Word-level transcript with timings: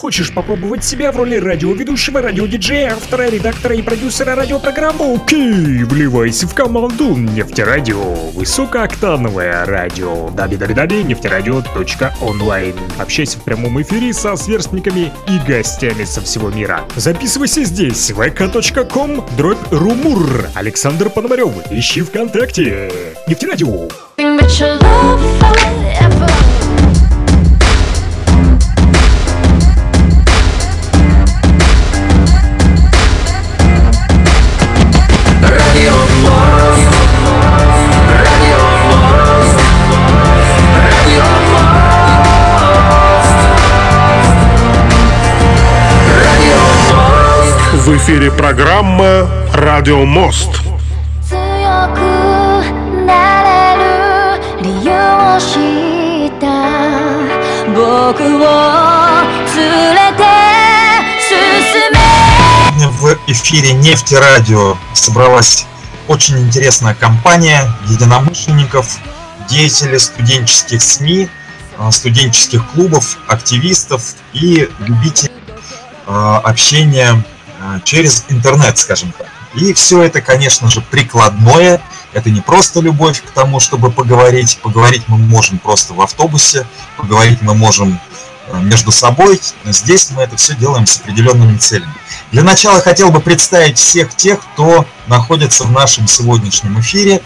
Хочешь 0.00 0.32
попробовать 0.32 0.82
себя 0.82 1.12
в 1.12 1.16
роли 1.18 1.36
радиоведущего, 1.36 2.22
радиодиджея, 2.22 2.92
автора, 2.92 3.28
редактора 3.28 3.74
и 3.74 3.82
продюсера 3.82 4.34
радиопрограммы? 4.34 5.16
Окей, 5.16 5.84
вливайся 5.84 6.48
в 6.48 6.54
команду 6.54 7.14
Нефтерадио. 7.14 8.14
Высокооктановое 8.32 9.66
радио. 9.66 10.30
даби-даби-даби, 10.30 11.02
нефтерадио.онлайн. 11.02 12.74
Общайся 12.98 13.38
в 13.38 13.42
прямом 13.42 13.82
эфире 13.82 14.14
со 14.14 14.36
сверстниками 14.36 15.12
и 15.28 15.38
гостями 15.46 16.04
со 16.04 16.22
всего 16.22 16.48
мира. 16.48 16.80
Записывайся 16.96 17.62
здесь, 17.64 18.10
vk.com, 18.10 19.22
дробь 19.36 19.58
румур. 19.70 20.46
Александр 20.54 21.10
Пономарев, 21.10 21.52
ищи 21.70 22.00
ВКонтакте. 22.00 22.90
Нефтерадио. 23.26 23.90
В 24.16 26.49
эфире 48.10 48.32
программа 48.32 49.30
«Радио 49.54 50.04
Мост». 50.04 50.48
В 62.98 63.16
эфире 63.28 63.74
«Нефти 63.74 64.14
Радио» 64.16 64.76
собралась 64.92 65.66
очень 66.08 66.36
интересная 66.40 66.94
компания 66.94 67.72
единомышленников, 67.86 68.98
деятелей 69.48 70.00
студенческих 70.00 70.82
СМИ, 70.82 71.28
а, 71.78 71.92
студенческих 71.92 72.68
клубов, 72.72 73.18
активистов 73.28 74.02
и 74.32 74.68
любителей 74.80 75.30
а, 76.08 76.38
общения 76.38 77.22
через 77.84 78.24
интернет, 78.28 78.78
скажем 78.78 79.12
так. 79.16 79.28
И 79.54 79.72
все 79.72 80.02
это, 80.02 80.20
конечно 80.20 80.70
же, 80.70 80.80
прикладное. 80.80 81.80
Это 82.12 82.30
не 82.30 82.40
просто 82.40 82.80
любовь 82.80 83.22
к 83.22 83.30
тому, 83.30 83.60
чтобы 83.60 83.90
поговорить. 83.90 84.58
Поговорить 84.62 85.04
мы 85.06 85.18
можем 85.18 85.58
просто 85.58 85.94
в 85.94 86.00
автобусе, 86.00 86.66
поговорить 86.96 87.42
мы 87.42 87.54
можем 87.54 88.00
между 88.58 88.92
собой. 88.92 89.40
Здесь 89.64 90.10
мы 90.10 90.22
это 90.22 90.36
все 90.36 90.54
делаем 90.54 90.86
с 90.86 90.98
определенными 90.98 91.56
целями. 91.56 91.92
Для 92.32 92.42
начала 92.42 92.80
хотел 92.80 93.10
бы 93.10 93.20
представить 93.20 93.78
всех 93.78 94.14
тех, 94.14 94.40
кто 94.40 94.86
находится 95.06 95.64
в 95.64 95.72
нашем 95.72 96.06
сегодняшнем 96.08 96.80
эфире. 96.80 97.22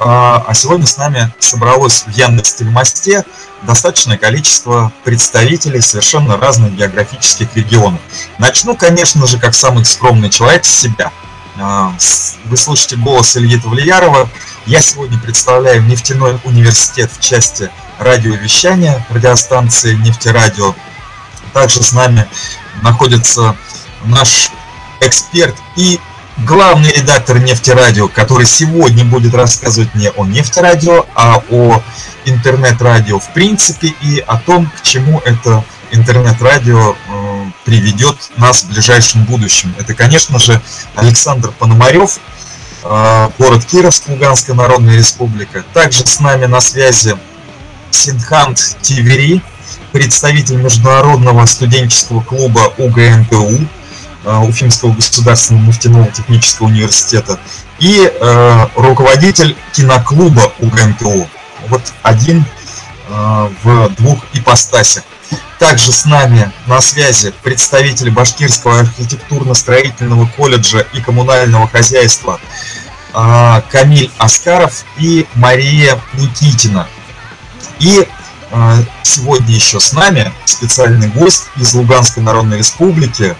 А 0.00 0.44
а 0.46 0.54
сегодня 0.54 0.86
с 0.86 0.96
нами 0.96 1.32
собралось 1.40 2.04
в 2.06 2.10
Яндекс 2.10 2.54
Телемосте 2.54 3.24
достаточное 3.62 4.16
количество 4.16 4.92
представителей 5.02 5.80
совершенно 5.80 6.36
разных 6.36 6.74
географических 6.76 7.54
регионов. 7.56 8.00
Начну, 8.38 8.76
конечно 8.76 9.26
же, 9.26 9.38
как 9.38 9.54
самый 9.54 9.84
скромный 9.84 10.30
человек 10.30 10.64
с 10.64 10.70
себя. 10.70 11.10
А, 11.60 11.92
Вы 12.44 12.56
слышите 12.56 12.96
голос 12.96 13.36
Ильи 13.36 13.58
Тавлиярова. 13.58 14.30
Я 14.66 14.80
сегодня 14.80 15.18
представляю 15.18 15.82
нефтяной 15.82 16.38
университет 16.44 17.10
в 17.12 17.20
части 17.20 17.70
радиовещания 17.98 19.04
радиостанции 19.10 19.94
«Нефтерадио». 19.94 20.74
Также 21.52 21.82
с 21.82 21.92
нами 21.92 22.26
находится 22.82 23.56
наш 24.04 24.50
эксперт 25.00 25.56
и 25.76 26.00
главный 26.38 26.92
редактор 26.92 27.38
«Нефтерадио», 27.38 28.08
который 28.08 28.46
сегодня 28.46 29.04
будет 29.04 29.34
рассказывать 29.34 29.94
не 29.94 30.10
о 30.10 30.24
«Нефтерадио», 30.24 31.06
а 31.14 31.42
о 31.50 31.82
интернет-радио 32.24 33.18
в 33.18 33.32
принципе 33.32 33.94
и 34.02 34.20
о 34.20 34.36
том, 34.38 34.70
к 34.70 34.82
чему 34.82 35.20
это 35.24 35.64
интернет-радио 35.90 36.94
э, 36.94 37.44
приведет 37.64 38.16
нас 38.36 38.62
в 38.62 38.68
ближайшем 38.68 39.24
будущем. 39.24 39.74
Это, 39.78 39.94
конечно 39.94 40.38
же, 40.38 40.60
Александр 40.94 41.50
Пономарев, 41.58 42.18
э, 42.84 43.30
город 43.38 43.64
Кировск, 43.64 44.08
Луганская 44.08 44.54
Народная 44.54 44.96
Республика. 44.96 45.64
Также 45.72 46.06
с 46.06 46.20
нами 46.20 46.44
на 46.46 46.60
связи 46.60 47.16
Синхант 47.90 48.76
Тивери, 48.82 49.42
представитель 49.92 50.56
Международного 50.56 51.46
студенческого 51.46 52.20
клуба 52.20 52.72
УГНТУ, 52.78 53.68
э, 54.24 54.36
Уфимского 54.38 54.92
государственного 54.92 55.66
нефтяного 55.66 56.06
технического 56.08 56.66
университета, 56.66 57.38
и 57.78 58.10
э, 58.12 58.66
руководитель 58.76 59.56
киноклуба 59.72 60.52
УГНТУ. 60.58 61.28
Вот 61.68 61.82
один 62.02 62.44
э, 63.08 63.48
в 63.62 63.90
двух 63.96 64.24
ипостасях. 64.34 65.04
Также 65.58 65.92
с 65.92 66.04
нами 66.04 66.52
на 66.66 66.80
связи 66.80 67.34
представитель 67.42 68.10
Башкирского 68.10 68.80
архитектурно-строительного 68.80 70.28
колледжа 70.36 70.86
и 70.92 71.00
коммунального 71.00 71.66
хозяйства 71.68 72.40
э, 73.14 73.62
Камиль 73.70 74.10
Аскаров 74.18 74.84
и 74.98 75.26
Мария 75.34 75.98
Никитина. 76.14 76.86
И 77.80 78.06
э, 78.50 78.74
сегодня 79.02 79.54
еще 79.54 79.80
с 79.80 79.92
нами 79.92 80.32
специальный 80.44 81.08
гость 81.08 81.44
из 81.56 81.74
Луганской 81.74 82.22
Народной 82.22 82.58
Республики, 82.58 83.36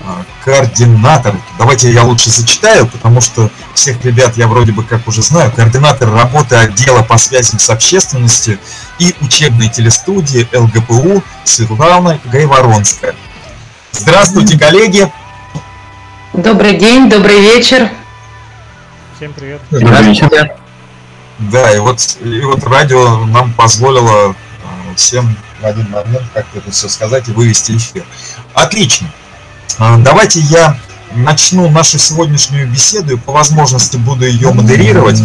э, 0.00 0.04
координатор. 0.44 1.34
Давайте 1.58 1.90
я 1.90 2.04
лучше 2.04 2.30
зачитаю, 2.30 2.86
потому 2.86 3.20
что 3.20 3.50
всех 3.74 4.04
ребят 4.04 4.36
я 4.36 4.46
вроде 4.46 4.72
бы 4.72 4.84
как 4.84 5.06
уже 5.08 5.22
знаю. 5.22 5.52
Координатор 5.52 6.10
работы 6.10 6.56
отдела 6.56 7.02
по 7.02 7.18
связям 7.18 7.58
с 7.58 7.70
общественностью 7.70 8.58
и 8.98 9.14
учебной 9.20 9.68
телестудии 9.68 10.48
ЛГПУ 10.52 11.22
Светлана 11.44 12.18
Гайворонская. 12.24 13.14
Здравствуйте, 13.92 14.58
коллеги! 14.58 15.10
Добрый 16.34 16.76
день, 16.76 17.08
добрый 17.08 17.40
вечер. 17.40 17.90
Всем 19.16 19.32
привет. 19.32 19.60
Здравствуйте. 19.70 20.56
Да, 21.38 21.72
и 21.72 21.78
вот, 21.78 22.18
и 22.20 22.40
вот 22.40 22.64
радио 22.64 23.24
нам 23.26 23.52
позволило 23.52 24.30
э, 24.32 24.94
всем 24.96 25.36
в 25.60 25.64
один 25.64 25.90
момент 25.90 26.24
как-то 26.34 26.58
это 26.58 26.70
все 26.70 26.88
сказать 26.88 27.28
и 27.28 27.32
вывести 27.32 27.76
эфир. 27.76 28.04
Отлично. 28.54 29.08
А, 29.78 29.96
Давайте 29.98 30.40
я 30.40 30.78
начну 31.12 31.70
нашу 31.70 31.98
сегодняшнюю 31.98 32.68
беседу 32.68 33.14
и 33.14 33.16
по 33.16 33.32
возможности 33.32 33.96
буду 33.96 34.26
ее 34.26 34.52
модерировать. 34.52 35.20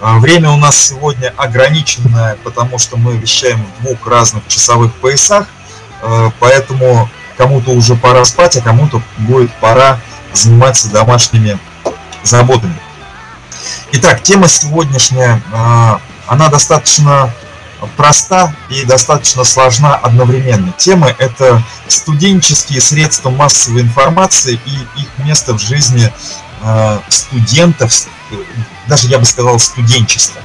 А, 0.00 0.18
Время 0.18 0.50
у 0.50 0.56
нас 0.56 0.76
сегодня 0.76 1.32
ограниченное, 1.36 2.36
потому 2.42 2.78
что 2.78 2.96
мы 2.96 3.16
вещаем 3.16 3.64
в 3.64 3.84
двух 3.84 4.06
разных 4.06 4.46
часовых 4.48 4.92
поясах, 4.94 5.46
э, 6.02 6.30
поэтому 6.40 7.08
кому-то 7.36 7.70
уже 7.70 7.94
пора 7.94 8.24
спать, 8.24 8.56
а 8.56 8.60
кому-то 8.60 9.02
будет 9.18 9.52
пора 9.60 10.00
заниматься 10.32 10.90
домашними 10.90 11.58
заботами. 12.22 12.74
Итак, 13.92 14.22
тема 14.22 14.48
сегодняшняя, 14.48 15.42
а, 15.52 16.00
она 16.26 16.48
достаточно 16.48 17.32
проста 17.96 18.54
и 18.68 18.84
достаточно 18.84 19.44
сложна 19.44 19.94
одновременно. 19.94 20.72
Тема– 20.76 21.08
это 21.18 21.62
студенческие 21.88 22.80
средства 22.80 23.30
массовой 23.30 23.82
информации 23.82 24.60
и 24.66 25.00
их 25.00 25.08
место 25.18 25.54
в 25.54 25.60
жизни 25.60 26.12
а, 26.62 27.02
студентов, 27.08 27.92
даже 28.86 29.08
я 29.08 29.18
бы 29.18 29.24
сказал 29.24 29.58
студенчества. 29.58 30.40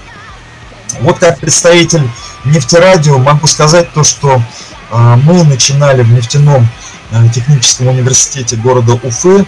Вот 1.02 1.20
как 1.20 1.40
представитель 1.40 2.10
нефтерадио 2.46 3.18
могу 3.18 3.48
сказать 3.48 3.92
то, 3.94 4.04
что 4.04 4.42
а, 4.92 5.16
мы 5.18 5.44
начинали 5.44 6.04
в 6.04 6.12
нефтяном 6.12 6.68
техническом 7.34 7.88
университете 7.88 8.56
города 8.56 8.94
Уфы 9.02 9.44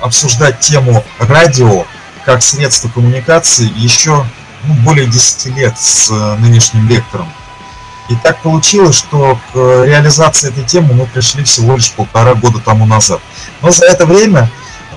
обсуждать 0.00 0.60
тему 0.60 1.04
радио 1.18 1.84
как 2.28 2.42
средство 2.42 2.90
коммуникации 2.90 3.72
еще 3.74 4.26
ну, 4.64 4.74
более 4.84 5.06
10 5.06 5.56
лет 5.56 5.78
с 5.78 6.10
э, 6.10 6.36
нынешним 6.40 6.86
лектором. 6.86 7.26
И 8.10 8.16
так 8.16 8.42
получилось, 8.42 8.96
что 8.96 9.40
к 9.50 9.56
э, 9.56 9.84
реализации 9.86 10.50
этой 10.50 10.62
темы 10.62 10.92
мы 10.92 11.06
пришли 11.06 11.42
всего 11.42 11.76
лишь 11.76 11.90
полтора 11.92 12.34
года 12.34 12.58
тому 12.58 12.84
назад. 12.84 13.22
Но 13.62 13.70
за 13.70 13.86
это 13.86 14.04
время 14.04 14.50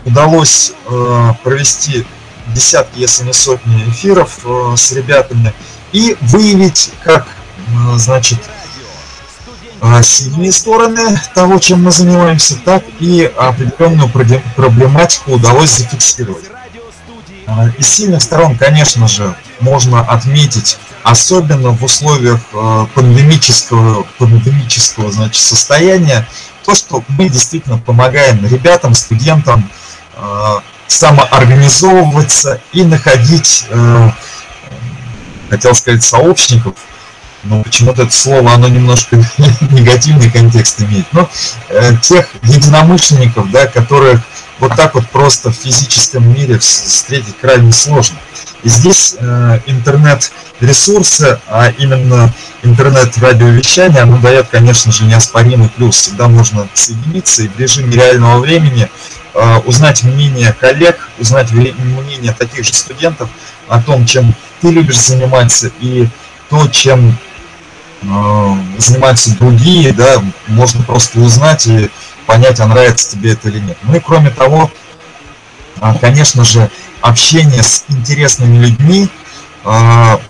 удалось 0.04 0.74
э, 0.89 1.33
провести 1.42 2.06
десятки, 2.48 3.00
если 3.00 3.24
не 3.24 3.31
сотни 3.31 3.89
эфиров 3.89 4.39
с 4.75 4.92
ребятами 4.92 5.54
и 5.94 6.18
выявить, 6.19 6.92
как, 7.01 7.27
значит, 7.95 8.39
сильные 10.04 10.51
стороны 10.51 11.18
того, 11.34 11.60
чем 11.60 11.84
мы 11.84 11.92
занимаемся, 11.92 12.57
так 12.66 12.84
и 13.00 13.31
определенную 13.38 14.10
проблематику 14.10 15.36
удалось 15.36 15.77
зафиксировать. 15.77 16.51
А, 17.53 17.68
Из 17.77 17.88
сильных 17.88 18.21
сторон, 18.21 18.57
конечно 18.57 19.09
же, 19.09 19.36
можно 19.59 20.01
отметить, 20.01 20.77
особенно 21.03 21.71
в 21.71 21.83
условиях 21.83 22.39
э, 22.53 22.86
пандемического, 22.95 24.07
пандемического 24.18 25.12
значит, 25.12 25.42
состояния, 25.42 26.25
то, 26.65 26.74
что 26.75 27.03
мы 27.09 27.27
действительно 27.27 27.77
помогаем 27.77 28.45
ребятам, 28.45 28.94
студентам 28.94 29.69
э, 30.15 30.56
самоорганизовываться 30.88 32.62
и 32.71 32.83
находить, 32.83 33.65
э, 33.69 34.12
хотел 35.50 35.75
сказать, 35.75 36.03
сообщников, 36.03 36.75
но 37.44 37.63
почему-то 37.63 38.03
это 38.03 38.13
слово, 38.13 38.53
оно 38.53 38.69
немножко 38.69 39.18
негативный 39.71 40.31
контекст 40.31 40.81
имеет, 40.83 41.12
но 41.12 41.30
э, 41.68 41.98
тех 42.01 42.30
единомышленников, 42.44 43.51
да, 43.51 43.68
которых 43.68 44.21
вот 44.62 44.75
так 44.75 44.94
вот 44.94 45.10
просто 45.10 45.52
в 45.52 45.56
физическом 45.56 46.31
мире 46.34 46.60
встретить 46.60 47.36
крайне 47.42 47.74
сложно. 47.74 48.18
И 48.63 48.69
здесь 48.69 49.16
э, 49.18 49.60
интернет-ресурсы, 49.66 51.40
а 51.48 51.74
именно 51.80 52.31
интернет-радиовещание, 52.62 54.04
оно 54.04 54.19
дает, 54.19 54.50
конечно 54.50 54.92
же, 54.92 55.06
неоспоримый 55.06 55.69
плюс. 55.69 55.98
Всегда 55.98 56.28
можно 56.28 56.69
соединиться 56.75 57.42
и 57.42 57.48
в 57.48 57.60
режиме 57.60 57.96
реального 57.96 58.40
времени 58.40 58.88
э, 59.34 59.58
узнать 59.66 60.04
мнение 60.04 60.54
коллег, 60.54 61.10
узнать 61.18 61.52
мнение 61.52 62.34
таких 62.38 62.63
же 62.63 62.74
студентов 62.74 63.30
о 63.68 63.81
том, 63.81 64.06
чем 64.06 64.36
ты 64.62 64.69
любишь 64.69 65.00
заниматься 65.00 65.72
и 65.80 66.08
то, 66.52 66.68
чем 66.68 67.18
э, 68.04 68.56
занимаются 68.78 69.36
другие, 69.38 69.92
да, 69.92 70.22
можно 70.46 70.84
просто 70.84 71.19
узнать 71.19 71.66
и 71.66 71.90
понять, 72.31 72.62
а 72.62 72.66
нравится 72.66 73.12
тебе 73.12 73.33
это 73.33 73.50
или 73.50 73.60
нет. 73.60 73.78
Ну 73.83 73.95
и 73.95 74.00
кроме 74.00 74.30
того, 74.30 74.72
а, 75.81 75.94
конечно 75.95 76.45
же, 76.45 76.69
общение 77.01 77.62
с 77.62 77.83
интересными 77.89 78.57
людьми, 78.57 79.10
а, 79.66 80.22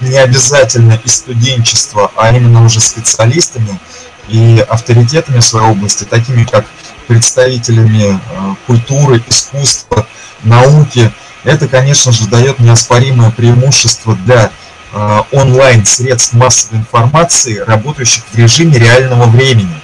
не 0.00 0.16
обязательно 0.16 0.98
из 1.04 1.16
студенчества, 1.16 2.10
а 2.16 2.34
именно 2.34 2.64
уже 2.64 2.80
специалистами 2.80 3.78
и 4.28 4.64
авторитетами 4.66 5.40
своей 5.40 5.68
области, 5.68 6.04
такими 6.04 6.44
как 6.44 6.64
представителями 7.06 8.18
а, 8.34 8.54
культуры, 8.66 9.22
искусства, 9.28 10.06
науки, 10.42 11.12
это, 11.44 11.68
конечно 11.68 12.12
же, 12.12 12.28
дает 12.28 12.60
неоспоримое 12.60 13.30
преимущество 13.30 14.16
для 14.16 14.50
онлайн 15.30 15.84
средств 15.84 16.32
массовой 16.32 16.78
информации, 16.78 17.58
работающих 17.58 18.24
в 18.32 18.38
режиме 18.38 18.78
реального 18.78 19.26
времени. 19.26 19.82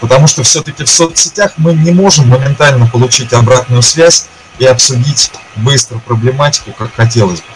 Потому 0.00 0.26
что 0.26 0.42
все-таки 0.42 0.84
в 0.84 0.88
соцсетях 0.88 1.52
мы 1.58 1.74
не 1.74 1.92
можем 1.92 2.28
моментально 2.28 2.86
получить 2.86 3.34
обратную 3.34 3.82
связь 3.82 4.26
и 4.58 4.64
обсудить 4.64 5.30
быстро 5.56 5.98
проблематику, 5.98 6.72
как 6.72 6.94
хотелось 6.94 7.40
бы. 7.40 7.46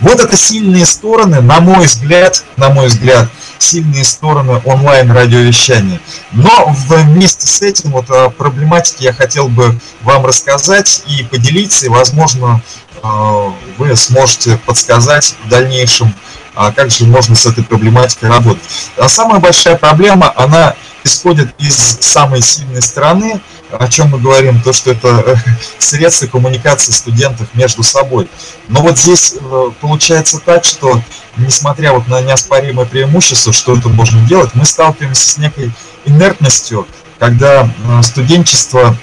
Вот 0.00 0.18
это 0.18 0.36
сильные 0.36 0.84
стороны, 0.84 1.40
на 1.40 1.60
мой 1.60 1.86
взгляд, 1.86 2.42
на 2.56 2.70
мой 2.70 2.88
взгляд, 2.88 3.28
сильные 3.58 4.04
стороны 4.04 4.60
онлайн 4.64 5.12
радиовещания. 5.12 6.00
Но 6.32 6.74
вместе 6.88 7.46
с 7.46 7.62
этим 7.62 7.92
вот 7.92 8.10
о 8.10 8.30
проблематике 8.30 9.04
я 9.04 9.12
хотел 9.12 9.48
бы 9.48 9.78
вам 10.02 10.26
рассказать 10.26 11.04
и 11.06 11.22
поделиться, 11.22 11.86
и, 11.86 11.88
возможно, 11.88 12.62
э, 13.00 13.50
вы 13.76 13.94
сможете 13.94 14.56
подсказать 14.66 15.36
в 15.44 15.48
дальнейшем, 15.48 16.14
а 16.54 16.72
как 16.72 16.90
же 16.90 17.04
можно 17.04 17.36
с 17.36 17.46
этой 17.46 17.62
проблематикой 17.62 18.30
работать. 18.30 18.62
А 18.96 19.08
самая 19.08 19.38
большая 19.38 19.76
проблема, 19.76 20.32
она 20.34 20.74
исходит 21.08 21.48
из 21.58 21.74
самой 22.00 22.42
сильной 22.42 22.82
стороны, 22.82 23.40
о 23.70 23.88
чем 23.88 24.10
мы 24.10 24.18
говорим, 24.18 24.62
то, 24.62 24.72
что 24.72 24.92
это 24.92 25.08
э, 25.08 25.36
средства 25.78 26.26
коммуникации 26.26 26.92
студентов 26.92 27.48
между 27.54 27.82
собой. 27.82 28.28
Но 28.68 28.80
вот 28.82 28.98
здесь 28.98 29.34
э, 29.40 29.70
получается 29.80 30.38
так, 30.38 30.64
что 30.64 31.02
несмотря 31.36 31.92
вот 31.92 32.06
на 32.08 32.20
неоспоримое 32.20 32.86
преимущество, 32.86 33.52
что 33.52 33.76
это 33.76 33.88
можно 33.88 34.20
делать, 34.26 34.50
мы 34.54 34.64
сталкиваемся 34.64 35.28
с 35.28 35.38
некой 35.38 35.72
инертностью, 36.04 36.86
когда 37.18 37.64
э, 37.64 38.02
студенчество 38.02 38.96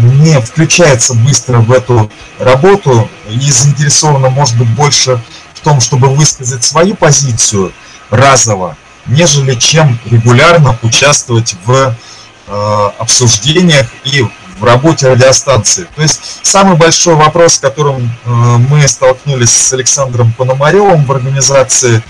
не 0.00 0.40
включается 0.40 1.14
быстро 1.14 1.58
в 1.58 1.72
эту 1.72 2.10
работу 2.38 3.08
и 3.28 3.50
заинтересовано, 3.50 4.30
может 4.30 4.56
быть, 4.56 4.68
больше 4.68 5.20
в 5.54 5.60
том, 5.60 5.80
чтобы 5.80 6.08
высказать 6.08 6.62
свою 6.62 6.94
позицию 6.94 7.72
разово, 8.10 8.76
нежели 9.06 9.54
чем 9.54 9.98
регулярно 10.10 10.78
участвовать 10.82 11.54
в 11.64 11.94
Э, 12.54 12.90
обсуждениях 12.98 13.86
и 14.04 14.26
в 14.58 14.64
работе 14.64 15.08
радиостанции. 15.08 15.86
То 15.94 16.02
есть 16.02 16.40
самый 16.42 16.76
большой 16.76 17.14
вопрос, 17.14 17.54
с 17.54 17.58
которым 17.58 18.02
э, 18.02 18.30
мы 18.68 18.86
столкнулись 18.88 19.50
с 19.50 19.72
Александром 19.72 20.32
Пономаревым 20.32 21.04
в 21.04 21.12
организации 21.12 22.02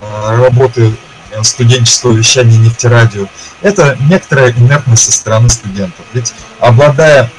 э, 0.00 0.36
работы 0.36 0.94
студенческого 1.42 2.12
вещания 2.12 2.56
нефтерадио, 2.56 3.26
это 3.60 3.96
некоторая 4.08 4.52
инертность 4.52 5.04
со 5.04 5.12
стороны 5.12 5.50
студентов. 5.50 6.04
Ведь 6.12 6.32
обладая 6.58 7.30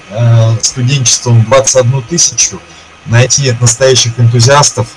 студенчеством 0.62 1.44
21 1.44 2.02
тысячу, 2.04 2.62
найти 3.06 3.54
настоящих 3.60 4.18
энтузиастов 4.18 4.88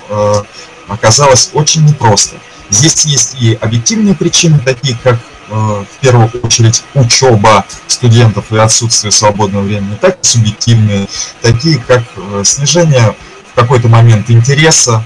оказалось 0.87 1.49
очень 1.51 1.85
непросто. 1.85 2.37
Здесь 2.69 3.05
есть 3.05 3.35
и 3.39 3.53
объективные 3.53 4.15
причины, 4.15 4.59
такие 4.59 4.97
как 5.03 5.19
Э, 5.47 5.83
в 5.83 5.99
первую 6.01 6.29
очередь 6.41 6.83
учеба 6.95 7.65
студентов 7.87 8.51
и 8.51 8.57
отсутствие 8.57 9.11
свободного 9.11 9.63
времени, 9.63 9.95
так 10.01 10.17
и 10.19 10.25
субъективные, 10.25 11.07
такие 11.41 11.77
как 11.77 12.03
э, 12.17 12.41
снижение 12.43 13.15
в 13.51 13.55
какой-то 13.55 13.87
момент 13.87 14.29
интереса, 14.29 15.03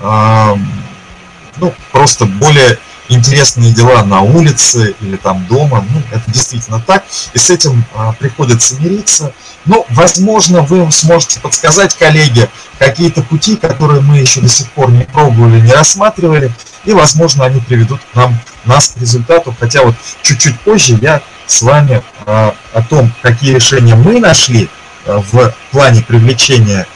ну, 0.00 1.72
просто 1.92 2.24
более 2.24 2.80
интересные 3.12 3.72
дела 3.72 4.04
на 4.04 4.20
улице 4.20 4.94
или 5.00 5.16
там 5.16 5.46
дома, 5.46 5.84
ну, 5.90 6.02
это 6.10 6.30
действительно 6.30 6.80
так, 6.80 7.04
и 7.32 7.38
с 7.38 7.50
этим 7.50 7.84
приходится 8.18 8.80
мириться. 8.80 9.32
Но, 9.64 9.86
возможно, 9.90 10.62
вы 10.62 10.90
сможете 10.90 11.40
подсказать 11.40 11.96
коллеге 11.96 12.48
какие-то 12.78 13.22
пути, 13.22 13.56
которые 13.56 14.00
мы 14.00 14.18
еще 14.18 14.40
до 14.40 14.48
сих 14.48 14.70
пор 14.72 14.90
не 14.90 15.04
пробовали, 15.04 15.60
не 15.60 15.72
рассматривали, 15.72 16.52
и, 16.84 16.92
возможно, 16.92 17.44
они 17.44 17.60
приведут 17.60 18.00
нам 18.14 18.36
нас 18.64 18.88
к 18.88 19.00
результату, 19.00 19.54
хотя 19.58 19.82
вот 19.82 19.94
чуть-чуть 20.22 20.58
позже 20.60 20.98
я 21.00 21.22
с 21.46 21.62
вами 21.62 22.02
э, 22.26 22.52
о 22.72 22.82
том, 22.82 23.12
какие 23.22 23.54
решения 23.54 23.94
мы 23.94 24.20
нашли 24.20 24.68
э, 25.04 25.20
в 25.32 25.54
плане 25.70 26.02
привлечения 26.02 26.86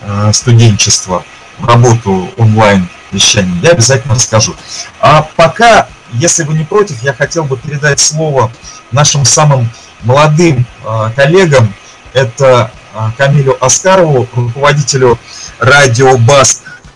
э, 0.00 0.30
студенчества 0.32 1.24
в 1.58 1.66
работу 1.66 2.30
онлайн 2.36 2.88
вещания, 3.14 3.54
я 3.62 3.70
обязательно 3.70 4.14
расскажу. 4.14 4.54
А 5.00 5.28
пока, 5.36 5.88
если 6.12 6.44
вы 6.44 6.54
не 6.54 6.64
против, 6.64 7.02
я 7.02 7.14
хотел 7.14 7.44
бы 7.44 7.56
передать 7.56 8.00
слово 8.00 8.52
нашим 8.92 9.24
самым 9.24 9.70
молодым 10.02 10.66
э, 10.84 11.10
коллегам. 11.16 11.72
Это 12.12 12.70
э, 12.94 12.98
Камилю 13.16 13.56
Аскарову, 13.64 14.28
руководителю 14.34 15.18
радио 15.58 16.18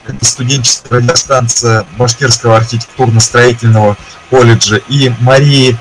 это 0.09 0.25
студенческая 0.25 1.01
радиостанция 1.01 1.85
Башкирского 1.99 2.57
архитектурно-строительного 2.57 3.97
колледжа, 4.31 4.77
и 4.89 5.13
Марии 5.21 5.77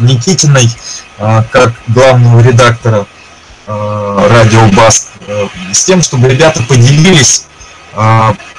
Никитиной, 0.00 0.70
а, 1.18 1.44
как 1.50 1.72
главного 1.88 2.40
редактора 2.40 3.06
а, 3.66 4.28
радио 4.28 4.66
Баск, 4.76 5.08
э, 5.26 5.46
с 5.72 5.84
тем, 5.84 6.02
чтобы 6.02 6.28
ребята 6.28 6.62
поделились 6.62 7.44
а, 7.44 7.51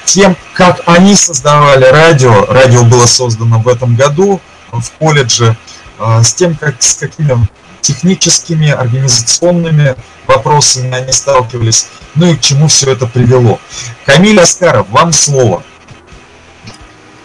тем, 0.06 0.36
как 0.54 0.82
они 0.86 1.16
создавали 1.16 1.86
радио. 1.86 2.46
Радио 2.46 2.84
было 2.84 3.06
создано 3.06 3.60
в 3.60 3.68
этом 3.68 3.96
году 3.96 4.40
в 4.72 4.92
колледже, 5.00 5.56
с 6.00 6.34
тем, 6.34 6.56
как, 6.56 6.82
с 6.82 6.96
какими 6.96 7.48
техническими, 7.82 8.70
организационными 8.70 9.96
вопросами 10.26 10.94
они 10.94 11.12
сталкивались, 11.12 11.90
ну 12.16 12.28
и 12.28 12.36
к 12.36 12.42
чему 12.42 12.68
все 12.68 12.92
это 12.92 13.08
привело. 13.08 13.60
Камиль 14.06 14.40
Аскаров, 14.40 14.88
вам 14.90 15.12
слово. 15.12 15.64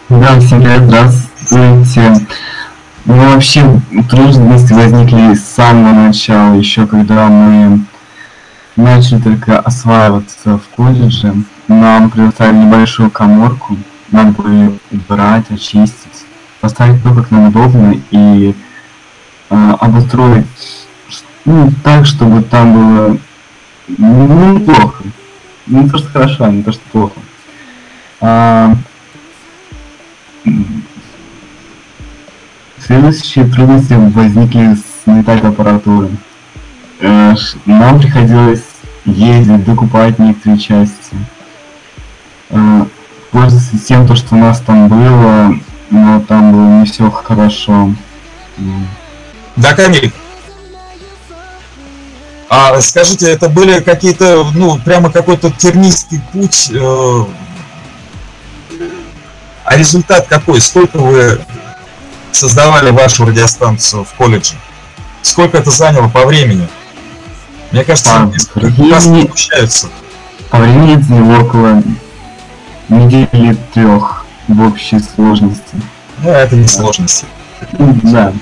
Да, 0.08 0.40
всем 0.40 0.62
здравствуйте. 0.86 2.26
Ну, 3.04 3.32
вообще, 3.32 3.80
трудности 4.10 4.72
возникли 4.72 5.34
с 5.34 5.44
самого 5.44 6.08
начала, 6.08 6.54
еще 6.54 6.86
когда 6.86 7.28
мы 7.28 7.84
начали 8.76 9.20
только 9.20 9.60
осваиваться 9.60 10.58
в 10.58 10.74
колледже. 10.74 11.34
Нам 11.68 12.10
предоставили 12.10 12.64
небольшую 12.64 13.10
коморку, 13.10 13.76
надо 14.10 14.32
было 14.32 14.72
убрать, 14.90 15.50
очистить, 15.50 16.24
поставить 16.60 17.02
то, 17.02 17.14
как 17.14 17.30
нам 17.30 17.48
удобно, 17.48 17.94
и 18.10 18.54
э, 19.50 19.74
обустроить 19.78 20.46
ну, 21.44 21.72
так, 21.82 22.06
чтобы 22.06 22.42
там 22.42 22.72
было 22.72 23.18
ну, 23.86 24.58
неплохо. 24.58 25.04
Не 25.66 25.88
то, 25.88 25.98
что 25.98 26.08
хорошо, 26.08 26.44
а 26.44 26.50
не 26.50 26.62
то, 26.62 26.72
что 26.72 26.82
плохо. 26.90 27.20
А, 28.20 28.74
следующие 32.78 33.46
трудности 33.46 33.94
возникли 33.94 34.74
с 34.74 35.06
металлой 35.06 35.50
аппаратуры. 35.50 36.08
Э, 37.00 37.34
нам 37.66 37.98
приходилось 37.98 38.64
ездить, 39.04 39.64
докупать 39.64 40.18
некоторые 40.18 40.58
части. 40.58 41.16
Э, 42.50 42.84
пользоваться 43.30 43.78
тем, 43.78 44.06
то, 44.06 44.16
что 44.16 44.34
у 44.34 44.38
нас 44.38 44.60
там 44.60 44.88
было, 44.88 45.54
но 45.90 46.20
там 46.20 46.52
было 46.52 46.80
не 46.80 46.86
все 46.86 47.10
хорошо. 47.10 47.92
Да, 49.56 49.74
Камиль. 49.74 50.12
А 52.50 52.80
скажите, 52.80 53.30
это 53.30 53.48
были 53.50 53.80
какие-то, 53.80 54.46
ну, 54.54 54.78
прямо 54.78 55.10
какой-то 55.10 55.50
тернистый 55.50 56.22
путь, 56.32 56.70
э, 56.72 57.24
а 59.64 59.76
результат 59.76 60.26
какой? 60.28 60.60
Сколько 60.62 60.96
вы 60.96 61.40
создавали 62.32 62.90
вашу 62.90 63.26
радиостанцию 63.26 64.04
в 64.04 64.12
колледже? 64.14 64.54
Сколько 65.20 65.58
это 65.58 65.70
заняло 65.70 66.08
по 66.08 66.24
времени? 66.24 66.66
Мне 67.70 67.84
кажется, 67.84 68.30
По 68.54 68.60
времени- 68.60 69.26
получаются. 69.26 69.88
По 70.48 70.56
времени 70.58 70.94
это 70.96 71.42
около 71.44 71.82
недели 72.88 73.56
трех 73.74 74.24
в 74.48 74.60
общей 74.66 74.98
сложности. 75.00 75.76
Ну, 76.22 76.30
это 76.30 76.56
не 76.56 76.66
сложности. 76.66 77.26
Да. 77.78 78.32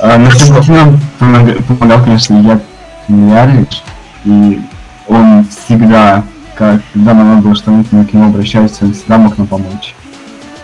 А, 0.00 0.18
на 0.18 0.30
самом 0.30 0.66
нам 0.68 1.00
помог- 1.18 1.62
помогал, 1.64 2.04
конечно, 2.04 2.34
Илья 2.40 2.60
Миллиардович, 3.08 3.82
и 4.24 4.60
он 5.06 5.46
всегда, 5.46 6.24
когда 6.56 6.80
нам 7.14 7.28
надо 7.36 7.42
было 7.42 7.54
что-нибудь, 7.54 7.92
мы 7.92 8.04
к 8.04 8.12
нему 8.12 8.30
обращались, 8.30 8.78
он 8.80 8.94
всегда 8.94 9.18
мог 9.18 9.36
нам 9.38 9.46
помочь. 9.46 9.94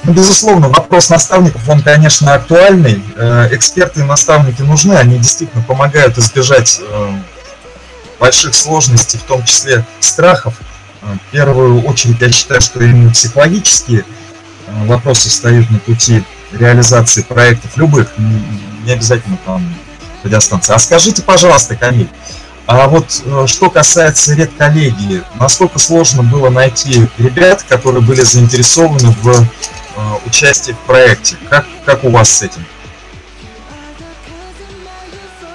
Ну, 0.05 0.13
безусловно, 0.13 0.69
вопрос 0.69 1.11
наставников, 1.11 1.69
он, 1.69 1.83
конечно, 1.83 2.33
актуальный. 2.33 3.03
Э, 3.17 3.49
Эксперты 3.53 4.01
и 4.01 4.05
наставники 4.05 4.63
нужны, 4.63 4.95
они 4.95 5.19
действительно 5.19 5.63
помогают 5.63 6.17
избежать 6.19 6.81
э, 6.81 7.11
больших 8.19 8.55
сложностей, 8.55 9.19
в 9.19 9.23
том 9.25 9.45
числе 9.45 9.85
страхов. 10.01 10.55
Э, 11.03 11.17
первую 11.31 11.83
очередь, 11.83 12.21
я 12.21 12.33
считаю, 12.33 12.61
что 12.61 12.83
именно 12.83 13.11
психологические 13.11 14.01
э, 14.01 14.87
вопросы 14.87 15.29
встают 15.29 15.71
на 15.71 15.79
пути 15.79 16.23
реализации 16.53 17.23
проектов 17.23 17.77
любых, 17.77 18.13
не 18.85 18.93
обязательно 18.93 19.39
там 19.45 19.63
радиостанции. 20.25 20.73
А 20.75 20.79
скажите, 20.79 21.23
пожалуйста, 21.23 21.77
Камиль, 21.77 22.09
а 22.67 22.89
вот 22.89 23.23
э, 23.25 23.47
что 23.47 23.71
касается 23.71 24.35
редколлегии, 24.35 25.23
насколько 25.39 25.79
сложно 25.79 26.23
было 26.23 26.49
найти 26.49 27.07
ребят, 27.19 27.63
которые 27.69 28.03
были 28.03 28.23
заинтересованы 28.23 29.15
в 29.23 29.47
участии 30.27 30.73
в 30.73 30.79
проекте? 30.87 31.37
Как, 31.51 31.67
как 31.85 32.05
у 32.05 32.11
вас 32.11 32.31
с 32.31 32.43
этим? 32.43 32.65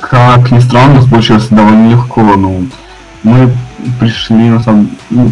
Как 0.01 0.51
ни 0.51 0.59
странно, 0.59 1.07
получилось 1.07 1.47
довольно 1.47 1.89
легко, 1.89 2.21
ну, 2.21 2.67
мы 3.23 3.55
пришли 3.99 4.49
на 4.49 4.61
самом... 4.61 4.89
Ну, 5.09 5.31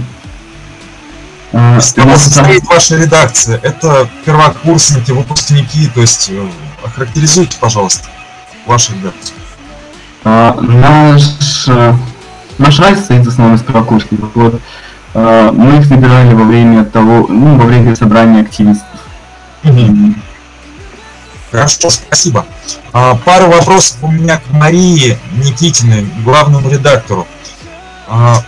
э, 1.51 1.77
Из 1.77 1.93
там- 1.93 2.17
состоит 2.17 2.63
ваша 2.65 2.97
редакция? 2.97 3.59
Это 3.61 4.07
первокурсники, 4.25 5.11
выпускники, 5.11 5.87
то 5.87 6.01
есть 6.01 6.29
э, 6.29 6.47
охарактеризуйте, 6.83 7.57
пожалуйста, 7.59 8.07
вашу 8.65 8.93
редакцию. 8.93 9.35
А, 10.23 10.55
наш, 10.61 11.67
э, 11.67 11.93
наш 12.57 12.79
рай 12.79 12.95
состоит 12.95 13.25
в 13.25 13.29
основном 13.29 13.55
из 13.55 13.63
первокурсников. 13.63 14.29
Вот, 14.35 14.61
э, 15.13 15.51
мы 15.53 15.79
их 15.79 15.89
набирали 15.89 16.33
во 16.33 16.43
время 16.43 16.85
того, 16.85 17.27
ну, 17.27 17.57
во 17.57 17.65
время 17.65 17.95
собрания 17.95 18.41
активистов. 18.41 18.87
Хорошо, 21.51 21.89
спасибо. 21.89 22.45
А, 22.93 23.15
Пару 23.15 23.47
вопросов 23.47 23.97
у 24.01 24.11
меня 24.11 24.37
к 24.37 24.51
Марии 24.51 25.17
Никитиной, 25.33 26.07
главному 26.23 26.69
редактору. 26.69 27.27
А, 28.11 28.43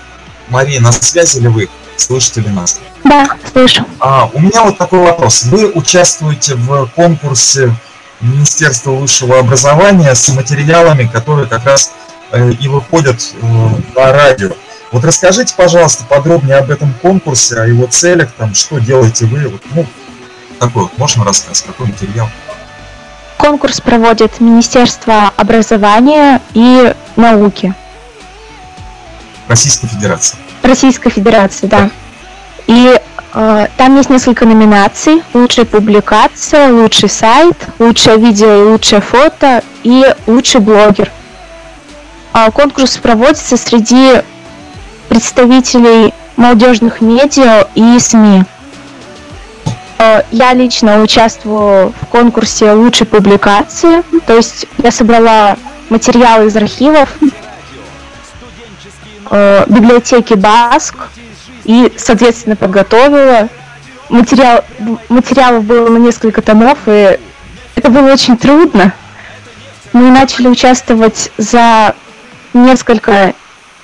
Мария, 0.49 0.81
на 0.81 0.91
связи 0.91 1.39
ли 1.39 1.47
вы? 1.47 1.69
Слышите 1.95 2.41
ли 2.41 2.49
нас? 2.49 2.81
Да, 3.05 3.29
слышу. 3.49 3.85
А, 3.99 4.29
у 4.33 4.39
меня 4.39 4.63
вот 4.63 4.77
такой 4.77 4.99
вопрос. 4.99 5.43
Вы 5.45 5.71
участвуете 5.71 6.55
в 6.55 6.87
конкурсе 6.87 7.73
Министерства 8.19 8.91
высшего 8.91 9.39
образования 9.39 10.13
с 10.13 10.27
материалами, 10.29 11.05
которые 11.07 11.47
как 11.47 11.65
раз 11.65 11.93
э, 12.31 12.51
и 12.51 12.67
выходят 12.67 13.21
э, 13.41 13.45
на 13.95 14.11
радио. 14.11 14.51
Вот 14.91 15.05
расскажите, 15.05 15.53
пожалуйста, 15.55 16.03
подробнее 16.09 16.57
об 16.57 16.69
этом 16.69 16.93
конкурсе, 17.01 17.61
о 17.61 17.65
его 17.65 17.85
целях, 17.87 18.33
там, 18.37 18.53
что 18.53 18.79
делаете 18.79 19.25
вы, 19.25 19.47
вот, 19.47 19.61
ну, 19.73 19.85
такой 20.59 20.83
вот, 20.83 20.97
можно 20.97 21.23
рассказ, 21.23 21.61
какой 21.61 21.87
материал? 21.87 22.29
Конкурс 23.37 23.79
проводит 23.79 24.41
Министерство 24.41 25.31
образования 25.37 26.41
и 26.53 26.93
науки 27.15 27.73
Российской 29.53 29.85
Федерации. 29.85 30.35
Российской 30.63 31.09
Федерации, 31.11 31.67
да. 31.67 31.91
И 32.65 32.99
э, 33.33 33.67
там 33.77 33.97
есть 33.97 34.09
несколько 34.09 34.45
номинаций. 34.47 35.21
Лучшая 35.35 35.65
публикация, 35.65 36.71
лучший 36.71 37.07
сайт, 37.07 37.55
лучшее 37.77 38.17
видео 38.17 38.51
и 38.63 38.63
лучшее 38.71 39.01
фото 39.01 39.61
и 39.83 40.03
лучший 40.25 40.59
блогер. 40.59 41.11
А 42.31 42.49
конкурс 42.49 42.97
проводится 42.97 43.55
среди 43.55 44.23
представителей 45.07 46.15
молодежных 46.35 46.99
медиа 47.01 47.67
и 47.75 47.99
СМИ. 47.99 48.45
Э, 49.99 50.23
Я 50.31 50.53
лично 50.53 50.99
участвую 51.03 51.93
в 52.01 52.07
конкурсе 52.07 52.71
лучшей 52.71 53.05
публикации, 53.05 54.01
то 54.25 54.35
есть 54.35 54.65
я 54.79 54.89
собрала 54.89 55.57
материалы 55.89 56.47
из 56.47 56.55
архивов 56.55 57.09
э, 59.29 59.65
библиотеки 59.67 60.33
Баск 60.33 60.95
и, 61.63 61.91
соответственно, 61.97 62.55
подготовила. 62.55 63.49
Материал, 64.09 64.63
материалов 65.09 65.63
было 65.63 65.89
на 65.89 65.97
несколько 65.97 66.41
томов, 66.41 66.77
и 66.87 67.19
это 67.75 67.89
было 67.89 68.11
очень 68.11 68.37
трудно. 68.37 68.93
Мы 69.93 70.09
начали 70.11 70.47
участвовать 70.47 71.31
за 71.37 71.95
несколько, 72.53 73.33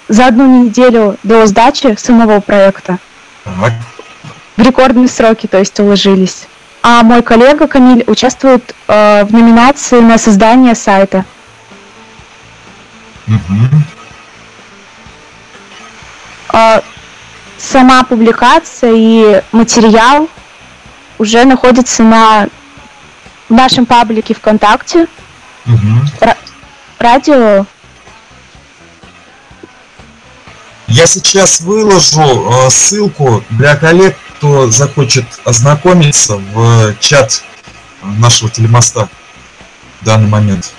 за 0.08 0.28
одну 0.28 0.64
неделю 0.64 1.18
до 1.24 1.46
сдачи 1.48 1.96
самого 1.98 2.40
проекта. 2.40 2.98
Так, 3.44 3.74
В 4.58 4.62
рекордные 4.62 5.08
сроки, 5.08 5.48
то 5.48 5.58
есть 5.58 5.80
уложились. 5.80 6.48
А 6.82 7.04
мой 7.04 7.22
коллега 7.24 7.68
Камиль 7.68 8.04
участвует 8.08 8.76
э, 8.88 9.26
в 9.26 9.34
номинации 9.34 10.00
на 10.00 10.18
создание 10.18 10.76
сайта. 10.76 11.26
мгм. 13.28 13.84
А, 16.60 16.84
сама 17.58 18.04
публикация 18.04 18.92
и 18.94 19.42
материал 19.54 20.28
уже 21.18 21.46
находятся 21.46 22.04
на 22.04 22.50
нашем 23.48 23.86
паблике 23.86 24.34
ВКонтакте, 24.34 25.08
Мгм. 25.64 26.06
радио. 26.98 27.66
Я 30.88 31.08
сейчас 31.08 31.62
выложу 31.62 32.22
э, 32.66 32.70
ссылку 32.70 33.42
для 33.52 33.78
коллег, 33.78 34.18
кто 34.36 34.70
захочет 34.70 35.26
ознакомиться 35.46 36.36
в 36.36 36.94
чат 37.00 37.42
нашего 38.02 38.50
телемоста 38.50 39.08
в 40.02 40.06
данный 40.06 40.28
момент. 40.28 40.74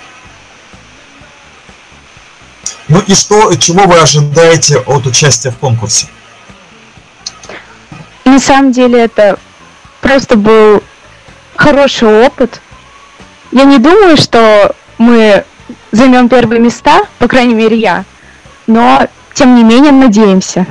Ну 2.91 2.99
и 3.07 3.15
что, 3.15 3.55
чего 3.55 3.85
вы 3.85 3.99
ожидаете 3.99 4.77
от 4.79 5.07
участия 5.07 5.49
в 5.49 5.55
конкурсе? 5.55 6.07
На 8.25 8.37
самом 8.37 8.73
деле 8.73 8.99
это 8.99 9.39
просто 10.01 10.35
был 10.35 10.83
хороший 11.55 12.25
опыт. 12.25 12.59
Я 13.53 13.63
не 13.63 13.77
думаю, 13.77 14.17
что 14.17 14.75
мы 14.97 15.45
займем 15.93 16.27
первые 16.27 16.59
места, 16.59 17.05
по 17.17 17.29
крайней 17.29 17.53
мере 17.53 17.77
я, 17.77 18.03
но 18.67 19.07
тем 19.35 19.55
не 19.55 19.63
менее 19.63 19.93
надеемся. 19.93 20.67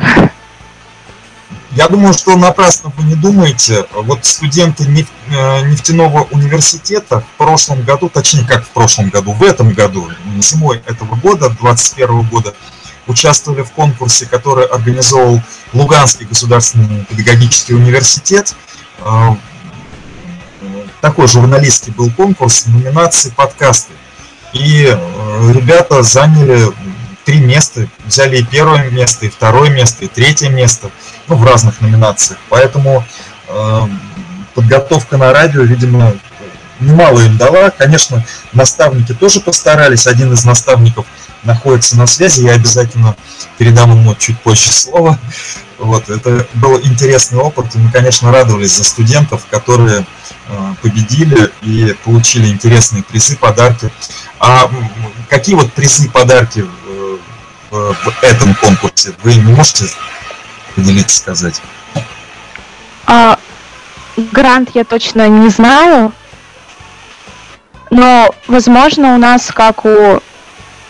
Я 1.73 1.89
думаю, 1.89 2.13
что 2.15 2.37
напрасно 2.37 2.93
вы 2.97 3.05
не 3.05 3.15
думаете. 3.15 3.87
Вот 3.95 4.25
студенты 4.25 4.85
э, 4.85 5.63
нефтяного 5.69 6.25
университета 6.33 7.21
в 7.21 7.39
прошлом 7.39 7.85
году, 7.85 8.09
точнее 8.09 8.45
как 8.45 8.65
в 8.65 8.71
прошлом 8.71 9.11
году, 9.11 9.33
в 9.33 9.43
этом 9.45 9.73
году, 9.73 10.09
зимой 10.41 10.83
этого 10.87 11.15
года, 11.15 11.49
2021 11.49 12.23
года, 12.23 12.55
участвовали 13.07 13.63
в 13.63 13.71
конкурсе, 13.71 14.27
который 14.27 14.67
организовал 14.67 15.41
Луганский 15.73 16.27
государственный 16.27 17.05
педагогический 17.05 17.75
университет. 17.75 18.57
Э, 18.99 19.37
Такой 21.01 21.29
журналистский 21.29 21.93
был 21.93 22.11
конкурс 22.11 22.67
номинации 22.67 23.31
подкасты. 23.31 23.93
И 24.53 24.87
э, 24.87 25.53
ребята 25.53 26.03
заняли 26.03 26.67
три 27.25 27.41
места, 27.41 27.89
взяли 28.05 28.39
и 28.39 28.45
первое 28.45 28.91
место, 28.91 29.27
и 29.27 29.31
второе 29.31 29.71
место, 29.71 30.05
и 30.05 30.09
третье 30.09 30.49
место 30.49 30.91
ну, 31.29 31.37
в 31.37 31.45
разных 31.45 31.81
номинациях. 31.81 32.39
Поэтому 32.49 33.05
э, 33.49 33.81
подготовка 34.55 35.17
на 35.17 35.33
радио, 35.33 35.63
видимо, 35.63 36.15
немало 36.81 37.21
им 37.21 37.37
дала. 37.37 37.71
Конечно, 37.71 38.25
наставники 38.53 39.13
тоже 39.15 39.41
постарались. 39.41 40.07
Один 40.07 40.33
из 40.33 40.45
наставников 40.45 41.07
находится 41.45 41.97
на 41.97 42.07
связи, 42.07 42.43
я 42.43 42.53
обязательно 42.53 43.17
передам 43.59 43.93
ему 43.93 44.15
чуть 44.15 44.39
позже 44.41 44.73
слово. 44.73 45.19
Вот, 45.79 46.11
это 46.11 46.47
был 46.55 46.79
интересный 46.83 47.39
опыт, 47.39 47.75
и 47.75 47.79
мы, 47.79 47.91
конечно, 47.91 48.31
радовались 48.31 48.77
за 48.77 48.85
студентов, 48.85 49.47
которые 49.51 50.05
э, 50.49 50.75
победили 50.83 51.51
и 51.63 51.97
получили 52.05 52.49
интересные 52.49 53.03
призы, 53.03 53.37
подарки. 53.37 53.91
А 54.39 54.71
какие 55.31 55.55
вот 55.55 55.73
призы, 55.73 56.11
подарки 56.11 56.67
в, 57.71 58.15
этом 58.23 58.55
конкурсе? 58.55 59.15
Вы 59.23 59.35
не 59.37 59.53
можете 59.53 59.87
поделиться, 60.75 61.19
сказать? 61.19 61.61
А, 63.07 63.39
грант 64.17 64.71
я 64.75 64.85
точно 64.85 65.29
не 65.29 65.49
знаю, 65.49 66.13
но, 67.91 68.33
возможно, 68.47 69.15
у 69.15 69.19
нас, 69.19 69.51
как 69.53 69.85
у 69.85 70.23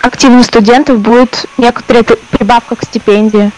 активных 0.03 0.47
студентов, 0.47 0.99
будет 0.99 1.47
некоторая 1.57 2.03
прибавка 2.03 2.77
к 2.77 2.85
стипендии. 2.85 3.51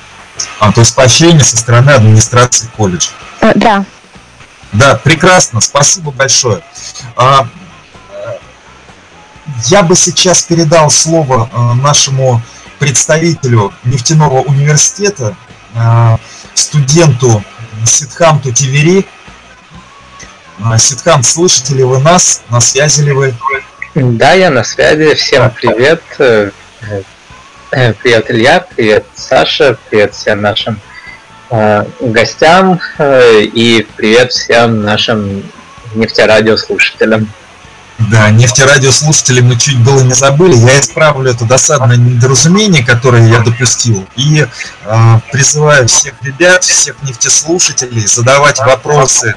А, 0.59 0.73
то 0.73 0.81
есть 0.81 0.95
поощрение 0.95 1.45
со 1.45 1.57
стороны 1.57 1.91
администрации 1.91 2.69
колледжа. 2.76 3.11
Э, 3.41 3.52
да. 3.55 3.85
Да, 4.73 4.95
прекрасно, 4.97 5.61
спасибо 5.61 6.11
большое. 6.11 6.62
А, 7.17 7.47
я 9.67 9.83
бы 9.83 9.95
сейчас 9.95 10.43
передал 10.43 10.91
слово 10.91 11.50
а, 11.52 11.75
нашему 11.75 12.41
представителю 12.83 13.73
нефтяного 13.85 14.41
университета, 14.41 15.37
а, 15.73 16.19
студенту 16.53 17.45
Сидханту 17.87 18.53
Тивери. 18.53 19.07
А, 20.61 20.77
Сидхан, 20.79 21.23
слышите 21.23 21.75
ли 21.75 21.85
вы 21.85 22.01
нас? 22.01 22.43
На 22.51 22.61
связи 22.61 23.03
ли 23.03 23.12
вы? 23.12 23.35
Да, 23.95 24.33
я 24.33 24.51
на 24.51 24.65
связи. 24.65 25.15
Всем 25.15 25.53
привет. 25.53 26.03
Э, 26.19 26.51
э, 27.71 27.93
привет, 28.03 28.29
Илья, 28.29 28.67
привет, 28.75 29.07
Саша, 29.15 29.79
привет 29.89 30.15
всем 30.15 30.43
нашим 30.43 30.81
э, 31.51 31.85
гостям 32.01 32.81
и 32.99 33.87
привет 33.97 34.33
всем 34.33 34.83
нашим 34.83 35.45
нефтерадиослушателям. 35.95 37.29
Да, 38.11 38.30
нефтерадиослушатели 38.30 39.40
мы 39.40 39.56
чуть 39.56 39.78
было 39.82 40.00
не 40.00 40.14
забыли. 40.14 40.54
Я 40.56 40.80
исправлю 40.80 41.30
это 41.30 41.44
досадное 41.44 41.97
недоразумение, 41.97 42.85
которое 42.85 43.28
я 43.28 43.40
допустил. 43.40 44.06
И 44.16 44.47
э, 44.85 45.21
призываю 45.30 45.88
всех 45.88 46.14
ребят, 46.23 46.64
всех 46.64 46.97
нефтеслушателей 47.02 48.06
задавать 48.06 48.59
вопросы 48.59 49.35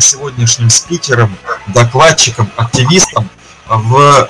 сегодняшним 0.00 0.70
спикерам, 0.70 1.36
докладчикам, 1.68 2.50
активистам 2.56 3.28
в 3.66 4.28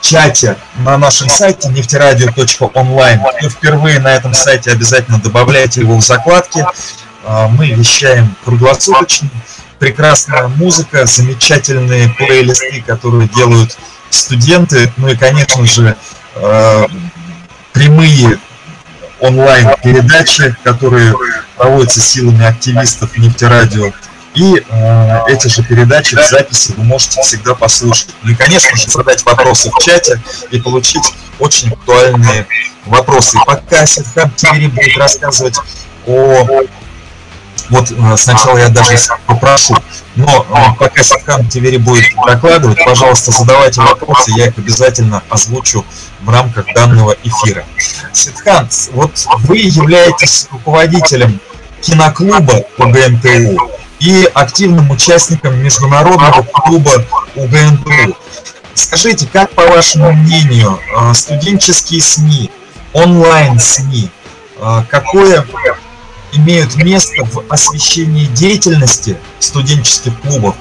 чате 0.00 0.56
на 0.76 0.98
нашем 0.98 1.28
сайте 1.28 1.68
нефтерадио.онлайн. 1.68 3.20
Кто 3.38 3.50
впервые 3.50 3.98
на 3.98 4.14
этом 4.14 4.34
сайте, 4.34 4.70
обязательно 4.70 5.18
добавляйте 5.18 5.80
его 5.80 5.96
в 5.96 6.02
закладки. 6.02 6.64
Мы 7.50 7.70
вещаем 7.70 8.36
круглосуточно. 8.44 9.28
Прекрасная 9.78 10.48
музыка, 10.48 11.06
замечательные 11.06 12.08
плейлисты, 12.10 12.82
которые 12.86 13.28
делают 13.28 13.76
студенты. 14.10 14.92
Ну 14.96 15.08
и, 15.08 15.16
конечно 15.16 15.66
же, 15.66 15.96
прямые 17.72 18.38
онлайн-передачи, 19.20 20.56
которые 20.62 21.14
проводятся 21.56 22.00
силами 22.00 22.44
активистов 22.44 23.16
нефтерадио. 23.16 23.92
И 24.34 24.62
э, 24.68 25.18
эти 25.28 25.48
же 25.48 25.62
передачи 25.62 26.14
в 26.14 26.28
записи 26.28 26.74
вы 26.76 26.84
можете 26.84 27.22
всегда 27.22 27.54
послушать. 27.54 28.10
Ну 28.22 28.32
и, 28.32 28.34
конечно 28.34 28.76
же, 28.76 28.86
задать 28.90 29.24
вопросы 29.24 29.70
в 29.70 29.82
чате 29.82 30.20
и 30.50 30.60
получить 30.60 31.04
очень 31.38 31.72
актуальные 31.72 32.46
вопросы. 32.84 33.38
И 33.38 33.40
пока 33.46 33.86
Сидхам 33.86 34.30
Тивери 34.32 34.66
будет 34.66 34.96
рассказывать 34.98 35.56
о... 36.06 36.46
Вот 37.68 37.90
э, 37.90 38.16
сначала 38.16 38.58
я 38.58 38.68
даже 38.68 38.96
попрошу, 39.26 39.74
но 40.14 40.46
э, 40.48 40.78
пока 40.78 41.02
Сидхан 41.02 41.48
Тивери 41.48 41.78
будет 41.78 42.04
докладывать, 42.26 42.78
пожалуйста, 42.84 43.32
задавайте 43.32 43.80
вопросы, 43.80 44.30
я 44.36 44.46
их 44.46 44.58
обязательно 44.58 45.22
озвучу 45.28 45.84
в 46.22 46.30
рамках 46.30 46.66
данного 46.74 47.16
эфира. 47.24 47.64
Сидхан, 48.12 48.68
вот 48.92 49.26
вы 49.40 49.58
являетесь 49.58 50.46
руководителем 50.52 51.40
киноклуба 51.80 52.62
по 52.76 52.86
ГНТУ 52.86 53.58
и 53.98 54.30
активным 54.32 54.90
участником 54.90 55.58
международного 55.58 56.42
клуба 56.42 57.04
УГНТУ. 57.34 58.16
Скажите, 58.74 59.26
как 59.32 59.50
по 59.52 59.66
вашему 59.66 60.12
мнению, 60.12 60.78
э, 61.00 61.14
студенческие 61.14 62.00
СМИ, 62.00 62.50
онлайн-СМИ, 62.92 64.10
какое 64.88 65.44
имеют 66.36 66.76
место 66.76 67.24
в 67.24 67.44
освещении 67.48 68.26
деятельности 68.26 69.16
студенческих 69.38 70.18
клубов 70.20 70.54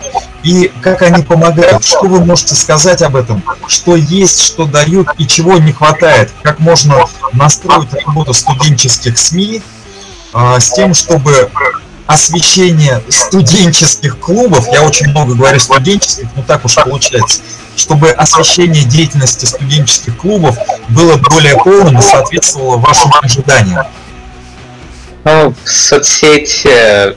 и 0.45 0.71
как 0.81 1.01
они 1.01 1.23
помогают? 1.23 1.83
Что 1.83 2.03
вы 2.03 2.23
можете 2.23 2.53
сказать 2.53 3.01
об 3.01 3.15
этом? 3.15 3.43
Что 3.67 3.95
есть, 3.95 4.41
что 4.41 4.65
дают 4.65 5.07
и 5.17 5.25
чего 5.25 5.57
не 5.57 5.73
хватает? 5.73 6.31
Как 6.43 6.59
можно 6.59 7.05
настроить 7.33 7.91
работу 8.05 8.33
студенческих 8.33 9.17
СМИ 9.17 9.63
э, 10.33 10.59
с 10.59 10.69
тем, 10.71 10.93
чтобы 10.93 11.49
освещение 12.05 13.01
студенческих 13.09 14.19
клубов, 14.19 14.67
я 14.71 14.83
очень 14.83 15.09
много 15.09 15.33
говорю 15.33 15.59
студенческих, 15.59 16.27
но 16.35 16.43
так 16.43 16.63
уж 16.63 16.75
получается, 16.75 17.41
чтобы 17.75 18.11
освещение 18.11 18.83
деятельности 18.83 19.45
студенческих 19.45 20.15
клубов 20.15 20.57
было 20.89 21.17
более 21.17 21.57
полным 21.57 21.97
и 21.97 22.01
соответствовало 22.03 22.77
вашим 22.77 23.11
ожиданиям? 23.21 23.85
Ну, 25.25 25.55
соцсети 25.65 27.15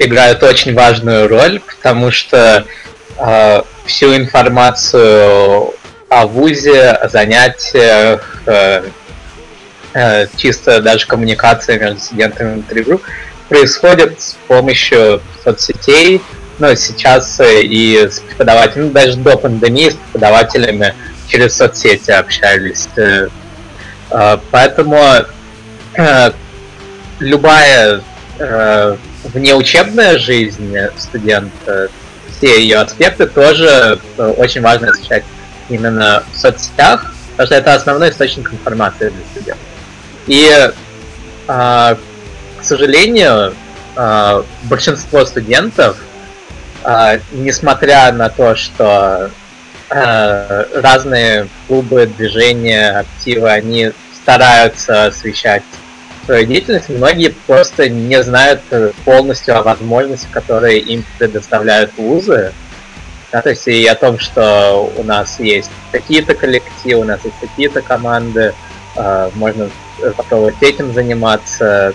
играют 0.00 0.42
очень 0.42 0.74
важную 0.74 1.28
роль, 1.28 1.60
потому 1.60 2.10
что 2.10 2.66
э, 3.16 3.62
всю 3.86 4.16
информацию 4.16 5.72
о 6.08 6.26
ВУЗе, 6.26 6.90
о 6.90 7.08
занятиях, 7.08 8.42
э, 8.46 8.82
э, 9.94 10.26
чисто 10.36 10.82
даже 10.82 11.06
коммуникация 11.06 11.78
между 11.78 12.00
студентами 12.00 12.54
внутри 12.54 12.82
групп 12.82 13.02
происходит 13.48 14.20
с 14.20 14.36
помощью 14.48 15.22
соцсетей, 15.44 16.20
ну, 16.58 16.74
сейчас 16.74 17.38
э, 17.38 17.62
и 17.62 18.08
с 18.08 18.18
преподавателями, 18.18 18.88
ну, 18.88 18.92
даже 18.92 19.16
до 19.16 19.36
пандемии 19.36 19.90
с 19.90 19.94
преподавателями 19.94 20.92
через 21.28 21.56
соцсети 21.56 22.10
общались. 22.10 22.88
Э, 22.96 23.28
э, 24.10 24.38
поэтому 24.50 24.98
любая 27.20 28.02
внеучебная 29.32 30.18
жизнь 30.18 30.76
студента, 30.96 31.88
все 32.36 32.60
ее 32.60 32.78
аспекты 32.78 33.26
тоже 33.26 34.00
очень 34.16 34.60
важно 34.60 34.90
освещать 34.90 35.24
именно 35.68 36.24
в 36.32 36.36
соцсетях, 36.36 37.14
потому 37.30 37.46
что 37.46 37.54
это 37.54 37.74
основной 37.74 38.10
источник 38.10 38.52
информации 38.52 39.10
для 39.10 39.24
студентов. 39.32 39.66
И 40.26 40.70
к 41.46 42.66
сожалению, 42.66 43.54
а, 43.94 44.42
большинство 44.62 45.24
студентов, 45.26 45.98
а, 46.82 47.18
несмотря 47.32 48.10
на 48.12 48.30
то, 48.30 48.56
что 48.56 49.30
а, 49.90 50.66
разные 50.74 51.48
клубы, 51.68 52.06
движения, 52.06 53.00
активы, 53.00 53.50
они 53.50 53.92
стараются 54.14 55.06
освещать 55.06 55.62
деятельность, 56.26 56.88
многие 56.88 57.30
просто 57.46 57.88
не 57.88 58.22
знают 58.22 58.60
полностью 59.04 59.58
о 59.58 59.62
возможностях, 59.62 60.30
которые 60.30 60.80
им 60.80 61.04
предоставляют 61.18 61.92
вузы. 61.96 62.52
Да, 63.32 63.42
то 63.42 63.50
есть 63.50 63.66
и 63.66 63.84
о 63.86 63.94
том, 63.94 64.18
что 64.18 64.92
у 64.96 65.02
нас 65.02 65.40
есть 65.40 65.70
такие-то 65.90 66.34
коллективы, 66.34 67.00
у 67.00 67.04
нас 67.04 67.20
есть 67.24 67.36
такие-то 67.40 67.82
команды, 67.82 68.54
можно 69.34 69.68
попробовать 70.16 70.56
этим 70.60 70.92
заниматься. 70.92 71.94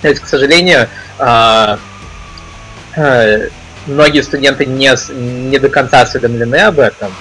То 0.00 0.08
есть, 0.08 0.20
к 0.20 0.26
сожалению, 0.26 0.88
а, 1.18 1.78
а, 2.96 3.38
многие 3.86 4.22
студенты 4.22 4.66
не, 4.66 4.90
не 5.48 5.58
до 5.58 5.68
конца 5.68 6.02
осведомлены 6.02 6.56
об 6.56 6.80
этом. 6.80 7.12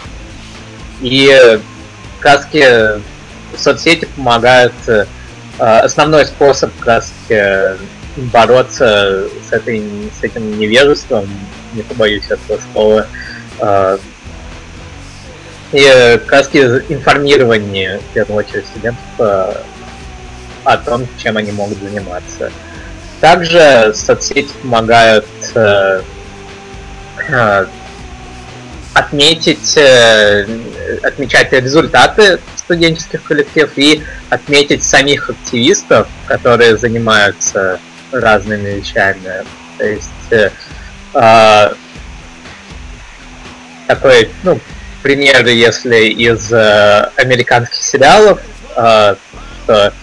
И 1.02 1.60
краски 2.19 3.02
соцсети 3.56 4.08
помогают 4.15 4.74
основной 5.62 6.26
способ 6.26 6.71
краски 6.80 7.78
бороться 8.34 9.26
с, 9.47 9.54
этой, 9.54 9.82
с 10.19 10.24
этим 10.24 10.60
невежеством, 10.60 11.30
не 11.74 11.84
побоюсь 11.84 12.26
этого 12.30 12.60
слова, 12.71 13.97
и 15.71 16.19
краски 16.28 16.58
информирование, 16.89 18.00
в 18.00 18.13
первую 18.13 18.39
очередь, 18.39 18.65
студентов 18.65 19.06
о 20.63 20.78
том, 20.78 21.08
чем 21.17 21.38
они 21.38 21.52
могут 21.52 21.80
заниматься. 21.80 22.52
Также 23.19 23.93
соцсети 23.93 24.52
помогают 24.62 25.28
э, 25.54 26.02
э, 27.30 27.65
отметить, 28.93 29.78
э, 29.78 30.47
отмечать 31.04 31.52
результаты 31.54 32.39
студенческих 32.72 33.22
коллективов 33.24 33.72
и 33.76 34.02
отметить 34.30 34.82
самих 34.82 35.30
активистов, 35.30 36.08
которые 36.26 36.78
занимаются 36.78 37.80
разными 38.14 38.80
вещами. 38.80 39.44
То 39.78 39.86
есть 39.86 40.32
э, 40.32 40.52
э, 41.14 41.74
такой, 43.88 44.30
ну, 44.44 44.58
пример, 45.04 45.46
если 45.48 46.06
из 46.06 46.52
э, 46.54 47.10
американских 47.18 47.84
сериалов, 47.84 48.40
э, 48.78 49.16
то 49.68 49.94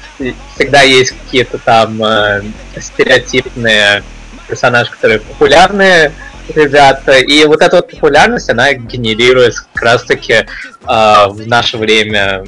всегда 0.55 0.83
есть 0.83 1.15
какие-то 1.25 1.57
там 1.57 2.03
э, 2.05 2.43
стереотипные 2.79 4.03
персонажи, 4.47 4.91
которые 4.91 5.21
популярные 5.21 6.13
ребята, 6.55 7.19
и 7.19 7.45
вот 7.45 7.63
эта 7.63 7.77
вот 7.77 7.91
популярность, 7.91 8.51
она 8.51 8.73
генерируется 8.73 9.67
как 9.75 9.83
раз-таки 9.83 10.33
э, 10.33 10.47
в 10.85 11.47
наше 11.47 11.77
время, 11.77 12.45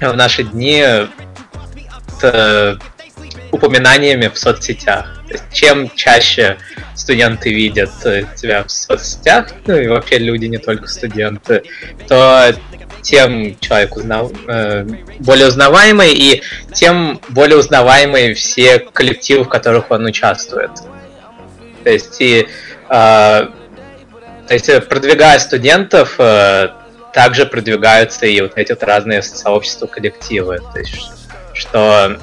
в 0.00 0.12
наши 0.12 0.44
дни 0.44 0.84
с 2.20 2.78
упоминаниями 3.50 4.28
в 4.28 4.38
соцсетях. 4.38 5.22
То 5.28 5.32
есть, 5.34 5.44
чем 5.52 5.90
чаще 5.94 6.58
студенты 6.94 7.52
видят 7.52 7.90
тебя 8.36 8.64
в 8.64 8.70
соцсетях, 8.70 9.48
ну 9.66 9.76
и 9.76 9.86
вообще 9.86 10.18
люди, 10.18 10.46
не 10.46 10.58
только 10.58 10.88
студенты, 10.88 11.62
то 12.08 12.54
тем 13.04 13.58
человек 13.60 13.96
узнав... 13.96 14.32
э, 14.48 14.86
более 15.18 15.48
узнаваемый, 15.48 16.14
и 16.14 16.42
тем 16.72 17.20
более 17.28 17.58
узнаваемые 17.58 18.34
все 18.34 18.78
коллективы, 18.78 19.44
в 19.44 19.48
которых 19.48 19.90
он 19.90 20.06
участвует. 20.06 20.70
То 21.84 21.90
есть, 21.90 22.18
и, 22.20 22.40
э, 22.40 22.46
то 22.94 24.54
есть 24.54 24.88
продвигая 24.88 25.38
студентов, 25.38 26.14
э, 26.18 26.68
также 27.12 27.46
продвигаются 27.46 28.26
и 28.26 28.40
вот 28.40 28.52
эти 28.56 28.72
вот 28.72 28.82
разные 28.82 29.22
сообщества, 29.22 29.86
коллективы. 29.86 30.60
То 30.72 30.78
есть, 30.78 31.10
что 31.54 32.18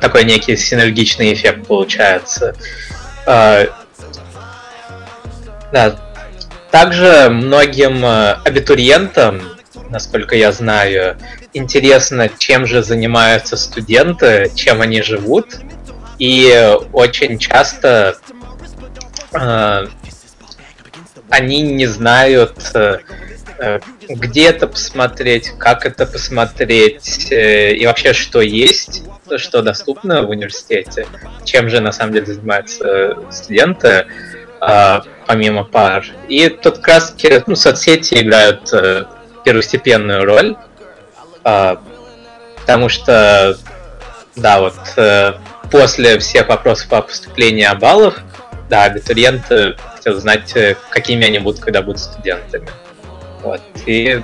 такой 0.00 0.24
некий 0.24 0.56
синергичный 0.56 1.32
эффект 1.32 1.66
получается. 1.66 2.54
Э, 3.26 3.66
да, 5.72 5.96
также 6.70 7.28
многим 7.30 8.04
э, 8.04 8.36
абитуриентам, 8.44 9.42
насколько 9.90 10.36
я 10.36 10.52
знаю, 10.52 11.16
интересно, 11.52 12.28
чем 12.38 12.66
же 12.66 12.82
занимаются 12.82 13.56
студенты, 13.56 14.50
чем 14.54 14.80
они 14.80 15.02
живут. 15.02 15.58
И 16.18 16.76
очень 16.92 17.38
часто 17.38 18.16
э, 18.28 18.34
они 21.30 21.62
не 21.62 21.86
знают, 21.86 22.58
э, 22.74 22.98
э 23.58 23.80
где 24.08 24.48
это 24.48 24.66
посмотреть, 24.66 25.52
как 25.58 25.86
это 25.86 26.06
посмотреть 26.06 27.32
э, 27.32 27.74
и 27.74 27.86
вообще 27.86 28.12
что 28.12 28.40
есть, 28.40 29.02
что 29.36 29.62
доступно 29.62 30.22
в 30.22 30.30
университете, 30.30 31.06
чем 31.44 31.68
же 31.68 31.80
на 31.80 31.92
самом 31.92 32.12
деле 32.12 32.26
занимаются 32.26 33.16
студенты. 33.30 34.06
Э, 34.60 35.00
помимо 35.26 35.64
пар. 35.64 36.04
И 36.28 36.48
тут 36.48 36.78
как 36.78 36.88
раз 36.88 37.14
ну, 37.46 37.56
соцсети 37.56 38.20
играют 38.20 38.70
первостепенную 39.42 40.24
роль, 40.24 40.56
э, 41.44 41.76
потому 42.60 42.88
что, 42.88 43.56
да, 44.36 44.60
вот 44.60 44.74
после 45.70 46.18
всех 46.18 46.48
вопросов 46.48 46.92
о 46.92 47.02
поступлении 47.02 47.64
о 47.64 47.74
баллах, 47.74 48.22
да, 48.68 48.84
абитуриенты 48.84 49.76
хотят 49.94 50.16
знать, 50.16 50.56
э, 50.56 50.76
какими 50.90 51.26
они 51.26 51.38
будут, 51.38 51.60
когда 51.60 51.82
будут 51.82 52.00
студентами. 52.00 52.68
Вот. 53.42 53.60
И 53.86 54.22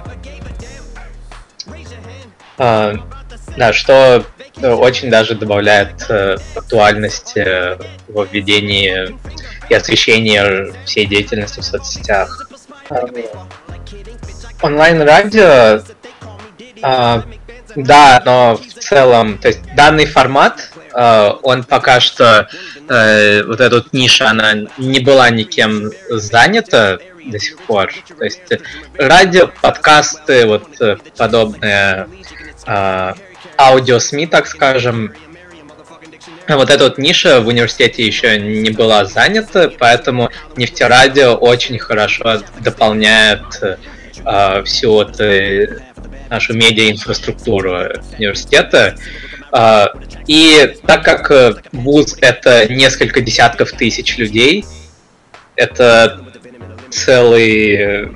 э, 2.59 2.97
да, 3.57 3.73
что 3.73 4.25
очень 4.63 5.11
даже 5.11 5.35
добавляет 5.35 6.07
э, 6.09 6.37
актуальности 6.55 7.39
э, 7.39 7.77
в 8.09 8.27
введении 8.31 9.17
и 9.69 9.75
освещении 9.75 10.73
всей 10.85 11.07
деятельности 11.07 11.61
в 11.61 11.65
соцсетях. 11.65 12.49
Онлайн-радио, 14.63 15.83
э, 16.83 17.23
да, 17.77 18.23
но 18.25 18.57
в 18.57 18.75
целом, 18.81 19.39
то 19.39 19.49
есть 19.49 19.61
данный 19.75 20.07
формат, 20.07 20.73
он 20.93 21.65
пока 21.65 22.01
что, 22.01 22.49
э, 22.89 23.43
вот 23.45 23.61
эта 23.61 23.77
вот 23.77 23.93
ниша, 23.93 24.31
она 24.31 24.55
не 24.79 25.01
была 25.01 25.31
никем 25.31 25.91
занята 26.09 26.99
до 27.25 27.39
сих 27.39 27.59
пор. 27.59 27.93
То 28.19 28.25
есть 28.25 28.41
радио, 28.95 29.49
подкасты, 29.61 30.47
вот 30.47 30.81
э, 30.81 30.97
подобные 31.17 32.09
э, 32.67 33.15
аудио-СМИ, 33.59 34.27
так 34.27 34.47
скажем, 34.47 35.13
вот 36.49 36.71
эта 36.71 36.85
вот 36.85 36.99
ниша 36.99 37.41
в 37.41 37.49
университете 37.49 38.05
еще 38.05 38.39
не 38.39 38.71
была 38.71 39.05
занята, 39.05 39.71
поэтому 39.79 40.31
нефтерадио 40.57 41.35
очень 41.35 41.79
хорошо 41.79 42.43
дополняет 42.61 43.43
э, 44.25 44.63
всю 44.65 44.93
вот, 44.93 45.21
э, 45.21 45.79
нашу 46.29 46.55
медиа-инфраструктуру 46.55 47.89
университета. 48.19 48.97
Э, 49.53 49.87
и 50.27 50.75
так 50.87 51.05
как 51.05 51.31
э, 51.31 51.55
вуз 51.73 52.17
это 52.21 52.73
несколько 52.73 53.21
десятков 53.21 53.73
тысяч 53.73 54.19
людей, 54.19 54.65
это 55.57 56.21
целый 56.91 57.75
э, 57.75 58.09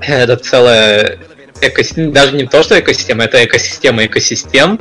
это 0.00 0.36
целая 0.36 1.18
экосистема, 1.60 2.12
даже 2.12 2.36
не 2.36 2.46
то, 2.46 2.62
что 2.62 2.78
экосистема, 2.78 3.24
это 3.24 3.44
экосистема 3.44 4.06
экосистем. 4.06 4.78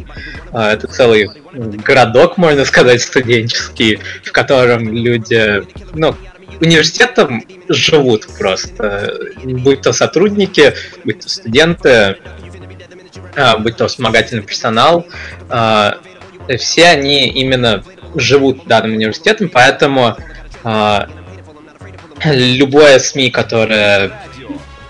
А, 0.52 0.74
это 0.74 0.88
целый 0.88 1.30
городок, 1.54 2.38
можно 2.38 2.66
сказать, 2.66 3.02
студенческий, 3.02 4.00
в 4.24 4.32
котором 4.32 4.94
люди, 4.94 5.64
ну, 5.94 6.16
университетом 6.60 7.44
живут 7.70 8.28
просто. 8.38 9.18
Будь 9.44 9.82
то 9.82 9.94
сотрудники, 9.94 10.74
будь 11.04 11.20
то 11.22 11.30
студенты, 11.30 11.90
а, 11.90 12.16
будь 13.60 13.78
то 13.78 13.88
вспомогательный 13.88 14.44
персонал. 14.44 15.06
А, 15.50 15.98
все 16.58 16.88
они 16.88 17.28
именно 17.28 17.84
живут 18.16 18.66
данным 18.66 18.94
университетом, 18.94 19.50
поэтому 19.50 20.16
любое 22.24 23.00
СМИ, 23.00 23.30
которое 23.32 24.12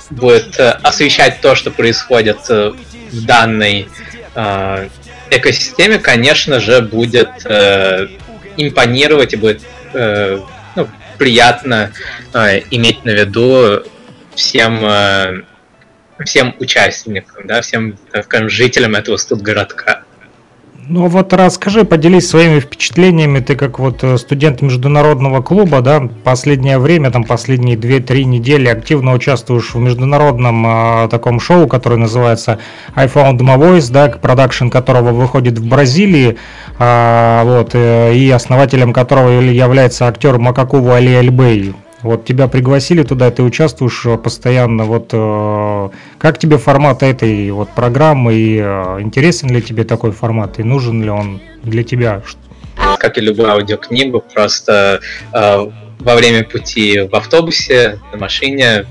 будет 0.10 0.60
э, 0.60 0.72
освещать 0.84 1.42
то, 1.42 1.56
что 1.56 1.72
происходит 1.72 2.38
э, 2.50 2.72
в 3.12 3.26
данной 3.26 3.88
э, 4.36 4.90
экосистеме, 5.32 6.00
конечно 6.00 6.60
же, 6.60 6.82
будет 6.82 7.30
импонировать 8.58 9.34
и 9.34 9.38
будет 9.38 9.64
ну, 9.94 10.88
приятно 11.18 11.92
иметь 12.70 13.04
на 13.06 13.10
виду 13.10 13.84
всем 14.36 14.80
всем 16.24 16.56
участникам, 16.60 17.48
да, 17.48 17.62
всем, 17.62 17.98
так 18.12 18.26
скажем, 18.26 18.50
жителям 18.50 18.96
этого 18.96 19.18
студгородка. 19.18 20.04
Ну 20.88 21.08
вот 21.08 21.34
расскажи, 21.34 21.84
поделись 21.84 22.30
своими 22.30 22.60
впечатлениями. 22.60 23.40
Ты 23.40 23.56
как 23.56 23.80
вот 23.80 24.04
э, 24.04 24.20
студент 24.20 24.62
международного 24.62 25.42
клуба, 25.42 25.82
да, 25.82 26.08
последнее 26.24 26.78
время, 26.78 27.10
там 27.10 27.24
последние 27.24 27.76
2-3 27.76 28.24
недели 28.26 28.68
активно 28.68 29.14
участвуешь 29.14 29.74
в 29.74 29.80
международном 29.80 30.66
э, 31.06 31.08
таком 31.10 31.40
шоу, 31.40 31.68
которое 31.68 31.96
называется 31.96 32.60
I 32.94 33.08
Found 33.08 33.40
My 33.40 33.58
Voice, 33.58 33.92
да, 33.92 34.10
продакшн 34.10 34.70
которого 34.70 35.10
выходит 35.10 35.58
в 35.58 35.68
Бразилии, 35.68 36.38
э, 36.78 37.42
вот, 37.44 37.74
и 37.74 38.30
основателем 38.30 38.94
которого 38.94 39.42
является 39.42 40.08
актер 40.08 40.38
Макакуву 40.38 40.92
Али 40.92 41.14
Альбей. 41.14 41.74
Вот 42.06 42.24
тебя 42.24 42.48
пригласили 42.48 43.02
туда, 43.02 43.32
ты 43.32 43.42
участвуешь 43.42 44.06
э, 44.06 44.16
постоянно. 44.16 44.84
Вот 44.84 45.10
э, 45.12 45.90
как 46.20 46.38
тебе 46.38 46.60
формат 46.60 47.02
этой 47.02 47.50
вот 47.50 47.70
программы 47.70 48.36
и 48.36 48.60
э, 48.60 49.02
интересен 49.02 49.50
ли 49.50 49.60
тебе 49.60 49.86
такой 49.86 50.12
формат 50.12 50.60
и 50.60 50.64
нужен 50.64 51.02
ли 51.02 51.10
он 51.10 51.42
для 51.64 51.84
тебя? 51.84 52.22
Как 53.00 53.18
и 53.18 53.22
любую 53.22 53.50
аудиокнигу, 53.50 54.24
просто 54.36 55.00
э, 55.34 55.72
во 55.98 56.16
время 56.16 56.44
пути 56.44 57.00
в 57.12 57.16
автобусе, 57.16 58.00
на 58.12 58.20
машине, 58.20 58.86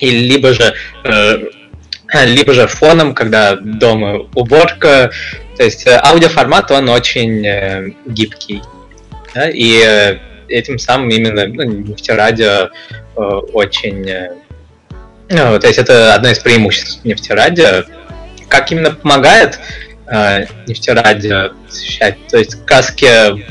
и 0.00 0.10
либо 0.10 0.52
же 0.52 0.74
э, 1.04 1.38
либо 2.26 2.52
же 2.52 2.66
фоном, 2.66 3.14
когда 3.14 3.56
дома 3.56 4.18
уборка. 4.34 5.12
То 5.56 5.64
есть 5.64 5.86
аудиоформат, 5.86 6.70
он 6.72 6.90
очень 6.90 7.46
э, 7.46 7.88
гибкий. 8.04 8.60
Да? 9.34 9.48
И 9.48 10.18
этим 10.50 10.78
самым 10.78 11.10
именно 11.10 11.46
ну, 11.46 11.64
нефтерадио 11.64 12.70
э, 13.16 13.20
очень... 13.52 14.08
Э, 14.08 14.32
ну, 15.28 15.58
то 15.58 15.66
есть 15.66 15.78
это 15.78 16.14
одно 16.14 16.30
из 16.30 16.40
преимуществ 16.40 17.04
нефтерадио. 17.04 17.84
Как 18.48 18.72
именно 18.72 18.90
помогает 18.90 19.60
э, 20.08 20.46
нефтерадио 20.66 21.52
освещать? 21.68 22.16
То 22.28 22.38
есть 22.38 22.64
каски 22.66 23.44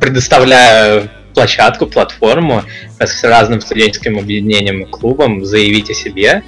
предоставляя 0.00 1.08
площадку, 1.34 1.86
платформу 1.86 2.62
с 2.98 3.24
разным 3.24 3.60
студенческим 3.60 4.18
объединением 4.18 4.82
и 4.82 4.86
клубам 4.86 5.44
заявить 5.44 5.90
о 5.90 5.94
себе 5.94 6.42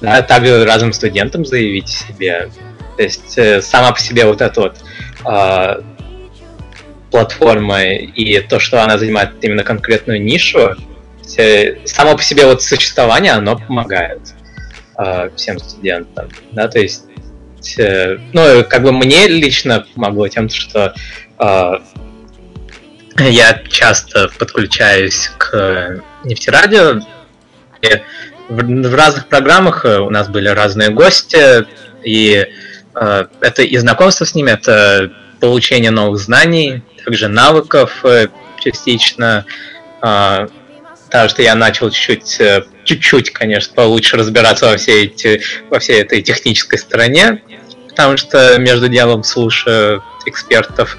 да, 0.00 0.22
также 0.22 0.64
разным 0.64 0.92
студентам 0.92 1.44
заявить 1.44 1.88
себе. 1.88 2.50
То 2.96 3.02
есть 3.02 3.38
э, 3.38 3.60
сама 3.62 3.92
по 3.92 4.00
себе 4.00 4.26
вот 4.26 4.40
эта 4.40 4.60
вот 4.60 4.76
э, 5.26 5.82
платформа 7.14 7.84
и 7.84 8.40
то, 8.40 8.58
что 8.58 8.82
она 8.82 8.98
занимает 8.98 9.30
именно 9.40 9.62
конкретную 9.62 10.20
нишу, 10.20 10.74
э, 11.38 11.86
само 11.86 12.16
по 12.16 12.22
себе 12.24 12.44
вот 12.44 12.60
существование, 12.60 13.30
оно 13.30 13.56
помогает 13.56 14.20
э, 14.98 15.30
всем 15.36 15.60
студентам. 15.60 16.28
Да, 16.50 16.66
то 16.66 16.80
есть, 16.80 17.04
э, 17.78 18.18
ну, 18.32 18.64
как 18.68 18.82
бы 18.82 18.90
мне 18.90 19.28
лично 19.28 19.86
помогло 19.94 20.26
тем, 20.26 20.48
что 20.48 20.92
э, 21.38 21.72
я 23.20 23.62
часто 23.68 24.28
подключаюсь 24.36 25.30
к 25.38 26.02
нефтерадио. 26.24 27.00
И 27.80 28.02
в, 28.48 28.88
в 28.88 28.94
разных 28.96 29.28
программах 29.28 29.84
у 29.84 30.10
нас 30.10 30.28
были 30.28 30.48
разные 30.48 30.90
гости, 30.90 31.64
и 32.02 32.44
э, 32.92 33.26
это 33.40 33.62
и 33.62 33.76
знакомство 33.76 34.24
с 34.24 34.34
ними, 34.34 34.50
это 34.50 35.12
получение 35.38 35.92
новых 35.92 36.18
знаний, 36.18 36.82
также 37.04 37.28
навыков 37.28 38.04
э, 38.04 38.28
частично. 38.60 39.44
Э, 40.02 40.48
потому 41.14 41.28
что 41.28 41.42
я 41.42 41.54
начал 41.54 41.90
чуть-чуть, 41.90 42.40
э, 42.40 42.64
чуть-чуть, 42.84 43.30
конечно, 43.30 43.72
получше 43.74 44.16
разбираться 44.16 44.66
во 44.66 44.76
всей, 44.76 45.04
эти, 45.04 45.42
во 45.70 45.78
всей 45.78 46.02
этой 46.02 46.22
технической 46.22 46.78
стороне, 46.78 47.40
потому 47.88 48.16
что 48.16 48.58
между 48.58 48.88
делом 48.88 49.22
слушаю 49.22 50.02
экспертов. 50.26 50.96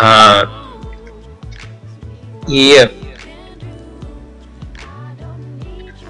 Э, 0.00 0.44
и 2.48 2.88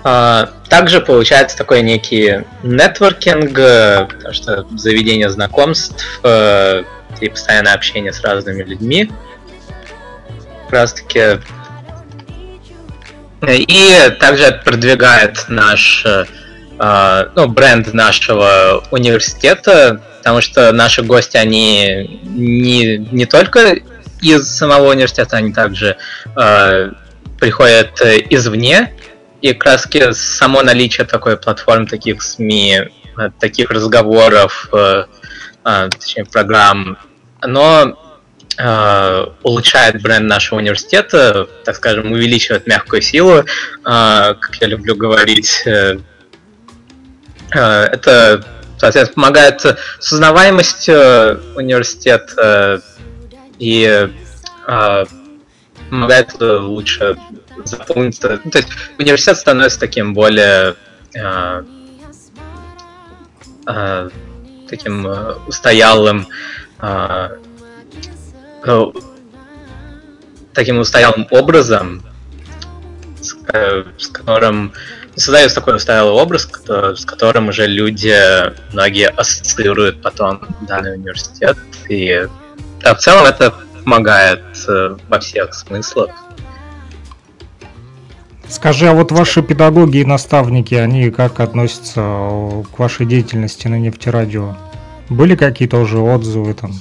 э, 0.04 0.46
также 0.68 1.00
получается 1.00 1.56
такой 1.56 1.82
некий 1.82 2.44
нетворкинг, 2.62 3.54
потому 3.54 4.32
что 4.32 4.66
заведение 4.76 5.30
знакомств 5.30 6.20
э, 6.22 6.84
и 7.20 7.28
постоянное 7.28 7.74
общение 7.74 8.12
с 8.12 8.20
разными 8.20 8.62
людьми. 8.62 9.10
Как 10.68 10.72
раз 10.72 10.92
таки 10.92 11.40
и 13.46 14.16
также 14.20 14.60
продвигает 14.64 15.44
наш 15.48 16.04
э, 16.04 17.24
ну, 17.36 17.48
бренд 17.48 17.94
нашего 17.94 18.84
университета, 18.90 20.02
потому 20.18 20.40
что 20.40 20.72
наши 20.72 21.02
гости, 21.02 21.36
они 21.36 22.20
не, 22.24 22.98
не 22.98 23.26
только 23.26 23.78
из 24.20 24.48
самого 24.48 24.90
университета, 24.90 25.36
они 25.36 25.52
также 25.52 25.96
э, 26.36 26.90
приходят 27.38 28.00
извне, 28.28 28.92
и 29.40 29.54
как 29.54 29.86
раз 29.94 30.18
само 30.18 30.62
наличие 30.62 31.06
такой 31.06 31.36
платформы, 31.36 31.86
таких 31.86 32.22
СМИ, 32.22 32.88
таких 33.38 33.70
разговоров, 33.70 34.68
э, 34.72 35.04
э, 35.64 35.88
точнее, 35.98 36.24
программ, 36.24 36.98
оно 37.40 37.98
э, 38.58 39.26
улучшает 39.42 40.02
бренд 40.02 40.28
нашего 40.28 40.58
университета, 40.58 41.48
так 41.64 41.76
скажем, 41.76 42.12
увеличивает 42.12 42.66
мягкую 42.66 43.02
силу, 43.02 43.44
как 43.82 44.56
я 44.60 44.66
люблю 44.66 44.94
говорить. 44.94 45.64
Это, 47.50 48.44
соответственно, 48.76 49.14
помогает 49.14 49.60
с 50.00 50.12
узнаваемостью 50.12 51.40
университета 51.56 52.82
и 53.58 54.08
помогает 55.88 56.34
лучше 56.40 57.16
запомниться. 57.64 58.40
Ну, 58.44 58.50
то 58.50 58.58
есть 58.58 58.68
университет 58.98 59.38
становится 59.38 59.80
таким 59.80 60.14
более 60.14 60.76
э, 61.14 61.64
э, 63.66 64.10
таким 64.68 65.06
э, 65.06 65.34
устоялым 65.46 66.26
э, 66.80 67.28
э, 68.68 68.92
таким 70.52 70.78
устоялым 70.78 71.26
образом, 71.30 72.02
с, 73.20 73.36
с 73.98 74.08
которым 74.08 74.72
создается 75.16 75.56
такой 75.56 75.76
устоялый 75.76 76.12
образ, 76.12 76.48
с 76.68 77.04
которым 77.04 77.48
уже 77.48 77.66
люди 77.66 78.14
многие 78.72 79.08
ассоциируют 79.08 80.00
потом 80.02 80.40
данный 80.62 80.94
университет. 80.94 81.56
И 81.88 82.28
да, 82.82 82.94
в 82.94 82.98
целом 82.98 83.26
это 83.26 83.54
помогает 83.82 84.42
э, 84.68 84.96
во 85.08 85.18
всех 85.18 85.54
смыслах. 85.54 86.10
Скажи, 88.48 88.88
а 88.88 88.94
вот 88.94 89.12
ваши 89.12 89.42
педагоги 89.42 89.98
и 89.98 90.04
наставники, 90.04 90.74
они 90.74 91.10
как 91.10 91.40
относятся 91.40 92.00
э, 92.00 92.62
к 92.74 92.78
вашей 92.78 93.06
деятельности 93.06 93.66
на 93.68 93.78
нефтерадио? 93.78 94.56
Были 95.08 95.36
какие-то 95.36 95.78
уже 95.78 95.98
отзывы 95.98 96.54
там? 96.54 96.72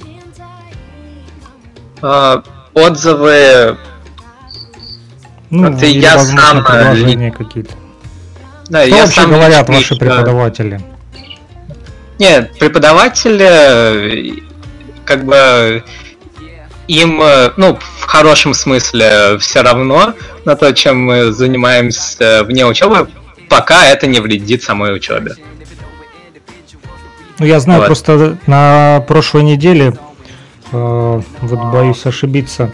А, 2.02 2.42
отзывы... 2.74 3.76
Ну, 5.50 5.70
это 5.72 5.86
я 5.86 6.16
возможно, 6.16 6.42
сам... 6.42 6.58
Э, 6.58 6.62
предложения 6.62 7.30
какие-то. 7.30 7.72
Да, 8.68 8.84
Что 8.84 8.94
я 8.94 9.02
вообще 9.02 9.20
сам 9.20 9.30
говорят 9.30 9.68
ваши 9.68 9.96
преподаватели? 9.96 10.80
Нет, 12.18 12.58
преподаватели 12.58 14.42
как 15.04 15.24
бы 15.24 15.82
им, 16.86 17.20
э, 17.22 17.52
ну, 17.56 17.76
в 17.76 18.04
хорошем 18.04 18.52
смысле 18.54 19.38
все 19.38 19.62
равно 19.62 20.14
на 20.44 20.56
то, 20.56 20.72
чем 20.74 21.02
мы 21.04 21.32
занимаемся 21.32 22.44
вне 22.44 22.66
учебы, 22.66 23.08
пока 23.48 23.86
это 23.86 24.06
не 24.06 24.20
вредит 24.20 24.62
самой 24.62 24.94
учебе. 24.94 25.36
Ну, 27.38 27.46
я 27.46 27.60
знаю, 27.60 27.80
вот. 27.80 27.86
просто 27.86 28.36
на 28.46 29.00
прошлой 29.06 29.44
неделе, 29.44 29.96
вот 30.72 31.72
боюсь 31.72 32.04
ошибиться, 32.06 32.72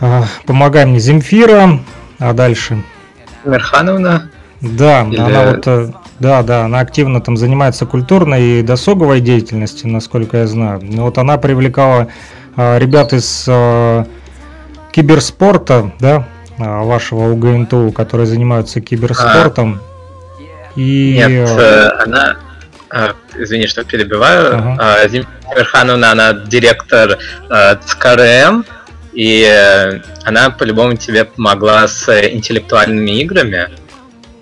э, 0.00 0.22
помогай 0.46 0.86
мне 0.86 0.98
Земфира, 0.98 1.80
а 2.18 2.32
дальше? 2.32 2.82
Мирхановна? 3.44 4.30
Да, 4.60 5.02
Или... 5.02 5.18
она 5.18 5.42
вот, 5.50 5.66
э, 5.66 5.92
да, 6.18 6.42
да, 6.42 6.64
она 6.64 6.80
активно 6.80 7.20
там 7.20 7.36
занимается 7.36 7.86
культурной 7.86 8.60
и 8.60 8.62
досуговой 8.62 9.20
деятельностью, 9.20 9.90
насколько 9.90 10.38
я 10.38 10.46
знаю. 10.46 10.80
Но 10.82 11.04
вот 11.04 11.18
она 11.18 11.38
привлекала 11.38 12.08
ребят 12.56 13.12
из 13.12 13.48
киберспорта, 14.92 15.92
да, 15.98 16.26
вашего 16.56 17.32
УГНТУ, 17.32 17.92
которые 17.92 18.26
занимаются 18.26 18.80
киберспортом. 18.80 19.80
А, 19.80 19.94
и... 20.76 21.14
Нет, 21.16 21.50
э, 21.50 21.90
она... 22.94 23.14
Извини, 23.36 23.66
что 23.66 23.84
перебиваю. 23.84 24.56
Ага. 24.56 25.08
Зимирхановна, 25.08 26.12
она 26.12 26.32
директор 26.32 27.18
ЦКРМ, 27.48 28.64
и 29.12 29.46
э, 29.48 30.00
она 30.24 30.50
по-любому 30.50 30.96
тебе 30.96 31.24
помогла 31.24 31.86
с 31.88 32.08
интеллектуальными 32.30 33.20
играми. 33.20 33.68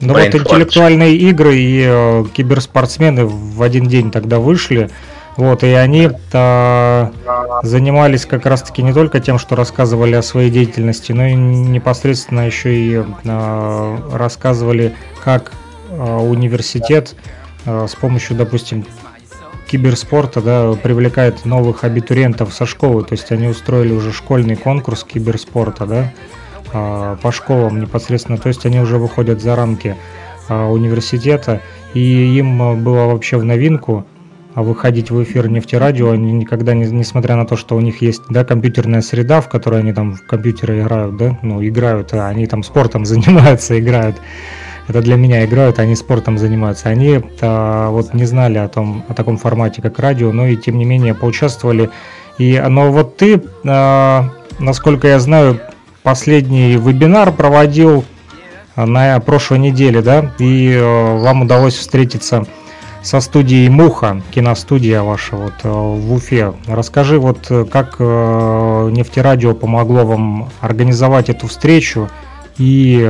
Ну 0.00 0.14
вот 0.14 0.34
интеллектуальные 0.34 1.16
игры 1.16 1.56
и 1.56 1.84
э, 1.86 2.24
киберспортсмены 2.34 3.26
в 3.26 3.62
один 3.62 3.86
день 3.86 4.10
тогда 4.10 4.38
вышли. 4.38 4.90
Вот, 5.36 5.62
и 5.62 5.68
они 5.68 6.10
-то 6.30 7.10
занимались 7.62 8.26
как 8.26 8.44
раз-таки 8.44 8.82
не 8.82 8.92
только 8.92 9.18
тем, 9.20 9.38
что 9.38 9.56
рассказывали 9.56 10.14
о 10.14 10.22
своей 10.22 10.50
деятельности, 10.50 11.12
но 11.12 11.26
и 11.26 11.34
непосредственно 11.34 12.46
еще 12.46 12.74
и 12.74 13.02
э, 13.24 13.96
рассказывали, 14.12 14.94
как 15.24 15.52
э, 15.88 16.16
университет 16.16 17.14
э, 17.14 17.41
с 17.64 17.94
помощью, 17.94 18.36
допустим, 18.36 18.84
киберспорта 19.72 20.42
да, 20.42 20.72
привлекает 20.74 21.46
новых 21.46 21.84
абитуриентов 21.84 22.52
со 22.52 22.66
школы. 22.66 23.04
То 23.04 23.14
есть 23.14 23.32
они 23.32 23.48
устроили 23.48 23.92
уже 23.92 24.12
школьный 24.12 24.54
конкурс 24.54 25.02
киберспорта 25.02 25.86
да, 25.86 26.12
э, 26.74 27.16
по 27.22 27.32
школам 27.32 27.80
непосредственно. 27.80 28.36
То 28.36 28.48
есть 28.48 28.66
они 28.66 28.80
уже 28.80 28.98
выходят 28.98 29.40
за 29.40 29.56
рамки 29.56 29.96
э, 30.50 30.64
университета. 30.64 31.62
И 31.94 32.00
им 32.36 32.84
было 32.84 33.06
вообще 33.06 33.38
в 33.38 33.44
новинку 33.44 34.06
а 34.54 34.62
выходить 34.62 35.10
в 35.10 35.22
эфир 35.22 35.48
нефтерадио, 35.48 36.10
они 36.10 36.30
никогда, 36.32 36.74
не, 36.74 36.84
несмотря 36.84 37.36
на 37.36 37.46
то, 37.46 37.56
что 37.56 37.74
у 37.74 37.80
них 37.80 38.02
есть 38.02 38.22
да, 38.28 38.44
компьютерная 38.44 39.00
среда, 39.00 39.40
в 39.40 39.48
которой 39.48 39.80
они 39.80 39.94
там 39.94 40.14
в 40.14 40.26
компьютеры 40.26 40.80
играют, 40.80 41.16
да, 41.16 41.38
ну, 41.40 41.66
играют, 41.66 42.12
а 42.12 42.28
они 42.28 42.46
там 42.46 42.62
спортом 42.62 43.04
занимаются, 43.06 43.78
играют. 43.78 44.16
Это 44.88 45.00
для 45.00 45.16
меня 45.16 45.44
играют, 45.44 45.78
а 45.78 45.82
они 45.82 45.94
спортом 45.94 46.38
занимаются. 46.38 46.88
Они 46.88 47.20
а, 47.40 47.90
вот 47.90 48.14
не 48.14 48.24
знали 48.24 48.58
о 48.58 48.68
том, 48.68 49.04
о 49.08 49.14
таком 49.14 49.38
формате, 49.38 49.80
как 49.82 49.98
радио, 49.98 50.32
но 50.32 50.46
и 50.46 50.56
тем 50.56 50.78
не 50.78 50.84
менее 50.84 51.14
поучаствовали. 51.14 51.90
И, 52.38 52.62
но 52.68 52.90
вот 52.90 53.16
ты, 53.16 53.42
а, 53.64 54.30
насколько 54.58 55.08
я 55.08 55.20
знаю, 55.20 55.60
последний 56.02 56.76
вебинар 56.76 57.32
проводил 57.32 58.04
на 58.74 59.20
прошлой 59.20 59.58
неделе, 59.58 60.02
да, 60.02 60.32
и 60.38 60.76
а, 60.76 61.18
вам 61.18 61.42
удалось 61.42 61.74
встретиться 61.74 62.46
со 63.02 63.20
студией 63.20 63.68
Муха, 63.68 64.22
киностудия 64.30 65.02
ваша 65.02 65.36
вот 65.36 65.54
э, 65.64 65.68
в 65.68 66.12
Уфе. 66.12 66.54
Расскажи, 66.68 67.18
вот 67.18 67.46
э, 67.50 67.64
как 67.64 67.96
э, 67.98 68.90
нефтерадио 68.92 69.54
помогло 69.54 70.04
вам 70.04 70.50
организовать 70.60 71.28
эту 71.28 71.48
встречу 71.48 72.08
и 72.58 73.00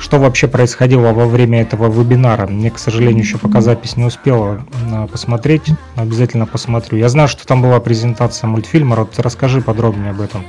что 0.00 0.18
вообще 0.18 0.48
происходило 0.48 1.12
во 1.12 1.26
время 1.26 1.62
этого 1.62 1.90
вебинара. 1.90 2.46
Мне, 2.46 2.70
к 2.70 2.78
сожалению, 2.78 3.22
еще 3.22 3.38
пока 3.38 3.60
запись 3.60 3.96
не 3.96 4.04
успела 4.04 4.64
а, 4.92 5.06
посмотреть, 5.06 5.68
обязательно 5.94 6.46
посмотрю. 6.46 6.98
Я 6.98 7.08
знаю, 7.08 7.28
что 7.28 7.46
там 7.46 7.62
была 7.62 7.78
презентация 7.80 8.48
мультфильма, 8.48 8.96
вот 8.96 9.18
расскажи 9.18 9.60
подробнее 9.60 10.10
об 10.10 10.20
этом. 10.20 10.44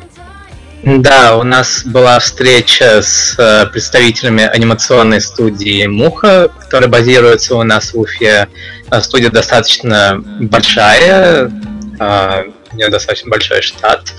Да, 0.84 1.38
у 1.38 1.44
нас 1.44 1.84
была 1.86 2.18
встреча 2.18 3.04
с 3.04 3.36
э, 3.38 3.68
представителями 3.68 4.44
анимационной 4.44 5.22
студии 5.22 5.86
Муха, 5.86 6.50
которая 6.60 6.90
базируется 6.90 7.56
у 7.56 7.62
нас 7.62 7.94
в 7.94 8.00
Уфе. 8.00 8.48
Э, 8.90 9.02
студия 9.02 9.30
достаточно 9.30 10.20
большая, 10.40 11.52
э, 12.00 12.44
у 12.72 12.76
нее 12.76 12.90
достаточно 12.90 13.30
большой 13.30 13.62
штат. 13.62 14.14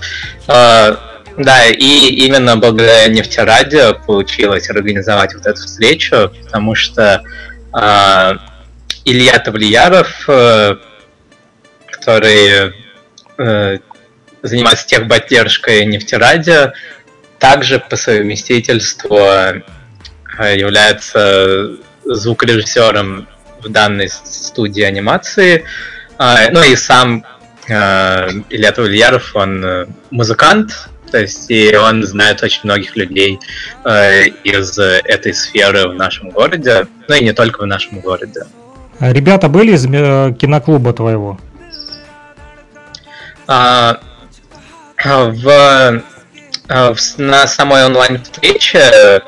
Да, 1.39 1.67
и 1.67 2.09
именно 2.27 2.57
благодаря 2.57 3.09
нефтерадио 3.09 3.95
получилось 3.95 4.69
организовать 4.69 5.35
вот 5.35 5.47
эту 5.47 5.63
встречу, 5.63 6.31
потому 6.45 6.75
что 6.75 7.23
Илья 9.05 9.39
Тавлияров, 9.39 10.29
который 11.91 12.75
занимается 14.43 14.87
техподдержкой 14.87 15.87
нефтерадио, 15.87 16.73
также 17.39 17.81
по 17.81 17.97
совместительству 17.97 19.19
э, 19.19 19.63
является 20.57 21.77
звукорежиссером 22.05 23.29
в 23.61 23.69
данной 23.69 24.09
студии 24.09 24.83
анимации. 24.83 25.65
А, 26.19 26.51
ну 26.51 26.63
и 26.63 26.77
сам 26.77 27.25
э, 27.69 28.29
Илья 28.51 28.73
Тавлияров, 28.73 29.35
он 29.35 29.89
музыкант, 30.11 30.89
то 31.13 31.21
есть 31.21 31.51
и 31.51 31.77
он 31.77 32.03
знает 32.05 32.43
очень 32.43 32.61
многих 32.65 32.97
людей 32.97 33.39
э, 33.85 34.25
из 34.45 34.79
этой 34.79 35.35
сферы 35.35 35.89
в 35.89 35.95
нашем 35.95 36.31
городе, 36.31 36.87
ну 37.07 37.15
и 37.15 37.23
не 37.23 37.33
только 37.33 37.61
в 37.63 37.67
нашем 37.67 38.01
городе. 38.01 38.47
Ребята 38.99 39.49
были 39.49 39.73
из 39.73 39.85
киноклуба 39.85 40.93
твоего? 40.93 41.39
А, 43.47 44.01
в, 45.05 46.03
в, 46.69 46.97
на 47.19 47.47
самой 47.47 47.85
онлайн-встрече 47.85 49.23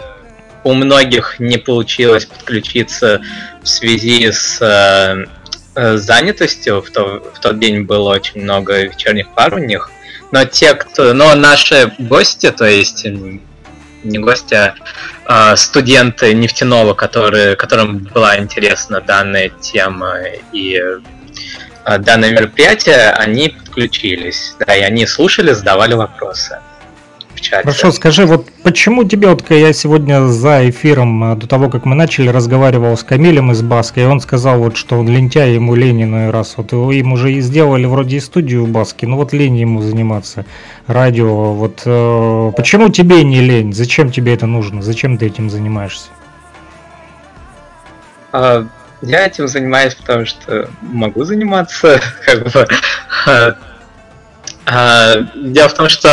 у 0.63 0.73
многих 0.73 1.39
не 1.39 1.59
получилось 1.59 2.25
подключиться 2.25 3.21
в 3.63 3.69
связи 3.69 4.31
с 4.31 4.59
э, 5.75 5.97
занятостью. 5.99 6.81
В, 6.81 6.91
то, 6.91 7.23
в 7.35 7.41
тот 7.41 7.59
день 7.59 7.83
было 7.83 8.15
очень 8.15 8.43
много 8.43 8.83
вечерних 8.83 9.29
пар 9.35 9.55
у 9.55 9.59
них. 9.59 9.91
Но 10.33 10.45
те, 10.45 10.75
кто. 10.75 11.13
Но 11.13 11.35
наши 11.35 11.93
гости, 11.99 12.51
то 12.51 12.65
есть 12.65 13.05
не 13.05 14.19
гости, 14.19 14.55
а, 14.55 14.75
а 15.27 15.57
студенты 15.57 16.35
нефтяного, 16.35 16.95
которые, 16.95 17.57
которым 17.57 17.99
была 17.99 18.39
интересна 18.39 19.01
данная 19.01 19.49
тема 19.49 20.17
и 20.53 20.81
а, 21.85 21.99
данное 21.99 22.33
мероприятие, 22.33 23.11
они 23.11 23.49
подключились, 23.49 24.57
да, 24.59 24.75
и 24.75 24.81
они 24.81 25.07
слушали, 25.07 25.53
задавали 25.53 25.95
вопросы 25.95 26.59
чате. 27.45 27.63
Хорошо, 27.63 27.93
скажи, 27.93 28.27
вот 28.27 28.49
почему 28.63 29.05
тебе, 29.05 29.29
вот 29.29 29.49
я 29.51 29.73
сегодня 29.73 30.27
за 30.27 30.69
эфиром, 30.69 31.23
а, 31.25 31.37
до 31.37 31.47
того, 31.47 31.69
как 31.69 31.85
мы 31.85 31.95
начали, 31.95 32.29
разговаривал 32.29 32.97
с 32.97 33.05
Камилем 33.05 33.53
из 33.53 33.63
Баски, 33.63 34.01
и 34.01 34.05
он 34.05 34.21
сказал, 34.21 34.59
вот, 34.59 34.77
что 34.77 34.99
он 34.99 35.09
лентяй, 35.09 35.55
ему 35.55 35.75
лень 35.75 36.03
иной 36.03 36.31
раз, 36.31 36.55
вот 36.57 36.73
им 36.73 37.13
уже 37.13 37.33
и 37.35 37.41
сделали 37.41 37.85
вроде 37.87 38.17
и 38.17 38.21
студию 38.21 38.67
Баски, 38.67 39.05
ну 39.07 39.17
вот 39.17 39.33
лень 39.33 39.57
ему 39.57 39.83
заниматься 39.83 40.47
радио, 40.87 41.53
вот 41.53 41.83
э, 41.85 42.53
почему 42.57 42.89
тебе 42.89 43.23
не 43.23 43.41
лень, 43.41 43.73
зачем 43.73 44.11
тебе 44.11 44.35
это 44.35 44.47
нужно, 44.47 44.83
зачем 44.83 45.19
ты 45.19 45.27
этим 45.27 45.51
занимаешься? 45.51 46.09
А, 48.33 48.67
я 49.03 49.27
этим 49.27 49.49
занимаюсь, 49.49 49.95
потому 49.95 50.25
что 50.27 50.69
могу 50.81 51.25
заниматься, 51.25 52.01
как 52.25 52.53
бы. 52.53 52.67
А, 53.27 53.55
а, 54.67 55.17
дело 55.37 55.69
в 55.69 55.75
том, 55.75 55.89
что 55.89 56.09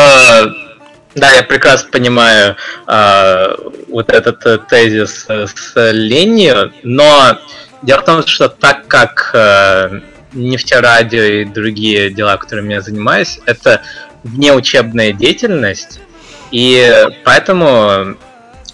да, 1.15 1.31
я 1.31 1.43
прекрасно 1.43 1.89
понимаю 1.91 2.55
а, 2.87 3.55
вот 3.89 4.09
этот 4.09 4.45
э, 4.45 4.59
тезис 4.69 5.25
с 5.27 5.91
ленью, 5.91 6.73
но 6.83 7.37
дело 7.81 8.01
в 8.01 8.05
том, 8.05 8.25
что 8.25 8.47
так 8.47 8.87
как 8.87 9.31
а, 9.33 10.01
нефтерадио 10.33 11.21
и 11.21 11.45
другие 11.45 12.09
дела, 12.11 12.37
которыми 12.37 12.73
я 12.73 12.81
занимаюсь, 12.81 13.39
это 13.45 13.81
внеучебная 14.23 15.11
деятельность, 15.11 15.99
и 16.51 16.93
поэтому 17.23 18.15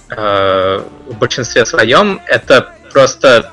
э, 0.09 0.81
в 1.07 1.17
большинстве 1.17 1.65
своем 1.65 2.21
это 2.27 2.73
просто 2.91 3.51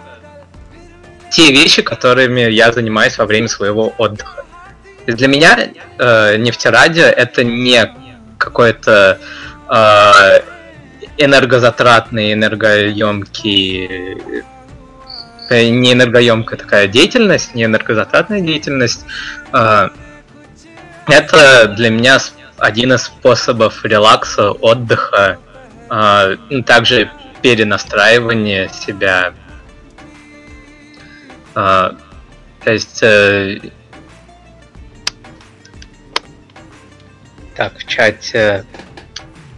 те 1.31 1.51
вещи, 1.53 1.83
которыми 1.83 2.43
я 2.51 2.73
занимаюсь 2.73 3.17
во 3.19 3.27
время 3.27 3.49
своего 3.49 3.95
отдыха. 3.99 4.45
Для 5.07 5.29
меня 5.29 5.69
э, 5.99 6.37
нефтерадио 6.37 7.05
это 7.05 7.45
не 7.45 7.95
какой-то 8.45 9.19
э, 9.69 10.41
энергозатратный, 11.19 12.33
энергоемкий 12.35 13.87
э, 15.51 15.69
не 15.69 15.93
энергоемкая 15.93 16.59
такая 16.59 16.87
деятельность, 16.89 17.55
не 17.55 17.65
энергозатратная 17.65 18.41
деятельность. 18.41 19.05
Э, 19.53 19.89
это 21.07 21.69
для 21.69 21.91
меня 21.91 22.19
один 22.59 22.93
из 22.93 23.03
способов 23.05 23.85
релакса, 23.85 24.51
отдыха, 24.53 25.39
э, 25.91 26.37
также 26.67 27.11
перенастраивания 27.43 28.69
себя 28.69 29.35
а, 31.55 31.95
то 32.65 32.73
есть... 32.73 33.03
так, 37.57 37.79
в 37.79 37.87
чате... 37.87 38.65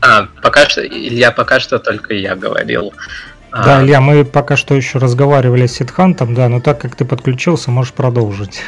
А, 0.00 0.28
пока 0.42 0.68
что... 0.68 0.86
Илья, 0.86 1.32
пока 1.32 1.60
что 1.60 1.78
только 1.78 2.14
я 2.14 2.36
говорил. 2.36 2.92
А. 3.50 3.64
Да, 3.64 3.82
Илья, 3.82 4.00
мы 4.00 4.24
пока 4.24 4.56
что 4.56 4.74
еще 4.74 4.98
разговаривали 4.98 5.66
с 5.66 5.74
Сидхантом, 5.74 6.34
да, 6.34 6.48
но 6.48 6.60
так 6.60 6.80
как 6.80 6.96
ты 6.96 7.04
подключился, 7.04 7.70
можешь 7.70 7.92
продолжить. 7.92 8.60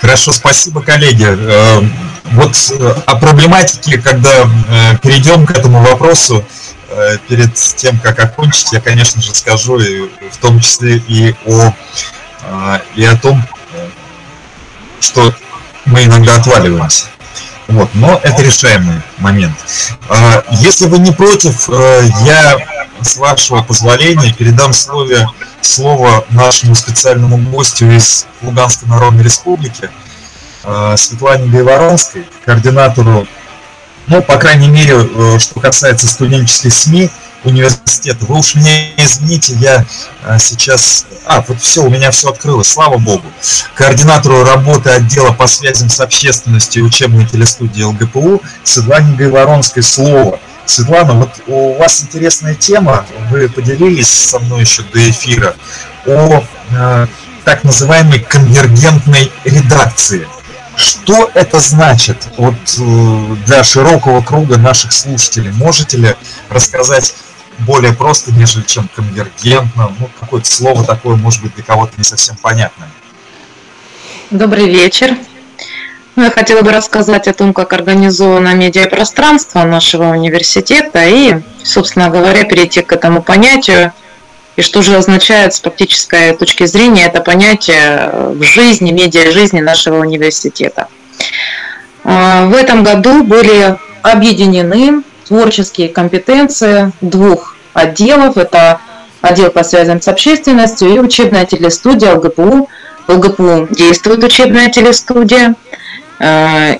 Хорошо, 0.00 0.32
спасибо, 0.32 0.82
коллеги. 0.82 1.26
Э, 1.28 1.80
вот 2.32 2.52
э, 2.78 2.94
о 3.06 3.16
проблематике, 3.16 4.00
когда 4.00 4.44
перейдем 5.02 5.44
к 5.46 5.50
этому 5.50 5.82
вопросу, 5.82 6.44
Э, 6.90 7.18
перед 7.28 7.54
тем, 7.54 7.98
как 7.98 8.18
окончить, 8.18 8.72
я, 8.72 8.80
конечно 8.80 9.20
же, 9.20 9.34
скажу 9.34 9.78
и, 9.78 10.08
в 10.30 10.36
том 10.38 10.58
числе 10.60 10.96
и 10.96 11.34
о, 11.44 11.72
э, 12.42 12.78
и 12.96 13.04
о 13.04 13.14
том, 13.16 13.42
что 15.00 15.34
мы 15.88 16.04
иногда 16.04 16.36
отваливаемся. 16.36 17.06
Вот, 17.66 17.90
но 17.94 18.18
это 18.22 18.42
решаемый 18.42 19.02
момент. 19.18 19.54
Э, 20.08 20.42
если 20.52 20.86
вы 20.86 20.98
не 20.98 21.12
против, 21.12 21.68
я, 21.68 22.56
с 23.02 23.16
вашего 23.16 23.62
позволения, 23.62 24.32
передам 24.32 24.72
слове, 24.72 25.28
слово 25.60 26.24
нашему 26.30 26.74
специальному 26.74 27.36
гостю 27.36 27.90
из 27.90 28.26
Луганской 28.42 28.88
Народной 28.88 29.24
Республики, 29.24 29.90
Светлане 30.96 31.46
Гайворонской, 31.46 32.26
координатору 32.44 33.26
ну, 34.08 34.22
по 34.22 34.36
крайней 34.38 34.68
мере, 34.68 34.94
э, 34.94 35.38
что 35.38 35.60
касается 35.60 36.08
студенческих 36.08 36.72
СМИ 36.72 37.10
университета. 37.44 38.24
Вы 38.26 38.38
уж 38.38 38.54
меня 38.54 38.70
извините, 38.96 39.54
я 39.54 39.84
э, 40.24 40.38
сейчас... 40.38 41.06
А, 41.24 41.44
вот 41.46 41.60
все, 41.60 41.84
у 41.84 41.90
меня 41.90 42.10
все 42.10 42.30
открылось, 42.30 42.68
слава 42.68 42.98
богу. 42.98 43.24
Координатору 43.74 44.44
работы 44.44 44.90
отдела 44.90 45.32
по 45.32 45.46
связям 45.46 45.88
с 45.88 46.00
общественностью 46.00 46.84
учебной 46.84 47.26
телестудии 47.26 47.82
ЛГПУ 47.82 48.42
Светлане 48.62 49.16
Гайворонской 49.16 49.82
слово. 49.82 50.40
Светлана, 50.64 51.14
вот 51.14 51.30
у 51.46 51.78
вас 51.78 52.02
интересная 52.02 52.54
тема, 52.54 53.06
вы 53.30 53.48
поделились 53.48 54.08
со 54.08 54.38
мной 54.38 54.60
еще 54.62 54.82
до 54.82 55.10
эфира 55.10 55.54
о 56.06 56.44
э, 56.70 57.06
так 57.44 57.64
называемой 57.64 58.20
конвергентной 58.20 59.32
редакции– 59.44 60.26
что 60.78 61.28
это 61.34 61.58
значит 61.58 62.28
вот, 62.36 62.54
э, 62.78 63.36
для 63.46 63.64
широкого 63.64 64.22
круга 64.22 64.58
наших 64.58 64.92
слушателей? 64.92 65.50
Можете 65.50 65.96
ли 65.96 66.14
рассказать 66.50 67.14
более 67.60 67.92
просто, 67.92 68.32
нежели 68.32 68.64
чем 68.64 68.88
конвергентно? 68.94 69.92
Ну, 69.98 70.08
какое-то 70.20 70.50
слово 70.50 70.84
такое, 70.84 71.16
может 71.16 71.42
быть, 71.42 71.54
для 71.54 71.64
кого-то 71.64 71.92
не 71.96 72.04
совсем 72.04 72.36
понятное. 72.36 72.88
Добрый 74.30 74.68
вечер. 74.68 75.16
Ну, 76.16 76.24
я 76.24 76.30
хотела 76.30 76.62
бы 76.62 76.72
рассказать 76.72 77.28
о 77.28 77.32
том, 77.32 77.54
как 77.54 77.72
организовано 77.72 78.54
медиапространство 78.54 79.62
нашего 79.62 80.10
университета 80.10 81.06
и, 81.06 81.40
собственно 81.62 82.10
говоря, 82.10 82.44
перейти 82.44 82.82
к 82.82 82.92
этому 82.92 83.22
понятию– 83.22 83.92
и 84.58 84.62
что 84.62 84.82
же 84.82 84.96
означает 84.96 85.54
с 85.54 85.60
практической 85.60 86.36
точки 86.36 86.66
зрения 86.66 87.04
это 87.04 87.20
понятие 87.20 88.10
в 88.12 88.42
жизни, 88.42 88.90
медиа-жизни 88.90 89.60
нашего 89.60 90.00
университета. 90.00 90.88
А, 92.02 92.46
в 92.46 92.54
этом 92.54 92.82
году 92.82 93.22
были 93.22 93.78
объединены 94.02 95.04
творческие 95.28 95.88
компетенции 95.88 96.92
двух 97.00 97.54
отделов. 97.74 98.36
Это 98.36 98.80
отдел 99.20 99.50
по 99.50 99.62
связям 99.62 100.00
с 100.00 100.08
общественностью 100.08 100.88
и 100.88 100.98
учебная 100.98 101.44
телестудия 101.44 102.14
ЛГПУ. 102.14 102.68
ЛГПУ 103.08 103.68
действует 103.70 104.24
учебная 104.24 104.70
телестудия. 104.70 105.54
Э, 106.18 106.76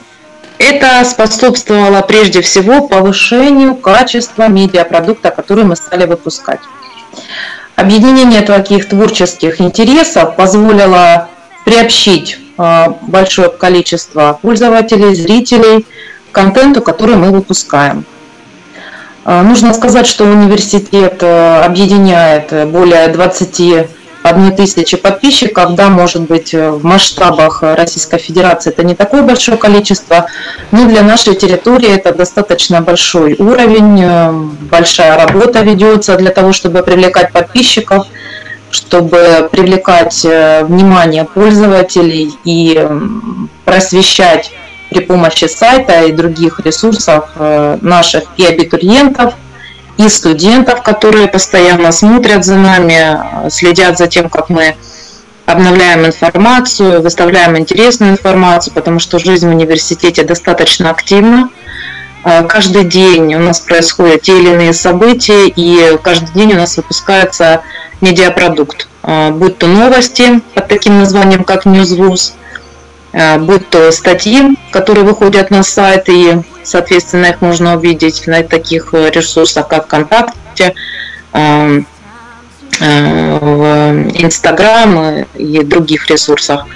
это 0.58 1.04
способствовало 1.04 2.02
прежде 2.02 2.42
всего 2.42 2.88
повышению 2.88 3.76
качества 3.76 4.48
медиапродукта, 4.48 5.30
который 5.30 5.64
мы 5.64 5.76
стали 5.76 6.04
выпускать. 6.04 6.60
Объединение 7.76 8.42
таких 8.42 8.88
творческих 8.88 9.60
интересов 9.60 10.34
позволило 10.34 11.28
приобщить 11.64 12.38
э, 12.58 12.86
большое 13.02 13.50
количество 13.50 14.38
пользователей, 14.42 15.14
зрителей 15.14 15.86
к 16.30 16.34
контенту, 16.34 16.82
который 16.82 17.16
мы 17.16 17.30
выпускаем. 17.30 18.04
Э, 19.28 19.42
нужно 19.42 19.74
сказать, 19.74 20.06
что 20.06 20.24
университет 20.24 21.22
объединяет 21.22 22.70
более 22.70 23.08
20 23.08 23.88
одной 24.22 24.52
тысячи 24.52 24.96
подписчиков, 24.96 25.74
да, 25.74 25.88
может 25.88 26.22
быть, 26.22 26.54
э, 26.54 26.70
в 26.70 26.84
масштабах 26.84 27.62
Российской 27.62 28.18
Федерации 28.18 28.70
это 28.70 28.82
не 28.84 28.94
такое 28.94 29.22
большое 29.22 29.56
количество, 29.56 30.26
но 30.70 30.86
для 30.86 31.02
нашей 31.02 31.34
территории 31.34 31.90
это 31.90 32.12
достаточно 32.12 32.80
большой 32.80 33.34
уровень, 33.38 34.02
э, 34.02 34.32
большая 34.70 35.16
работа 35.16 35.60
ведется 35.60 36.16
для 36.16 36.30
того, 36.30 36.52
чтобы 36.52 36.82
привлекать 36.82 37.32
подписчиков, 37.32 38.06
чтобы 38.70 39.48
привлекать 39.50 40.24
э, 40.24 40.64
внимание 40.64 41.24
пользователей 41.24 42.32
и 42.44 42.86
просвещать 43.64 44.50
при 44.90 45.00
помощи 45.00 45.46
сайта 45.46 46.04
и 46.04 46.12
других 46.12 46.60
ресурсов 46.60 47.28
наших 47.36 48.24
и 48.36 48.44
абитуриентов– 48.44 49.34
и 49.98 50.08
студентов, 50.08 50.82
которые 50.82 51.26
постоянно 51.26 51.90
смотрят 51.92 52.44
за 52.44 52.54
нами, 52.54 53.50
следят 53.50 53.98
за 53.98 54.06
тем, 54.06 54.30
как 54.30 54.48
мы 54.48 54.76
обновляем 55.44 56.06
информацию, 56.06 57.02
выставляем 57.02 57.58
интересную 57.58 58.12
информацию, 58.12 58.72
потому 58.74 59.00
что 59.00 59.18
жизнь 59.18 59.48
в 59.48 59.50
университете 59.50 60.22
достаточно 60.22 60.90
активна. 60.90 61.50
А, 62.22 62.44
каждый 62.44 62.84
день 62.84 63.34
у 63.34 63.40
нас 63.40 63.58
происходят 63.58 64.22
те 64.22 64.38
или 64.38 64.50
иные 64.50 64.72
события, 64.72 65.48
и 65.48 65.98
каждый 66.02 66.32
день 66.32 66.52
у 66.52 66.56
нас 66.56 66.76
выпускается 66.76 67.62
медиапродукт. 68.00 68.88
Будь 69.32 69.58
то 69.58 69.66
новости 69.66 70.42
под 70.54 70.68
таким 70.68 70.98
названием, 71.00 71.42
как 71.42 71.66
а, 71.66 71.70
будь 73.38 73.68
то 73.68 73.90
статьи, 73.90 74.56
которые 74.70 75.04
выходят 75.04 75.50
на 75.50 75.62
сайт 75.62 76.08
и 76.08 76.38
Соответственно, 76.68 77.26
их 77.26 77.40
можно 77.40 77.78
увидеть 77.78 78.26
на 78.26 78.42
таких 78.42 78.92
э, 78.92 79.08
ресурсах, 79.08 79.68
как 79.68 79.86
ВКонтакте, 79.86 80.74
э, 81.32 81.80
в 82.78 83.64
Инстаграм 84.14 85.24
и 85.34 85.64
других 85.64 86.10
ресурсах. 86.10 86.66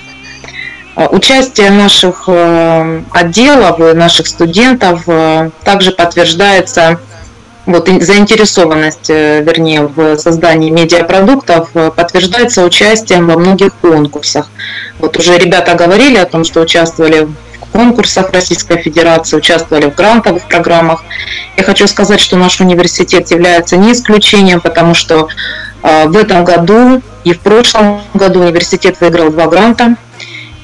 Э, 0.97 1.09
участие 1.09 1.71
наших 1.71 2.27
отделов 3.11 3.81
и 3.81 3.93
наших 3.93 4.29
студентов 4.29 5.05
также 5.63 5.91
подтверждается 5.91 6.99
вот 7.67 7.89
заинтересованность, 7.89 9.09
вернее, 9.09 9.83
в 9.83 10.17
создании 10.19 10.71
медиапродуктов 10.71 11.71
подтверждается 11.71 12.65
участием 12.65 13.29
во 13.29 13.37
многих 13.39 13.75
конкурсах. 13.77 14.51
Вот 14.99 15.17
уже 15.17 15.39
ребята 15.39 15.75
говорили 15.75 16.17
о 16.17 16.27
том, 16.27 16.45
что 16.45 16.61
участвовали 16.61 17.29
конкурсах 17.73 18.33
Российской 18.33 18.77
Федерации, 18.79 19.37
участвовали 19.37 19.87
в 19.87 19.95
грантовых 19.95 20.47
программах. 20.47 21.05
Я 21.57 21.65
хочу 21.65 21.87
сказать, 21.89 22.21
что 22.21 22.37
наш 22.37 22.61
университет 22.61 23.31
является 23.31 23.77
не 23.77 23.93
исключением, 23.93 24.61
потому 24.61 24.95
что 24.95 25.29
а, 25.83 26.07
в 26.07 26.17
этом 26.17 26.45
году 26.45 27.03
и 27.25 27.33
в 27.33 27.41
прошлом 27.41 28.03
году 28.15 28.41
университет 28.41 29.01
выиграл 29.01 29.31
два 29.31 29.47
гранта. 29.47 29.97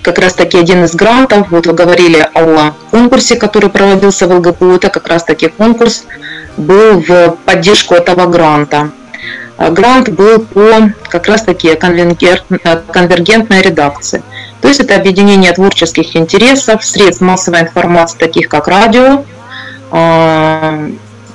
Как 0.03 0.18
раз 0.18 0.34
таки 0.34 0.57
один 0.57 0.84
из 0.84 0.94
грантов, 0.94 1.51
вот 1.51 1.66
вы 1.66 1.72
говорили 1.72 2.26
о 2.34 2.72
конкурсе, 2.90 3.36
который 3.36 3.68
проводился 3.68 4.26
в 4.26 4.32
ЛГПУ, 4.32 4.76
это 4.76 4.90
как 4.90 5.09
раз 5.09 5.24
таки 5.24 5.49
конкурс 5.49 6.05
был 6.59 7.00
в 7.00 7.36
поддержку 7.44 7.94
этого 7.94 8.26
гранта. 8.26 8.90
А, 9.56 9.70
грант 9.70 10.09
был 10.09 10.40
по 10.40 10.92
как 11.09 11.26
раз 11.26 11.42
таки 11.42 11.74
конвергентной 11.74 13.62
редакции. 13.62 14.22
То 14.61 14.68
есть 14.68 14.80
это 14.80 14.96
объединение 14.96 15.52
творческих 15.52 16.16
интересов, 16.16 16.84
средств 16.84 17.22
массовой 17.22 17.62
информации, 17.62 18.18
таких 18.18 18.48
как 18.48 18.68
радио, 18.68 19.24
а, 19.90 20.90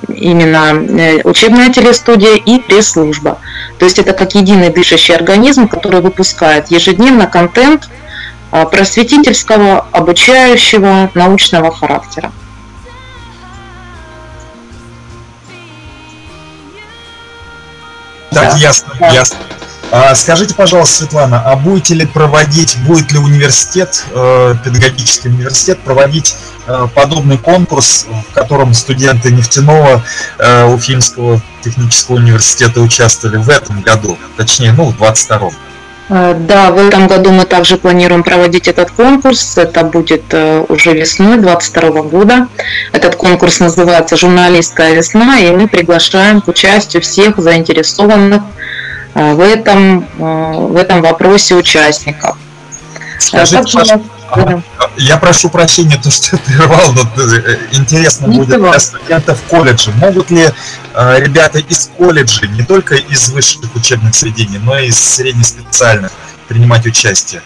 именно 0.08 0.74
э, 0.74 1.22
учебная 1.24 1.72
телестудия 1.72 2.36
и 2.36 2.60
пресс-служба. 2.60 3.38
То 3.78 3.86
есть 3.86 3.98
это 3.98 4.12
как 4.12 4.34
единый 4.34 4.70
дышащий 4.70 5.14
организм, 5.14 5.66
который 5.68 6.00
выпускает 6.00 6.70
ежедневно 6.70 7.26
контент 7.26 7.88
просветительского, 8.70 9.86
обучающего, 9.90 11.10
научного 11.14 11.74
характера. 11.74 12.30
Так, 18.34 18.52
да. 18.52 18.58
ясно, 18.58 18.92
ясно. 19.12 19.38
А, 19.90 20.14
скажите, 20.14 20.54
пожалуйста, 20.54 20.96
Светлана, 20.96 21.40
а 21.40 21.54
будете 21.54 21.94
ли 21.94 22.06
проводить, 22.06 22.76
будет 22.84 23.12
ли 23.12 23.18
университет, 23.18 24.04
э, 24.10 24.54
педагогический 24.64 25.28
университет, 25.28 25.78
проводить 25.80 26.36
э, 26.66 26.88
подобный 26.94 27.38
конкурс, 27.38 28.06
в 28.30 28.34
котором 28.34 28.74
студенты 28.74 29.30
нефтяного 29.30 30.02
э, 30.38 30.64
Уфимского 30.64 31.40
технического 31.62 32.16
университета 32.16 32.80
участвовали 32.80 33.36
в 33.36 33.48
этом 33.48 33.82
году, 33.82 34.18
точнее, 34.36 34.72
ну, 34.72 34.86
в 34.86 35.00
22-м? 35.00 35.52
Да, 36.08 36.70
в 36.70 36.78
этом 36.86 37.06
году 37.06 37.30
мы 37.32 37.46
также 37.46 37.78
планируем 37.78 38.22
проводить 38.22 38.68
этот 38.68 38.90
конкурс. 38.90 39.56
Это 39.56 39.84
будет 39.84 40.34
уже 40.68 40.92
весной 40.92 41.38
2022 41.38 42.02
года. 42.02 42.48
Этот 42.92 43.16
конкурс 43.16 43.60
называется 43.60 44.16
«Журналистская 44.16 44.92
весна», 44.94 45.38
и 45.38 45.50
мы 45.50 45.66
приглашаем 45.66 46.42
к 46.42 46.48
участию 46.48 47.02
всех 47.02 47.38
заинтересованных 47.38 48.42
в 49.14 49.40
этом, 49.40 50.06
в 50.18 50.76
этом 50.76 51.00
вопросе 51.00 51.54
участников. 51.54 52.36
Скажите, 53.18 53.62
Также, 53.62 54.00
я 54.96 55.16
прошу 55.18 55.50
прощения, 55.50 55.98
то, 56.02 56.10
что 56.10 56.36
прервал, 56.38 56.92
но 56.92 57.02
э, 57.22 57.58
интересно 57.72 58.26
не 58.26 58.38
будет 58.38 58.60
для 58.60 58.78
студентов 58.78 59.42
колледжа. 59.48 59.90
Могут 59.92 60.30
ли 60.30 60.48
э, 60.94 61.20
ребята 61.20 61.58
из 61.58 61.90
колледжа, 61.96 62.46
не 62.46 62.62
только 62.62 62.94
из 62.94 63.28
высших 63.30 63.74
учебных 63.74 64.14
заведений, 64.14 64.58
но 64.58 64.78
и 64.78 64.88
из 64.88 64.98
среднеспециальных 64.98 66.12
принимать 66.48 66.86
участие? 66.86 67.42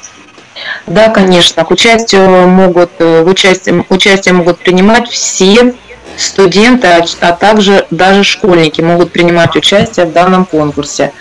Да, 0.86 1.08
конечно. 1.08 1.64
К 1.64 1.70
участию 1.70 2.48
могут, 2.48 2.90
э, 2.98 3.22
в 3.22 3.28
участие, 3.28 3.84
участие 3.88 4.34
могут 4.34 4.58
принимать 4.58 5.08
все 5.08 5.74
студенты, 6.16 6.88
а, 6.88 7.04
а 7.20 7.32
также 7.32 7.86
даже 7.90 8.24
школьники 8.24 8.80
могут 8.80 9.12
принимать 9.12 9.54
участие 9.56 10.06
в 10.06 10.12
данном 10.12 10.44
конкурсе. 10.44 11.12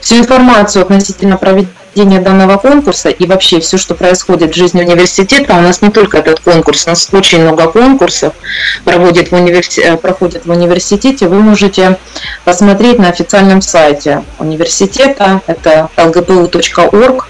Всю 0.00 0.16
информацию 0.16 0.82
относительно 0.82 1.36
проведения 1.36 1.74
данного 1.94 2.56
конкурса 2.56 3.08
и 3.08 3.26
вообще 3.26 3.60
все, 3.60 3.76
что 3.76 3.94
происходит 3.94 4.52
в 4.52 4.56
жизни 4.56 4.82
университета, 4.82 5.54
у 5.54 5.60
нас 5.60 5.82
не 5.82 5.90
только 5.90 6.18
этот 6.18 6.40
конкурс, 6.40 6.86
у 6.86 6.90
нас 6.90 7.08
очень 7.12 7.42
много 7.42 7.68
конкурсов 7.68 8.34
проводит 8.84 9.30
в 9.30 9.34
универси... 9.34 9.80
Э, 9.80 9.96
проходит 9.96 10.46
в 10.46 10.50
университете, 10.50 11.28
вы 11.28 11.40
можете 11.40 11.98
посмотреть 12.44 12.98
на 12.98 13.08
официальном 13.08 13.60
сайте 13.60 14.24
университета, 14.38 15.42
это 15.46 15.88
lgpu.org, 15.96 17.24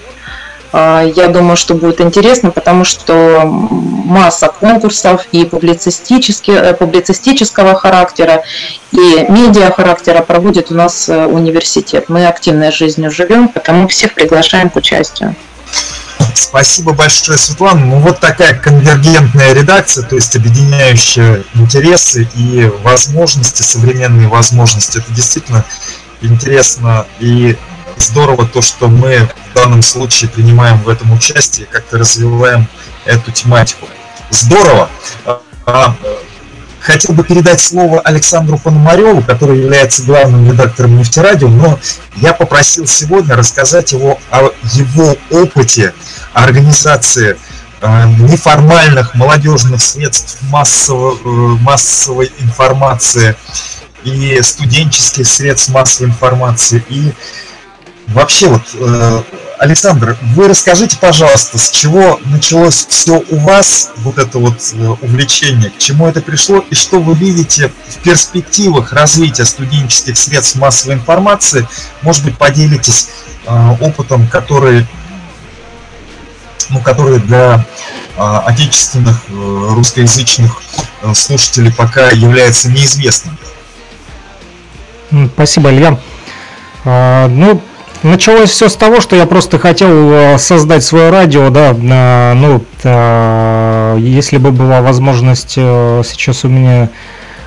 я 0.73 1.27
думаю, 1.27 1.57
что 1.57 1.75
будет 1.75 1.99
интересно, 1.99 2.51
потому 2.51 2.85
что 2.85 3.43
масса 3.45 4.47
конкурсов 4.47 5.25
и 5.31 5.43
э, 5.43 6.73
публицистического 6.73 7.75
характера, 7.75 8.43
и 8.91 9.25
медиа 9.29 9.71
характера 9.71 10.21
проводит 10.21 10.71
у 10.71 10.75
нас 10.75 11.09
э, 11.09 11.25
университет. 11.25 12.05
Мы 12.07 12.25
активной 12.25 12.71
жизнью 12.71 13.11
живем, 13.11 13.49
потому 13.49 13.87
всех 13.87 14.13
приглашаем 14.13 14.69
к 14.69 14.75
участию. 14.75 15.35
Спасибо 16.33 16.93
большое, 16.93 17.37
Светлана. 17.37 17.85
Ну 17.85 17.99
вот 17.99 18.19
такая 18.19 18.53
конвергентная 18.53 19.53
редакция, 19.53 20.05
то 20.05 20.15
есть 20.15 20.35
объединяющая 20.35 21.43
интересы 21.55 22.27
и 22.35 22.71
возможности, 22.83 23.61
современные 23.63 24.27
возможности. 24.27 24.99
Это 24.99 25.11
действительно 25.13 25.65
интересно 26.21 27.05
и 27.19 27.57
здорово 28.01 28.45
то, 28.45 28.61
что 28.61 28.87
мы 28.87 29.29
в 29.51 29.55
данном 29.55 29.81
случае 29.81 30.29
принимаем 30.29 30.81
в 30.81 30.89
этом 30.89 31.11
участие, 31.13 31.67
как-то 31.67 31.97
развиваем 31.97 32.67
эту 33.05 33.31
тематику. 33.31 33.87
Здорово! 34.29 34.89
А, 35.65 35.95
хотел 36.79 37.13
бы 37.13 37.23
передать 37.23 37.61
слово 37.61 38.01
Александру 38.01 38.57
Пономареву, 38.57 39.21
который 39.21 39.59
является 39.59 40.03
главным 40.03 40.51
редактором 40.51 40.97
нефтерадио, 40.97 41.47
но 41.47 41.79
я 42.15 42.33
попросил 42.33 42.87
сегодня 42.87 43.35
рассказать 43.35 43.91
его 43.91 44.19
о 44.31 44.51
его 44.73 45.15
опыте 45.29 45.93
организации 46.33 47.37
э, 47.81 48.05
неформальных 48.19 49.15
молодежных 49.15 49.81
средств 49.81 50.37
массово, 50.43 51.15
э, 51.15 51.27
массовой 51.61 52.31
информации 52.39 53.35
и 54.03 54.39
студенческих 54.41 55.27
средств 55.27 55.69
массовой 55.69 56.09
информации. 56.09 56.83
И 56.89 57.13
вообще 58.13 58.47
вот, 58.47 58.61
э, 58.73 59.21
Александр, 59.59 60.17
вы 60.21 60.47
расскажите, 60.47 60.97
пожалуйста, 60.99 61.57
с 61.57 61.69
чего 61.69 62.19
началось 62.25 62.85
все 62.89 63.23
у 63.29 63.37
вас, 63.37 63.91
вот 63.97 64.17
это 64.17 64.39
вот 64.39 64.57
увлечение, 65.01 65.69
к 65.69 65.77
чему 65.77 66.07
это 66.07 66.21
пришло, 66.21 66.63
и 66.69 66.75
что 66.75 66.99
вы 66.99 67.13
видите 67.13 67.71
в 67.87 67.97
перспективах 67.97 68.93
развития 68.93 69.45
студенческих 69.45 70.17
средств 70.17 70.55
массовой 70.55 70.95
информации? 70.95 71.67
Может 72.01 72.23
быть, 72.23 72.37
поделитесь 72.37 73.09
опытом, 73.45 74.27
который 74.27 74.87
ну, 76.69 76.79
которые 76.79 77.19
для 77.19 77.65
отечественных 78.17 79.17
э, 79.29 79.33
русскоязычных 79.33 80.61
э, 81.01 81.13
слушателей 81.13 81.73
пока 81.73 82.09
является 82.09 82.69
неизвестным. 82.69 83.37
Спасибо, 85.33 85.71
Илья. 85.71 85.99
А, 86.85 87.27
ну, 87.27 87.61
началось 88.03 88.49
все 88.49 88.69
с 88.69 88.75
того, 88.75 89.01
что 89.01 89.15
я 89.15 89.25
просто 89.25 89.59
хотел 89.59 90.11
э, 90.11 90.37
создать 90.37 90.83
свое 90.83 91.09
радио, 91.09 91.49
да, 91.49 91.73
ну, 92.33 92.63
если 93.97 94.37
бы 94.37 94.51
была 94.51 94.81
возможность 94.81 95.51
сейчас 95.51 96.43
у 96.43 96.49
меня 96.49 96.89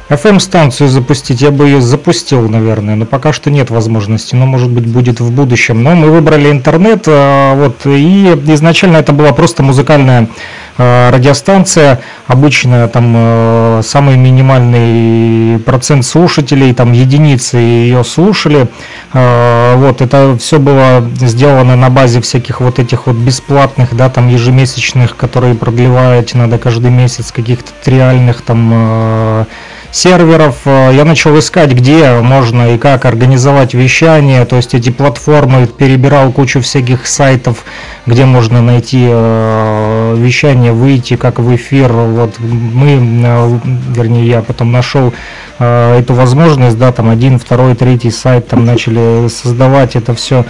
FM-станцию 0.09 0.89
запустить, 0.89 1.41
я 1.41 1.51
бы 1.51 1.65
ее 1.67 1.81
запустил, 1.81 2.49
наверное, 2.49 2.95
но 2.95 3.07
пока 3.07 3.33
что 3.33 3.51
нет 3.51 3.71
возможности, 3.71 4.35
но 4.35 4.47
может 4.47 4.71
быть 4.71 4.87
будет 4.87 5.21
в 5.21 5.33
будущем. 5.33 5.83
Но 5.83 5.95
мы 5.95 6.11
выбрали 6.11 6.51
интернет, 6.51 7.07
вот, 7.07 7.87
и 7.87 8.27
изначально 8.49 8.99
это 8.99 9.13
была 9.13 9.33
просто 9.33 9.63
музыкальная 9.63 10.29
радиостанция, 10.77 12.01
обычная, 12.27 12.89
там 12.89 13.15
а, 13.17 13.81
самый 13.83 14.17
минимальный 14.17 15.59
процент 15.61 16.05
слушателей, 16.05 16.75
там 16.75 16.93
единицы 16.93 17.57
ее 17.57 18.05
слушали. 18.05 18.69
Вот, 19.13 20.01
это 20.01 20.37
все 20.41 20.59
было 20.59 21.09
сделано 21.21 21.77
на 21.77 21.89
базе 21.89 22.21
всяких 22.21 22.61
вот 22.61 22.81
этих 22.81 23.07
вот 23.07 23.15
бесплатных, 23.15 23.95
да, 23.95 24.09
там 24.09 24.29
ежемесячных, 24.29 25.17
которые 25.17 25.55
продлеваете 25.55 26.37
надо 26.37 26.59
каждый 26.59 26.91
месяц, 26.91 27.31
каких-то 27.31 27.71
реальных 27.89 28.43
там 28.43 29.47
серверов. 29.95 30.57
Э, 30.65 30.91
я 30.93 31.05
начал 31.05 31.39
искать, 31.39 31.73
где 31.73 32.15
можно 32.21 32.75
и 32.75 32.79
как 32.79 33.05
организовать 33.05 33.75
вещание, 33.75 34.45
то 34.45 34.57
есть 34.57 34.75
эти 34.75 34.91
платформы, 34.91 35.67
перебирал 35.67 36.33
кучу 36.33 36.61
всяких 36.61 37.07
сайтов, 37.07 37.65
где 38.05 38.25
можно 38.25 38.61
найти 38.61 39.07
э, 39.09 40.17
вещание, 40.19 40.73
выйти 40.73 41.15
как 41.15 41.39
в 41.39 41.55
эфир. 41.55 41.93
Вот 41.93 42.35
мы, 42.41 43.23
э, 43.25 43.59
вернее, 43.95 44.27
я 44.27 44.43
потом 44.43 44.73
нашел 44.73 45.15
эту 45.61 46.15
возможность, 46.15 46.77
да, 46.77 46.91
там 46.91 47.09
один, 47.11 47.39
второй, 47.39 47.77
третий 47.77 48.11
сайт 48.11 48.49
там 48.49 48.65
начали 48.65 49.29
создавать 49.29 49.95
это 49.95 50.13
все 50.13 50.45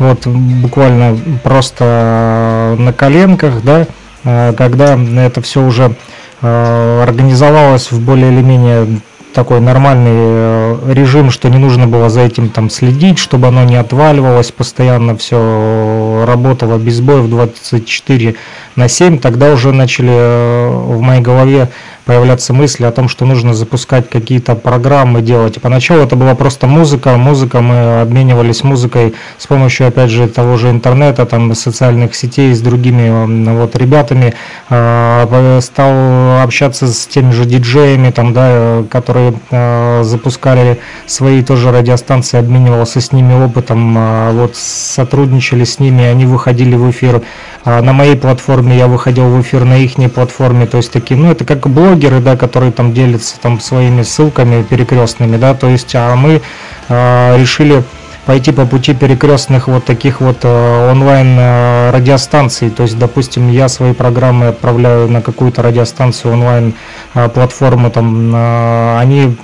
вот 0.00 0.26
буквально 0.26 1.16
просто 1.44 2.74
на 2.76 2.92
коленках, 2.92 3.62
да, 3.62 3.86
когда 4.24 4.98
это 5.24 5.40
все 5.42 5.62
уже 5.62 5.94
организовалась 6.40 7.90
в 7.90 8.00
более 8.00 8.32
или 8.32 8.42
менее 8.42 9.00
такой 9.34 9.60
нормальный 9.60 10.10
э, 10.14 10.92
режим, 10.92 11.30
что 11.30 11.48
не 11.48 11.58
нужно 11.58 11.86
было 11.86 12.08
за 12.08 12.22
этим 12.22 12.48
там 12.48 12.70
следить, 12.70 13.18
чтобы 13.18 13.48
оно 13.48 13.64
не 13.64 13.76
отваливалось, 13.76 14.50
постоянно 14.50 15.16
все 15.16 16.24
работало 16.26 16.78
без 16.78 17.00
боев 17.00 17.28
24 17.28 18.34
на 18.78 18.88
7, 18.88 19.18
тогда 19.18 19.52
уже 19.52 19.72
начали 19.72 20.12
э, 20.12 20.68
в 20.70 21.00
моей 21.00 21.20
голове 21.20 21.68
появляться 22.08 22.54
мысли 22.54 22.86
о 22.86 22.90
том, 22.90 23.06
что 23.06 23.26
нужно 23.26 23.52
запускать 23.52 24.08
какие-то 24.08 24.54
программы, 24.54 25.20
делать. 25.20 25.58
И 25.58 25.60
поначалу 25.60 26.00
это 26.00 26.16
была 26.16 26.34
просто 26.34 26.66
музыка, 26.66 27.18
музыка, 27.18 27.60
мы 27.60 28.00
обменивались 28.00 28.64
музыкой 28.64 29.14
с 29.36 29.46
помощью, 29.46 29.88
опять 29.88 30.08
же, 30.08 30.26
того 30.26 30.56
же 30.56 30.70
интернета, 30.70 31.26
там, 31.26 31.54
социальных 31.54 32.14
сетей 32.14 32.54
с 32.54 32.62
другими 32.62 33.50
вот 33.50 33.76
ребятами, 33.76 34.32
а, 34.70 35.60
стал 35.60 36.42
общаться 36.42 36.86
с 36.86 37.06
теми 37.06 37.30
же 37.30 37.44
диджеями, 37.44 38.10
там, 38.10 38.32
да, 38.32 38.84
которые 38.90 39.34
а, 39.50 40.02
запускали 40.02 40.80
свои 41.04 41.42
тоже 41.42 41.70
радиостанции, 41.72 42.38
обменивался 42.38 43.02
с 43.02 43.12
ними 43.12 43.34
опытом, 43.34 43.94
а, 43.98 44.32
вот 44.32 44.56
сотрудничали 44.56 45.64
с 45.64 45.78
ними, 45.78 46.04
они 46.04 46.24
выходили 46.24 46.74
в 46.74 46.90
эфир. 46.90 47.20
На 47.64 47.92
моей 47.92 48.16
платформе, 48.16 48.67
я 48.74 48.86
выходил 48.86 49.28
в 49.28 49.40
эфир 49.40 49.64
на 49.64 49.76
их 49.78 49.96
платформе, 50.12 50.66
то 50.66 50.76
есть 50.76 50.92
такие, 50.92 51.18
ну, 51.18 51.30
это 51.30 51.44
как 51.44 51.68
блог 51.68 51.98
блогеры, 51.98 52.20
да, 52.20 52.36
которые 52.36 52.72
там 52.72 52.92
делятся 52.92 53.40
там 53.40 53.60
своими 53.60 54.02
ссылками 54.02 54.62
перекрестными, 54.62 55.36
да, 55.36 55.54
то 55.54 55.68
есть, 55.68 55.94
а 55.94 56.14
мы 56.16 56.40
э, 56.88 57.38
решили 57.38 57.82
пойти 58.28 58.52
по 58.52 58.66
пути 58.66 58.92
перекрестных 58.92 59.68
вот 59.68 59.86
таких 59.86 60.20
вот 60.20 60.40
э, 60.42 60.90
онлайн 60.90 61.38
э, 61.38 61.90
радиостанций. 61.92 62.68
То 62.68 62.82
есть, 62.82 62.98
допустим, 62.98 63.50
я 63.50 63.70
свои 63.70 63.94
программы 63.94 64.48
отправляю 64.48 65.08
на 65.08 65.22
какую-то 65.22 65.62
радиостанцию 65.62 66.34
онлайн 66.34 66.74
э, 67.14 67.26
платформу, 67.30 67.90
там 67.90 68.34
они 68.98 69.34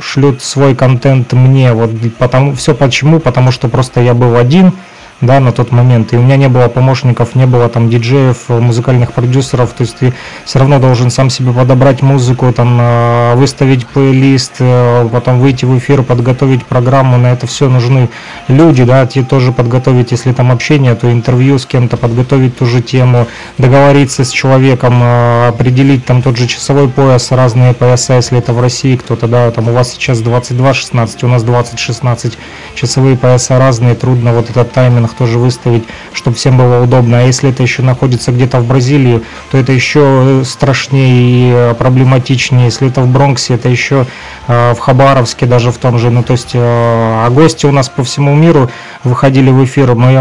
шлют 0.00 0.40
свой 0.40 0.76
контент 0.76 1.32
мне. 1.32 1.72
Вот 1.72 1.90
потому 2.16 2.54
все 2.54 2.76
почему? 2.76 3.18
Потому 3.18 3.50
что 3.50 3.68
просто 3.68 4.00
я 4.00 4.14
был 4.14 4.36
один 4.36 4.72
да, 5.20 5.40
на 5.40 5.52
тот 5.52 5.72
момент. 5.72 6.12
И 6.12 6.16
у 6.16 6.22
меня 6.22 6.36
не 6.36 6.48
было 6.48 6.68
помощников, 6.68 7.34
не 7.34 7.46
было 7.46 7.68
там 7.68 7.88
диджеев, 7.88 8.48
музыкальных 8.48 9.12
продюсеров. 9.12 9.70
То 9.70 9.82
есть 9.82 9.96
ты 9.96 10.12
все 10.44 10.58
равно 10.58 10.78
должен 10.78 11.10
сам 11.10 11.30
себе 11.30 11.52
подобрать 11.52 12.02
музыку, 12.02 12.52
там 12.52 12.78
э, 12.80 13.34
выставить 13.36 13.86
плейлист, 13.86 14.56
э, 14.58 15.08
потом 15.10 15.40
выйти 15.40 15.64
в 15.64 15.76
эфир, 15.78 16.02
подготовить 16.02 16.64
программу. 16.66 17.16
На 17.16 17.32
это 17.32 17.46
все 17.46 17.68
нужны 17.68 18.10
люди, 18.48 18.84
да, 18.84 19.06
тебе 19.06 19.24
тоже 19.24 19.52
подготовить, 19.52 20.10
если 20.10 20.32
там 20.32 20.50
общение, 20.50 20.94
то 20.94 21.10
интервью 21.10 21.58
с 21.58 21.66
кем-то, 21.66 21.96
подготовить 21.96 22.58
ту 22.58 22.66
же 22.66 22.82
тему, 22.82 23.26
договориться 23.58 24.24
с 24.24 24.30
человеком, 24.30 25.00
э, 25.02 25.48
определить 25.48 26.04
там 26.04 26.22
тот 26.22 26.36
же 26.36 26.46
часовой 26.46 26.88
пояс, 26.88 27.30
разные 27.30 27.72
пояса, 27.72 28.14
если 28.14 28.38
это 28.38 28.52
в 28.52 28.60
России 28.60 28.96
кто-то, 28.96 29.28
да, 29.28 29.50
там 29.50 29.68
у 29.68 29.72
вас 29.72 29.92
сейчас 29.92 30.18
22-16, 30.18 31.24
у 31.24 31.28
нас 31.28 31.44
20-16, 31.44 32.34
часовые 32.74 33.16
пояса 33.16 33.58
разные, 33.58 33.94
трудно 33.94 34.32
вот 34.32 34.50
этот 34.50 34.72
тайминг 34.72 35.03
тоже 35.12 35.38
выставить, 35.38 35.84
чтобы 36.12 36.36
всем 36.36 36.56
было 36.56 36.82
удобно. 36.82 37.18
А 37.18 37.22
если 37.22 37.50
это 37.50 37.62
еще 37.62 37.82
находится 37.82 38.32
где-то 38.32 38.60
в 38.60 38.66
Бразилии, 38.66 39.22
то 39.50 39.58
это 39.58 39.72
еще 39.72 40.42
страшнее 40.44 41.04
и 41.04 41.52
э, 41.52 41.74
проблематичнее. 41.74 42.66
Если 42.66 42.88
это 42.88 43.02
в 43.02 43.08
Бронксе, 43.08 43.54
это 43.54 43.68
еще 43.68 44.06
э, 44.46 44.74
в 44.74 44.78
Хабаровске 44.78 45.46
даже 45.46 45.70
в 45.70 45.78
том 45.78 45.98
же. 45.98 46.10
Ну, 46.10 46.22
то 46.22 46.32
есть, 46.32 46.50
э, 46.54 46.58
а 46.60 47.28
гости 47.30 47.66
у 47.66 47.72
нас 47.72 47.88
по 47.88 48.04
всему 48.04 48.34
миру 48.34 48.70
выходили 49.02 49.50
в 49.50 49.64
эфир. 49.64 49.94
Мы 49.94 50.14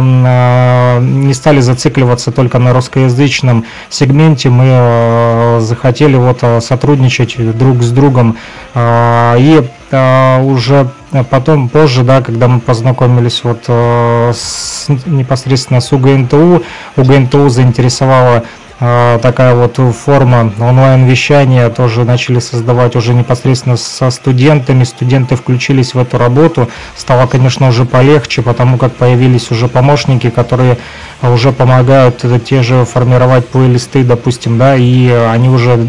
не 1.01 1.33
стали 1.33 1.61
зацикливаться 1.61 2.31
только 2.31 2.59
на 2.59 2.73
русскоязычном 2.73 3.65
сегменте. 3.89 4.49
Мы 4.49 5.59
захотели 5.61 6.15
вот 6.15 6.43
сотрудничать 6.63 7.37
друг 7.57 7.81
с 7.83 7.91
другом. 7.91 8.37
И 8.75 9.63
уже 10.43 10.89
потом, 11.29 11.69
позже, 11.69 12.03
да, 12.03 12.21
когда 12.21 12.47
мы 12.47 12.59
познакомились 12.59 13.43
вот 13.43 13.63
с, 13.67 14.87
непосредственно 15.05 15.81
с 15.81 15.91
УГНТУ, 15.91 16.63
УГНТУ 16.97 17.49
заинтересовала 17.49 18.43
а, 18.43 18.43
такая 19.21 19.55
вот 19.55 19.77
форма 19.95 20.51
онлайн-вещания 20.59 21.69
тоже 21.69 22.03
начали 22.03 22.39
создавать 22.39 22.95
уже 22.95 23.13
непосредственно 23.13 23.77
со 23.77 24.09
студентами. 24.09 24.83
Студенты 24.83 25.35
включились 25.35 25.93
в 25.93 25.99
эту 25.99 26.17
работу. 26.17 26.69
Стало, 26.95 27.27
конечно, 27.27 27.67
уже 27.67 27.85
полегче, 27.85 28.41
потому 28.41 28.77
как 28.77 28.95
появились 28.95 29.51
уже 29.51 29.67
помощники, 29.67 30.29
которые 30.29 30.77
уже 31.21 31.51
помогают 31.51 32.23
те 32.45 32.61
же 32.63 32.85
формировать 32.85 33.47
плейлисты, 33.47 34.03
допустим, 34.03 34.57
да, 34.57 34.75
и 34.75 35.09
они 35.09 35.49
уже, 35.49 35.79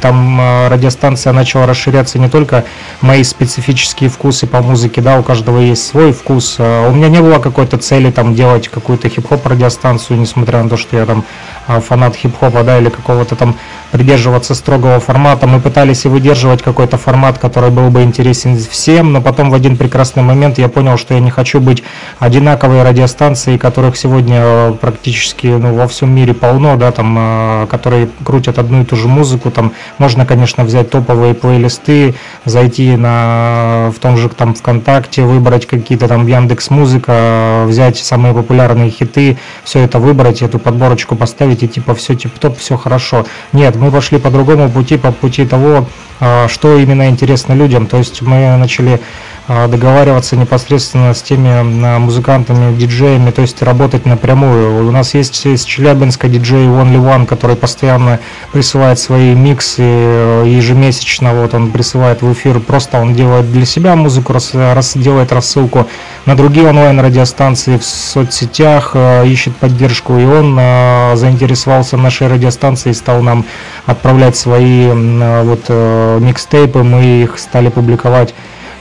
там 0.00 0.38
а, 0.40 0.68
радиостанция 0.68 1.32
начала 1.32 1.66
расширяться 1.66 2.18
не 2.18 2.28
только 2.28 2.64
мои 3.00 3.24
специфические 3.24 4.08
вкусы 4.10 4.46
по 4.46 4.62
музыке, 4.62 5.00
да, 5.00 5.18
у 5.18 5.22
каждого 5.22 5.58
есть 5.58 5.86
свой 5.86 6.12
вкус. 6.12 6.56
А, 6.58 6.88
у 6.88 6.94
меня 6.94 7.08
не 7.08 7.20
было 7.20 7.38
какой-то 7.38 7.78
цели 7.78 8.10
там 8.10 8.34
делать 8.34 8.68
какую-то 8.68 9.08
хип-хоп 9.08 9.44
радиостанцию, 9.46 10.20
несмотря 10.20 10.62
на 10.62 10.68
то, 10.68 10.76
что 10.76 10.96
я 10.96 11.06
там 11.06 11.24
фанат 11.66 12.14
хип-хоп 12.16 12.34
хип-хопа, 12.34 12.62
да, 12.62 12.78
или 12.78 12.88
какого-то 12.88 13.36
там 13.36 13.56
придерживаться 13.90 14.54
строгого 14.54 15.00
формата. 15.00 15.46
Мы 15.46 15.60
пытались 15.60 16.04
и 16.04 16.08
выдерживать 16.08 16.62
какой-то 16.62 16.96
формат, 16.98 17.38
который 17.38 17.70
был 17.70 17.90
бы 17.90 18.02
интересен 18.02 18.58
всем, 18.58 19.12
но 19.12 19.20
потом 19.20 19.50
в 19.50 19.54
один 19.54 19.76
прекрасный 19.76 20.22
момент 20.22 20.58
я 20.58 20.68
понял, 20.68 20.98
что 20.98 21.14
я 21.14 21.20
не 21.20 21.30
хочу 21.30 21.60
быть 21.60 21.82
одинаковой 22.18 22.82
радиостанцией, 22.82 23.58
которых 23.58 23.96
сегодня 23.96 24.40
э, 24.40 24.72
практически 24.80 25.46
ну, 25.46 25.74
во 25.74 25.86
всем 25.86 26.10
мире 26.10 26.34
полно, 26.34 26.76
да, 26.76 26.90
там, 26.90 27.16
э, 27.18 27.66
которые 27.70 28.08
крутят 28.24 28.58
одну 28.58 28.82
и 28.82 28.84
ту 28.84 28.96
же 28.96 29.08
музыку, 29.08 29.50
там 29.50 29.72
можно, 29.98 30.26
конечно, 30.26 30.64
взять 30.64 30.90
топовые 30.90 31.34
плейлисты, 31.34 32.14
зайти 32.44 32.96
на 32.96 33.92
в 33.94 34.00
том 34.00 34.16
же 34.16 34.28
там 34.28 34.54
ВКонтакте, 34.54 35.22
выбрать 35.22 35.66
какие-то 35.66 36.08
там 36.08 36.26
Яндекс 36.26 36.70
Музыка, 36.70 37.64
взять 37.66 37.98
самые 37.98 38.34
популярные 38.34 38.90
хиты, 38.90 39.38
все 39.62 39.80
это 39.80 39.98
выбрать, 39.98 40.42
эту 40.42 40.58
подборочку 40.58 41.14
поставить 41.14 41.53
ставите, 41.54 41.66
типа, 41.68 41.94
все 41.94 42.14
тип-топ, 42.14 42.58
все 42.58 42.76
хорошо. 42.76 43.24
Нет, 43.52 43.76
мы 43.76 43.90
пошли 43.90 44.18
по 44.18 44.30
другому 44.30 44.68
пути, 44.70 44.96
по 44.96 45.12
пути 45.12 45.46
того, 45.46 45.86
а, 46.20 46.48
что 46.48 46.76
именно 46.76 47.08
интересно 47.08 47.54
людям. 47.54 47.86
То 47.86 47.98
есть 47.98 48.22
мы 48.22 48.56
начали 48.56 49.00
а, 49.46 49.68
договариваться 49.68 50.36
непосредственно 50.36 51.12
с 51.12 51.20
теми 51.20 51.50
а, 51.50 51.98
музыкантами, 51.98 52.74
диджеями, 52.74 53.30
то 53.30 53.42
есть 53.42 53.62
работать 53.62 54.06
напрямую. 54.06 54.88
У 54.88 54.90
нас 54.90 55.12
есть 55.12 55.44
из 55.44 55.64
Челябинска 55.64 56.28
диджей 56.28 56.64
Only 56.66 56.96
One, 56.96 57.26
который 57.26 57.54
постоянно 57.54 58.20
присылает 58.52 58.98
свои 58.98 59.34
миксы 59.34 59.82
э, 59.82 60.44
ежемесячно, 60.46 61.34
вот 61.34 61.52
он 61.52 61.72
присылает 61.72 62.22
в 62.22 62.32
эфир, 62.32 62.58
просто 62.60 62.98
он 62.98 63.12
делает 63.12 63.52
для 63.52 63.66
себя 63.66 63.96
музыку, 63.96 64.32
раз, 64.32 64.54
раз, 64.54 64.96
делает 64.96 65.30
рассылку 65.30 65.88
на 66.24 66.36
другие 66.36 66.68
онлайн-радиостанции 66.68 67.76
в 67.76 67.84
соцсетях, 67.84 68.92
э, 68.94 69.26
ищет 69.26 69.54
поддержку, 69.56 70.16
и 70.16 70.24
он 70.24 70.56
э, 70.58 71.16
заинтересовался 71.44 71.98
нашей 71.98 72.28
радиостанцией 72.28 72.94
стал 72.94 73.22
нам 73.22 73.44
отправлять 73.84 74.34
свои 74.34 74.88
вот 74.88 75.68
микстейпы, 75.68 76.82
мы 76.82 77.22
их 77.22 77.38
стали 77.38 77.68
публиковать 77.68 78.34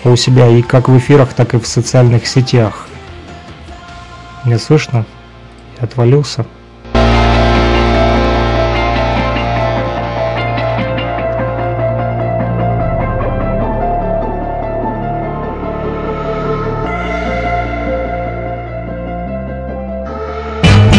у 0.06 0.16
себя 0.16 0.48
и 0.48 0.62
как 0.62 0.88
в 0.88 0.98
эфирах, 0.98 1.34
так 1.34 1.54
и 1.54 1.60
в 1.60 1.68
социальных 1.68 2.26
сетях. 2.26 2.88
Не 4.46 4.58
слышно? 4.58 5.06
Я 5.78 5.84
отвалился. 5.84 6.46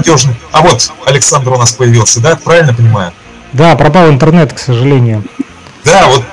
Молодежный. 0.00 0.34
А 0.52 0.62
вот 0.62 0.92
Александр 1.06 1.52
у 1.52 1.58
нас 1.58 1.72
появился, 1.72 2.20
да? 2.20 2.36
Правильно 2.36 2.74
понимаю? 2.74 3.12
Да, 3.52 3.74
пропал 3.76 4.08
интернет, 4.08 4.52
к 4.52 4.58
сожалению. 4.58 5.24
Да, 5.84 6.06
вот 6.08 6.24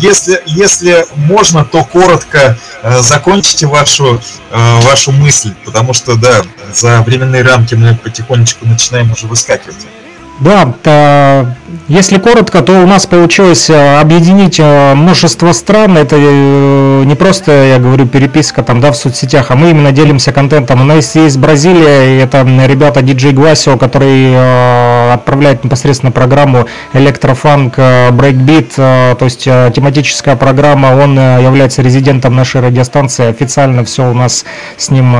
если, 0.00 0.42
если 0.46 1.06
можно, 1.14 1.64
то 1.64 1.84
коротко 1.84 2.58
э, 2.82 2.98
закончите 3.00 3.66
вашу, 3.66 4.20
э, 4.50 4.80
вашу 4.80 5.12
мысль, 5.12 5.54
потому 5.64 5.94
что, 5.94 6.16
да, 6.16 6.42
за 6.72 7.00
временные 7.02 7.42
рамки 7.42 7.76
мы 7.76 7.94
потихонечку 7.94 8.66
начинаем 8.66 9.12
уже 9.12 9.28
выскакивать. 9.28 9.86
Да, 10.40 10.72
то, 10.82 11.54
если 11.88 12.18
коротко, 12.18 12.60
то 12.60 12.82
у 12.82 12.86
нас 12.86 13.06
получилось 13.06 13.70
э, 13.70 14.00
объединить 14.00 14.60
э, 14.60 14.94
множество 14.94 15.52
стран. 15.52 15.96
Это 15.96 16.16
э, 16.18 17.04
не 17.04 17.14
просто, 17.14 17.50
я 17.64 17.78
говорю, 17.78 18.06
переписка 18.06 18.62
там, 18.62 18.80
да, 18.80 18.92
в 18.92 18.96
соцсетях, 18.96 19.50
а 19.50 19.56
мы 19.56 19.70
именно 19.70 19.90
делимся 19.90 20.32
контентом. 20.32 20.82
У 20.82 20.84
нас 20.84 21.14
есть 21.14 21.38
Бразилия, 21.38 22.16
и 22.16 22.22
это 22.22 22.46
ребята 22.66 23.00
DJ 23.00 23.32
Гласио, 23.32 23.78
который 23.78 24.34
отправляет 25.12 25.64
непосредственно 25.64 26.12
программу 26.12 26.66
электрофанк 26.92 27.78
Breakbeat, 27.78 28.74
то 28.76 29.24
есть 29.24 29.44
тематическая 29.44 30.36
программа. 30.36 30.88
Он 30.88 31.16
является 31.16 31.80
резидентом 31.80 32.36
нашей 32.36 32.60
радиостанции. 32.60 33.26
Официально 33.26 33.84
все 33.84 34.10
у 34.10 34.14
нас 34.14 34.44
с 34.76 34.90
ним, 34.90 35.12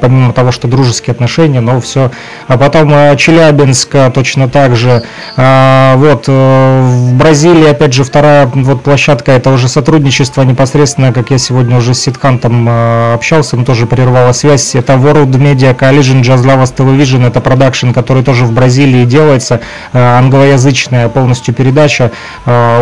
помимо 0.00 0.32
того, 0.32 0.52
что 0.52 0.68
дружеские 0.68 1.12
отношения, 1.12 1.60
но 1.60 1.80
все. 1.80 2.10
А 2.48 2.56
потом 2.56 3.16
Челябинск, 3.16 3.94
точно 4.14 4.31
точно 4.32 4.48
так 4.48 4.76
же. 4.76 5.02
А, 5.36 5.94
вот, 5.96 6.24
э, 6.26 6.80
в 6.82 7.14
Бразилии, 7.18 7.68
опять 7.68 7.92
же, 7.92 8.02
вторая 8.02 8.46
вот 8.46 8.82
площадка, 8.82 9.32
это 9.32 9.50
уже 9.50 9.68
сотрудничество 9.68 10.40
непосредственно, 10.42 11.12
как 11.12 11.30
я 11.30 11.36
сегодня 11.36 11.76
уже 11.76 11.92
с 11.92 12.00
Ситкантом 12.00 12.66
э, 12.66 13.14
общался, 13.14 13.56
он 13.56 13.66
тоже 13.66 13.86
прервала 13.86 14.32
связь. 14.32 14.74
Это 14.74 14.94
World 14.94 15.32
Media 15.32 15.76
Coalition 15.76 16.22
Jazz 16.22 16.44
Lovers 16.44 16.74
Television, 16.74 17.26
это 17.26 17.42
продакшн, 17.42 17.90
который 17.90 18.22
тоже 18.22 18.46
в 18.46 18.52
Бразилии 18.52 19.04
делается, 19.04 19.60
э, 19.92 19.98
англоязычная 19.98 21.08
полностью 21.08 21.52
передача. 21.54 22.10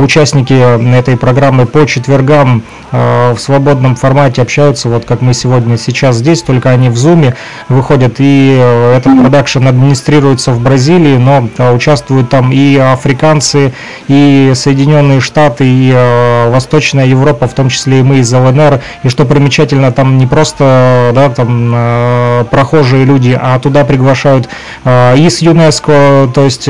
Участники 0.01 0.55
этой 0.97 1.17
программы 1.17 1.67
по 1.67 1.87
четвергам 1.87 2.63
в 2.93 3.37
свободном 3.39 3.97
формате 3.97 4.43
общаются, 4.43 4.89
вот 4.89 5.05
как 5.05 5.21
мы 5.21 5.35
сегодня 5.35 5.77
сейчас 5.77 6.17
здесь, 6.17 6.43
только 6.43 6.71
они 6.71 6.89
в 6.89 6.97
Зуме 6.97 7.35
выходят, 7.69 8.17
и 8.19 8.59
этот 8.97 9.21
продакшн 9.21 9.67
администрируется 9.67 10.53
в 10.53 10.61
Бразилии, 10.61 11.17
но 11.17 11.40
участвуют 11.75 12.29
там 12.29 12.53
и 12.53 12.77
африканцы, 12.77 13.73
и 14.09 14.53
Соединенные 14.55 15.21
Штаты, 15.21 15.65
и 15.65 15.93
э, 15.95 16.51
Восточная 16.51 17.07
Европа, 17.07 17.47
в 17.47 17.55
том 17.55 17.69
числе 17.69 18.01
и 18.01 18.03
мы 18.03 18.19
из 18.19 18.33
ЛНР. 18.33 18.81
И 19.05 19.09
что 19.09 19.25
примечательно, 19.25 19.93
там 19.93 20.19
не 20.19 20.27
просто 20.27 21.13
да, 21.15 21.31
там, 21.31 21.73
э, 21.75 22.45
прохожие 22.51 23.05
люди, 23.05 23.39
а 23.41 23.59
туда 23.59 23.85
приглашают 23.85 24.49
э, 24.85 25.17
и 25.19 25.29
с 25.29 25.41
ЮНЕСКО, 25.41 26.31
то 26.35 26.45
есть 26.45 26.69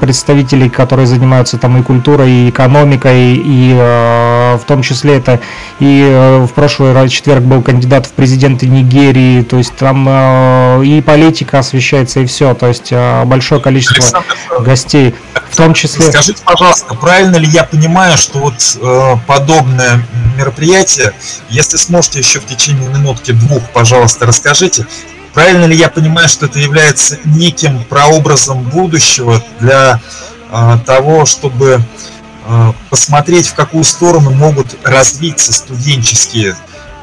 представителей, 0.00 0.68
которые 0.68 1.06
занимаются 1.06 1.58
там 1.58 1.78
и 1.78 1.82
культурой, 1.82 2.30
и 2.30 2.50
экономикой, 2.50 3.40
и 3.44 3.74
в 3.74 4.64
том 4.66 4.82
числе 4.82 5.16
это 5.16 5.40
и 5.80 6.38
в 6.46 6.52
прошлый 6.54 7.08
четверг 7.08 7.42
был 7.42 7.62
кандидат 7.62 8.06
в 8.06 8.12
президенты 8.12 8.66
Нигерии, 8.66 9.42
то 9.42 9.58
есть 9.58 9.74
там 9.76 10.82
и 10.82 11.00
политика 11.00 11.58
освещается, 11.60 12.20
и 12.20 12.26
все, 12.26 12.54
то 12.54 12.68
есть 12.68 12.92
большое 13.24 13.60
количество 13.60 13.93
количество 13.94 14.18
Александр, 14.18 14.64
гостей, 14.64 15.14
в 15.50 15.56
том 15.56 15.74
числе... 15.74 16.10
Скажите, 16.10 16.42
пожалуйста, 16.44 16.94
правильно 16.94 17.36
ли 17.36 17.46
я 17.48 17.64
понимаю, 17.64 18.18
что 18.18 18.38
вот 18.38 18.54
э, 18.80 19.16
подобное 19.26 20.04
мероприятие, 20.36 21.12
если 21.48 21.76
сможете 21.76 22.18
еще 22.18 22.40
в 22.40 22.46
течение 22.46 22.88
минутки 22.88 23.32
двух, 23.32 23.62
пожалуйста, 23.70 24.26
расскажите, 24.26 24.86
правильно 25.32 25.64
ли 25.64 25.76
я 25.76 25.88
понимаю, 25.88 26.28
что 26.28 26.46
это 26.46 26.58
является 26.58 27.18
неким 27.24 27.84
прообразом 27.84 28.62
будущего 28.62 29.42
для 29.60 30.00
э, 30.50 30.78
того, 30.86 31.24
чтобы 31.26 31.80
э, 32.46 32.72
посмотреть, 32.90 33.46
в 33.46 33.54
какую 33.54 33.84
сторону 33.84 34.30
могут 34.30 34.76
развиться 34.84 35.52
студенческие 35.52 36.56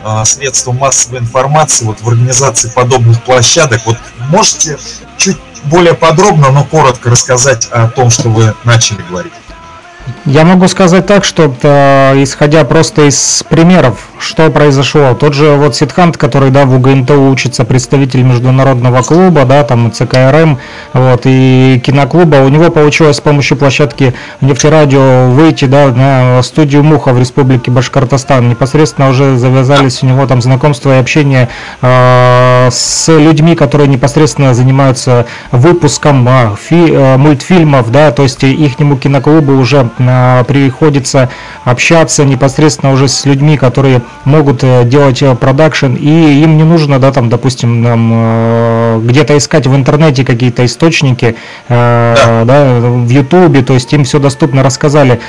э, 0.04 0.26
средства 0.26 0.72
массовой 0.72 1.20
информации 1.20 1.86
вот 1.86 2.02
в 2.02 2.08
организации 2.08 2.70
подобных 2.70 3.24
площадок. 3.24 3.82
Вот 3.86 3.98
можете 4.30 4.78
чуть 5.18 5.38
более 5.64 5.94
подробно, 5.94 6.52
но 6.52 6.64
коротко 6.64 7.10
рассказать 7.10 7.68
о 7.72 7.88
том, 7.88 8.10
что 8.10 8.30
вы 8.30 8.54
начали 8.64 9.02
говорить. 9.10 9.34
Я 10.26 10.46
могу 10.46 10.68
сказать 10.68 11.08
так, 11.08 11.24
что 11.24 11.54
э, 11.64 12.24
исходя 12.24 12.64
просто 12.64 13.08
из 13.08 13.44
примеров, 13.50 14.10
что 14.20 14.50
произошло. 14.52 15.16
Тот 15.16 15.34
же 15.34 15.56
вот 15.56 15.76
Ситхант, 15.76 16.18
который 16.18 16.52
да, 16.52 16.66
в 16.66 16.76
УГНТУ 16.76 17.30
учится 17.30 17.66
представитель 17.66 18.22
международного 18.22 19.02
клуба, 19.02 19.46
да, 19.46 19.64
там 19.64 19.92
ЦКРМ, 19.92 20.60
вот, 20.94 21.22
и 21.26 21.82
киноклуба, 21.84 22.38
у 22.38 22.50
него 22.50 22.70
получилось 22.70 23.18
с 23.18 23.22
помощью 23.22 23.58
площадки 23.58 24.14
нефтерадио 24.42 25.30
выйти 25.32 25.66
да, 25.66 25.88
на 25.88 26.44
студию 26.44 26.84
Муха 26.84 27.14
в 27.14 27.20
Республике 27.20 27.72
Башкортостан. 27.72 28.50
Непосредственно 28.50 29.10
уже 29.10 29.38
завязались 29.38 30.04
у 30.04 30.06
него 30.06 30.28
там 30.28 30.42
знакомства 30.42 30.98
и 30.98 31.00
общение 31.00 31.50
э, 31.82 32.70
с 32.72 33.08
людьми, 33.08 33.56
которые 33.56 33.88
непосредственно 33.88 34.54
занимаются 34.54 35.26
выпуском 35.52 36.28
э, 36.28 36.56
фи, 36.62 36.92
э, 36.92 37.18
мультфильмов, 37.18 37.92
да, 37.92 38.12
то 38.12 38.24
есть 38.24 38.44
их 38.44 38.76
киноклубу 38.76 39.54
уже 39.54 39.90
приходится 39.98 41.30
общаться 41.64 42.26
непосредственно 42.26 42.92
уже 42.92 43.08
с 43.08 43.26
людьми, 43.26 43.58
которые 43.58 44.02
могут 44.26 44.64
э, 44.64 44.84
делать 44.86 45.22
э, 45.22 45.36
продакшн, 45.36 45.96
и 45.96 46.42
им 46.44 46.58
не 46.58 46.64
нужно, 46.64 47.00
да, 47.00 47.12
там, 47.12 47.30
допустим, 47.30 47.82
нам 47.82 48.12
э, 48.14 49.02
где-то 49.04 49.38
искать 49.38 49.68
в 49.68 49.76
интернете 49.76 50.26
какие-то 50.26 50.66
источники, 50.66 51.36
да. 51.70 52.44
да, 52.46 52.80
в 52.80 53.10
Ютубе, 53.10 53.62
то 53.64 53.74
есть 53.74 53.92
им 53.94 54.04
все 54.04 54.20
доступно 54.20 54.64
рассказали 54.64 55.20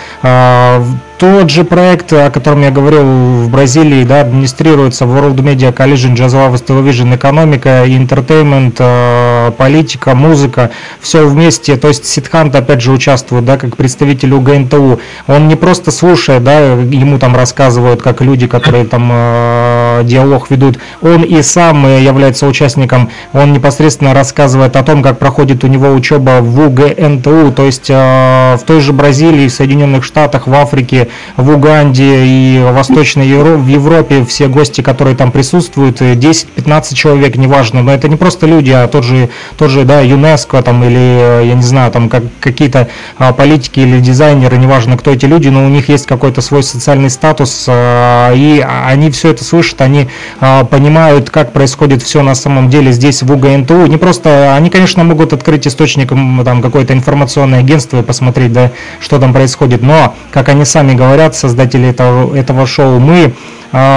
тот 1.22 1.50
же 1.50 1.62
проект, 1.62 2.12
о 2.12 2.30
котором 2.30 2.62
я 2.62 2.72
говорил 2.72 3.04
в 3.04 3.48
Бразилии, 3.48 4.02
да, 4.02 4.22
администрируется 4.22 5.04
World 5.04 5.36
Media 5.36 5.72
Collision, 5.72 6.16
Jazz 6.16 6.30
Lovers 6.30 6.64
Television, 6.66 7.14
экономика, 7.14 7.84
entertainment, 7.86 8.74
э, 8.80 9.52
политика, 9.56 10.16
музыка, 10.16 10.72
все 11.00 11.24
вместе. 11.24 11.76
То 11.76 11.86
есть 11.86 12.06
Сидхант 12.06 12.56
опять 12.56 12.80
же 12.80 12.90
участвует, 12.90 13.44
да, 13.44 13.56
как 13.56 13.76
представитель 13.76 14.32
УГНТУ. 14.32 14.98
Он 15.28 15.46
не 15.46 15.54
просто 15.54 15.92
слушает, 15.92 16.42
да, 16.42 16.58
ему 16.58 17.20
там 17.20 17.36
рассказывают, 17.36 18.02
как 18.02 18.20
люди, 18.20 18.48
которые 18.48 18.84
там 18.84 19.08
э, 19.12 20.00
диалог 20.02 20.50
ведут. 20.50 20.80
Он 21.02 21.22
и 21.22 21.40
сам 21.42 21.86
является 22.02 22.48
участником, 22.48 23.10
он 23.32 23.52
непосредственно 23.52 24.12
рассказывает 24.12 24.74
о 24.74 24.82
том, 24.82 25.04
как 25.04 25.20
проходит 25.20 25.62
у 25.62 25.68
него 25.68 25.92
учеба 25.92 26.40
в 26.40 26.66
УГНТУ, 26.66 27.52
то 27.52 27.62
есть 27.62 27.90
э, 27.90 28.56
в 28.60 28.62
той 28.66 28.80
же 28.80 28.92
Бразилии, 28.92 29.46
в 29.46 29.52
Соединенных 29.52 30.02
Штатах, 30.02 30.48
в 30.48 30.54
Африке, 30.54 31.06
в 31.36 31.50
Уганде 31.50 32.24
и 32.24 32.62
Восточной 32.62 33.26
Евро 33.26 33.56
в 33.56 33.66
Европе 33.66 34.24
все 34.24 34.48
гости, 34.48 34.80
которые 34.80 35.16
там 35.16 35.32
присутствуют, 35.32 36.00
10-15 36.00 36.94
человек, 36.94 37.36
неважно, 37.36 37.82
но 37.82 37.92
это 37.92 38.08
не 38.08 38.16
просто 38.16 38.46
люди, 38.46 38.70
а 38.70 38.88
тот 38.88 39.04
же, 39.04 39.30
тот 39.56 39.70
же 39.70 39.84
да, 39.84 40.00
ЮНЕСКО 40.00 40.62
там 40.62 40.82
или, 40.84 41.46
я 41.46 41.54
не 41.54 41.62
знаю, 41.62 41.90
там 41.92 42.08
как, 42.08 42.24
какие-то 42.40 42.88
а, 43.18 43.32
политики 43.32 43.80
или 43.80 44.00
дизайнеры, 44.00 44.56
неважно, 44.56 44.96
кто 44.96 45.10
эти 45.10 45.26
люди, 45.26 45.48
но 45.48 45.64
у 45.64 45.68
них 45.68 45.88
есть 45.88 46.06
какой-то 46.06 46.40
свой 46.40 46.62
социальный 46.62 47.10
статус, 47.10 47.66
а, 47.68 48.32
и 48.34 48.60
они 48.60 49.10
все 49.10 49.30
это 49.30 49.44
слышат, 49.44 49.80
они 49.80 50.08
а, 50.40 50.64
понимают, 50.64 51.30
как 51.30 51.52
происходит 51.52 52.02
все 52.02 52.22
на 52.22 52.34
самом 52.34 52.70
деле 52.70 52.92
здесь 52.92 53.22
в 53.22 53.32
УГНТУ. 53.32 53.86
Не 53.86 53.96
просто, 53.96 54.54
они, 54.54 54.70
конечно, 54.70 55.04
могут 55.04 55.32
открыть 55.32 55.66
источником 55.66 56.42
там 56.44 56.62
какое-то 56.62 56.92
информационное 56.92 57.60
агентство 57.60 57.98
и 57.98 58.02
посмотреть, 58.02 58.52
да, 58.52 58.70
что 59.00 59.18
там 59.18 59.32
происходит, 59.32 59.82
но, 59.82 60.14
как 60.30 60.48
они 60.48 60.64
сами 60.64 60.94
говорят, 60.94 61.01
создатели 61.34 61.88
этого, 61.88 62.34
этого 62.34 62.66
шоу, 62.66 62.98
мы 62.98 63.32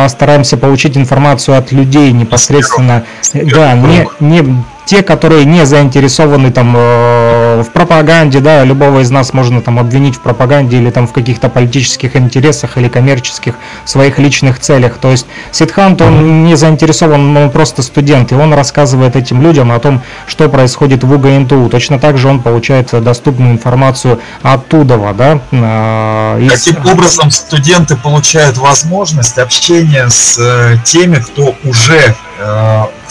стараемся 0.08 0.56
получить 0.56 0.96
информацию 0.96 1.58
от 1.58 1.74
людей 1.74 2.12
непосредственно, 2.14 3.04
да, 3.34 3.74
не, 3.74 4.08
не 4.22 4.64
те, 4.86 5.02
которые 5.02 5.46
не 5.46 5.66
заинтересованы 5.66 6.52
там 6.52 6.76
э, 6.78 7.64
в 7.64 7.72
пропаганде, 7.72 8.40
да, 8.40 8.64
любого 8.64 9.00
из 9.00 9.10
нас 9.10 9.34
можно 9.34 9.62
там 9.62 9.80
обвинить 9.80 10.16
в 10.16 10.22
пропаганде 10.22 10.78
или 10.78 10.92
там 10.92 11.08
в 11.08 11.14
каких-то 11.14 11.50
политических 11.50 12.16
интересах 12.16 12.78
или 12.78 12.88
коммерческих 12.88 13.56
своих 13.84 14.20
личных 14.20 14.60
целях. 14.60 14.98
То 14.98 15.12
есть 15.12 15.26
Сидхант, 15.52 16.02
он 16.02 16.46
не 16.46 16.56
заинтересован, 16.56 17.36
он 17.36 17.50
просто 17.50 17.82
студент, 17.82 18.32
и 18.32 18.36
он 18.36 18.54
рассказывает 18.54 19.16
этим 19.16 19.42
людям 19.42 19.72
о 19.72 19.80
том, 19.80 20.02
что 20.28 20.48
происходит 20.50 21.04
в 21.04 21.12
УГНТУ. 21.12 21.70
Точно 21.70 22.00
так 22.00 22.18
же 22.18 22.28
он 22.28 22.42
получает 22.42 22.92
доступную 23.04 23.54
информацию 23.54 24.20
оттуда, 24.44 25.14
да. 25.18 25.40
Э, 25.52 26.40
из... 26.42 26.64
Каким 26.64 26.86
образом 26.86 27.32
студенты 27.32 27.96
получают 27.96 28.58
возможность 28.58 29.40
общения 29.40 30.10
с 30.10 30.38
э, 30.40 30.78
теми, 30.84 31.16
кто 31.18 31.56
уже 31.64 32.16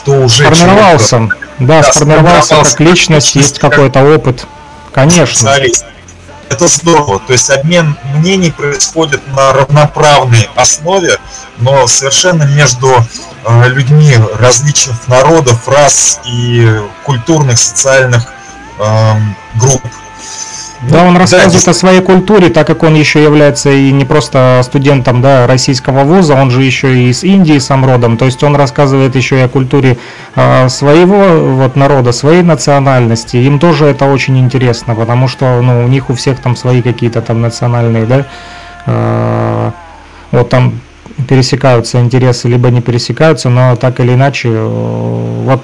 кто 0.05 0.21
уже 0.21 0.55
сформировался. 0.55 1.09
Человек, 1.09 1.39
да, 1.61 1.83
да 1.83 1.93
сформировался 1.93 2.57
как 2.57 2.81
личность, 2.81 3.35
есть 3.35 3.59
какой-то 3.59 4.03
опыт. 4.03 4.47
Конечно. 4.93 5.51
Это 6.51 6.69
здорово. 6.69 7.21
То 7.27 7.33
есть 7.33 7.49
обмен 7.51 7.97
мнений 8.15 8.51
происходит 8.51 9.27
на 9.29 9.55
равноправной 9.55 10.49
основе, 10.55 11.19
но 11.57 11.87
совершенно 11.87 12.45
между 12.45 12.95
э, 13.45 13.69
людьми 13.71 14.15
различных 14.39 15.09
народов, 15.09 15.67
рас 15.67 16.21
и 16.27 16.71
культурных, 17.05 17.59
социальных 17.59 18.27
э, 18.79 19.13
групп. 19.59 19.83
Да, 20.83 21.05
он 21.05 21.17
рассказывает 21.17 21.65
да, 21.65 21.71
о 21.71 21.75
своей 21.75 22.01
культуре, 22.01 22.51
так 22.51 22.67
как 22.67 22.83
он 22.83 22.95
еще 22.95 23.23
является 23.23 23.71
и 23.71 23.91
не 23.91 24.05
просто 24.05 24.61
студентом 24.63 25.23
да, 25.23 25.47
российского 25.47 26.05
вуза, 26.05 26.35
он 26.35 26.51
же 26.51 26.63
еще 26.63 26.95
и 26.95 27.09
из 27.11 27.25
Индии 27.25 27.59
сам 27.59 27.85
родом, 27.85 28.17
то 28.17 28.27
есть 28.27 28.43
он 28.43 28.55
рассказывает 28.57 29.17
еще 29.17 29.39
и 29.39 29.43
о 29.43 29.49
культуре 29.49 29.97
э, 30.35 30.69
своего 30.69 31.55
вот, 31.55 31.77
народа, 31.77 32.13
своей 32.13 32.43
национальности. 32.43 33.37
Им 33.37 33.59
тоже 33.59 33.87
это 33.87 34.07
очень 34.07 34.39
интересно, 34.39 34.95
потому 34.95 35.29
что 35.29 35.61
ну, 35.63 35.85
у 35.85 35.89
них 35.89 36.11
у 36.11 36.15
всех 36.15 36.41
там 36.41 36.57
свои 36.57 36.83
какие-то 36.83 37.23
там 37.23 37.41
национальные, 37.41 38.07
да, 38.07 38.27
э, 38.87 39.71
вот 40.33 40.51
там 40.51 40.81
пересекаются 41.29 42.01
интересы, 42.01 42.49
либо 42.49 42.71
не 42.71 42.81
пересекаются, 42.81 43.49
но 43.49 43.77
так 43.77 44.01
или 44.01 44.15
иначе, 44.15 44.49
э, 44.53 45.43
вот 45.45 45.63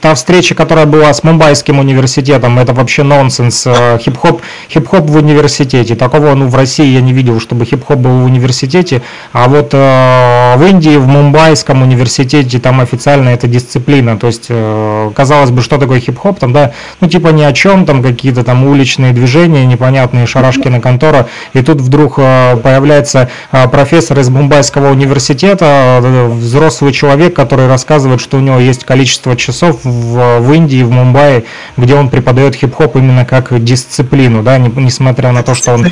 та 0.00 0.14
встреча, 0.14 0.54
которая 0.54 0.86
была 0.86 1.12
с 1.12 1.22
Мумбайским 1.22 1.78
университетом, 1.78 2.58
это 2.58 2.72
вообще 2.72 3.02
нонсенс. 3.02 3.66
Э, 3.66 3.98
хип-хоп, 3.98 4.42
хип-хоп 4.70 5.08
в 5.08 5.16
университете. 5.16 5.94
Такого 5.94 6.34
ну, 6.34 6.48
в 6.48 6.54
России 6.54 6.86
я 6.86 7.00
не 7.00 7.12
видел, 7.12 7.40
чтобы 7.40 7.64
хип-хоп 7.64 7.98
был 7.98 8.22
в 8.22 8.24
университете. 8.24 9.02
А 9.32 9.48
вот 9.48 9.70
э, 9.72 10.54
в 10.56 10.64
Индии, 10.64 10.96
в 10.96 11.06
Мумбайском 11.06 11.82
университете, 11.82 12.58
там 12.58 12.80
официально 12.80 13.28
это 13.30 13.46
дисциплина. 13.46 14.18
То 14.18 14.26
есть, 14.26 14.46
э, 14.48 15.10
казалось 15.14 15.50
бы, 15.50 15.62
что 15.62 15.78
такое 15.78 16.00
хип-хоп, 16.00 16.38
там, 16.38 16.52
да, 16.52 16.72
ну 17.00 17.08
типа 17.08 17.28
ни 17.28 17.42
о 17.42 17.52
чем, 17.52 17.86
там 17.86 18.02
какие-то 18.02 18.44
там 18.44 18.64
уличные 18.64 19.12
движения, 19.12 19.64
непонятные 19.64 20.26
шарашки 20.26 20.68
на 20.68 20.80
контора. 20.80 21.28
И 21.52 21.62
тут 21.62 21.80
вдруг 21.80 22.14
э, 22.18 22.56
появляется 22.56 23.30
э, 23.52 23.68
профессор 23.68 24.18
из 24.18 24.28
Мумбайского 24.28 24.87
университета, 24.90 26.00
э, 26.02 26.28
взрослый 26.28 26.92
человек, 26.92 27.34
который 27.34 27.68
рассказывает, 27.68 28.20
что 28.20 28.36
у 28.36 28.40
него 28.40 28.58
есть 28.58 28.84
количество 28.84 29.36
часов 29.36 29.80
в, 29.84 30.40
в 30.40 30.52
Индии, 30.52 30.82
в 30.82 30.90
Мумбаи, 30.90 31.44
где 31.76 31.94
он 31.94 32.08
преподает 32.08 32.54
хип-хоп 32.54 32.96
именно 32.96 33.24
как 33.24 33.62
дисциплину, 33.62 34.42
да, 34.42 34.58
не, 34.58 34.68
несмотря 34.68 35.32
на 35.32 35.42
то, 35.42 35.54
что 35.54 35.72
он, 35.74 35.86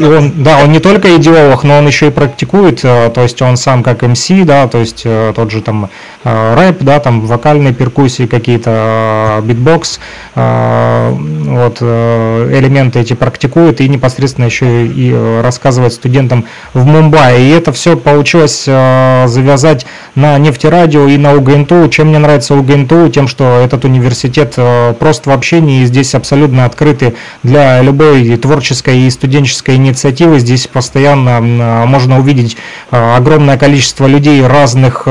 он, 0.00 0.42
да, 0.42 0.58
он 0.62 0.72
не 0.72 0.80
только 0.80 1.16
идеолог, 1.16 1.64
но 1.64 1.78
он 1.78 1.86
еще 1.86 2.08
и 2.08 2.10
практикует, 2.10 2.84
э, 2.84 3.10
то 3.14 3.22
есть 3.22 3.40
он 3.42 3.56
сам 3.56 3.82
как 3.82 4.02
MC, 4.02 4.28
да, 4.44 4.68
то 4.68 4.78
есть 4.78 5.02
э, 5.04 5.32
тот 5.34 5.50
же 5.50 5.62
там 5.62 5.90
рэп, 6.24 6.78
да, 6.80 7.00
там 7.00 7.26
вокальные 7.26 7.72
перкуссии 7.72 8.26
какие-то, 8.26 9.40
битбокс, 9.44 10.00
вот 10.34 11.80
элементы 11.80 13.00
эти 13.00 13.14
практикует 13.14 13.80
и 13.80 13.88
непосредственно 13.88 14.46
еще 14.46 14.86
и 14.86 15.40
рассказывает 15.42 15.92
студентам 15.92 16.44
в 16.74 16.84
Мумбаи. 16.84 17.40
И 17.40 17.50
это 17.50 17.72
все 17.72 17.96
получилось 17.96 18.37
получилось 18.38 18.64
э, 18.66 19.24
завязать 19.26 19.86
на 20.14 20.38
нефтерадио 20.38 21.08
и 21.08 21.16
на 21.16 21.34
УГНТУ. 21.34 21.88
Чем 21.88 22.08
мне 22.08 22.18
нравится 22.18 22.54
УГНТУ? 22.54 23.08
Тем, 23.08 23.26
что 23.28 23.60
этот 23.64 23.84
университет 23.84 24.54
э, 24.56 24.94
просто 24.98 25.30
в 25.30 25.32
общении, 25.32 25.84
здесь 25.84 26.14
абсолютно 26.14 26.64
открыты 26.64 27.14
для 27.42 27.82
любой 27.82 28.36
творческой 28.36 29.00
и 29.00 29.10
студенческой 29.10 29.76
инициативы. 29.76 30.38
Здесь 30.38 30.66
постоянно 30.66 31.40
можно 31.86 32.18
увидеть 32.18 32.56
э, 32.90 33.16
огромное 33.16 33.58
количество 33.58 34.06
людей 34.06 34.46
разных 34.46 35.02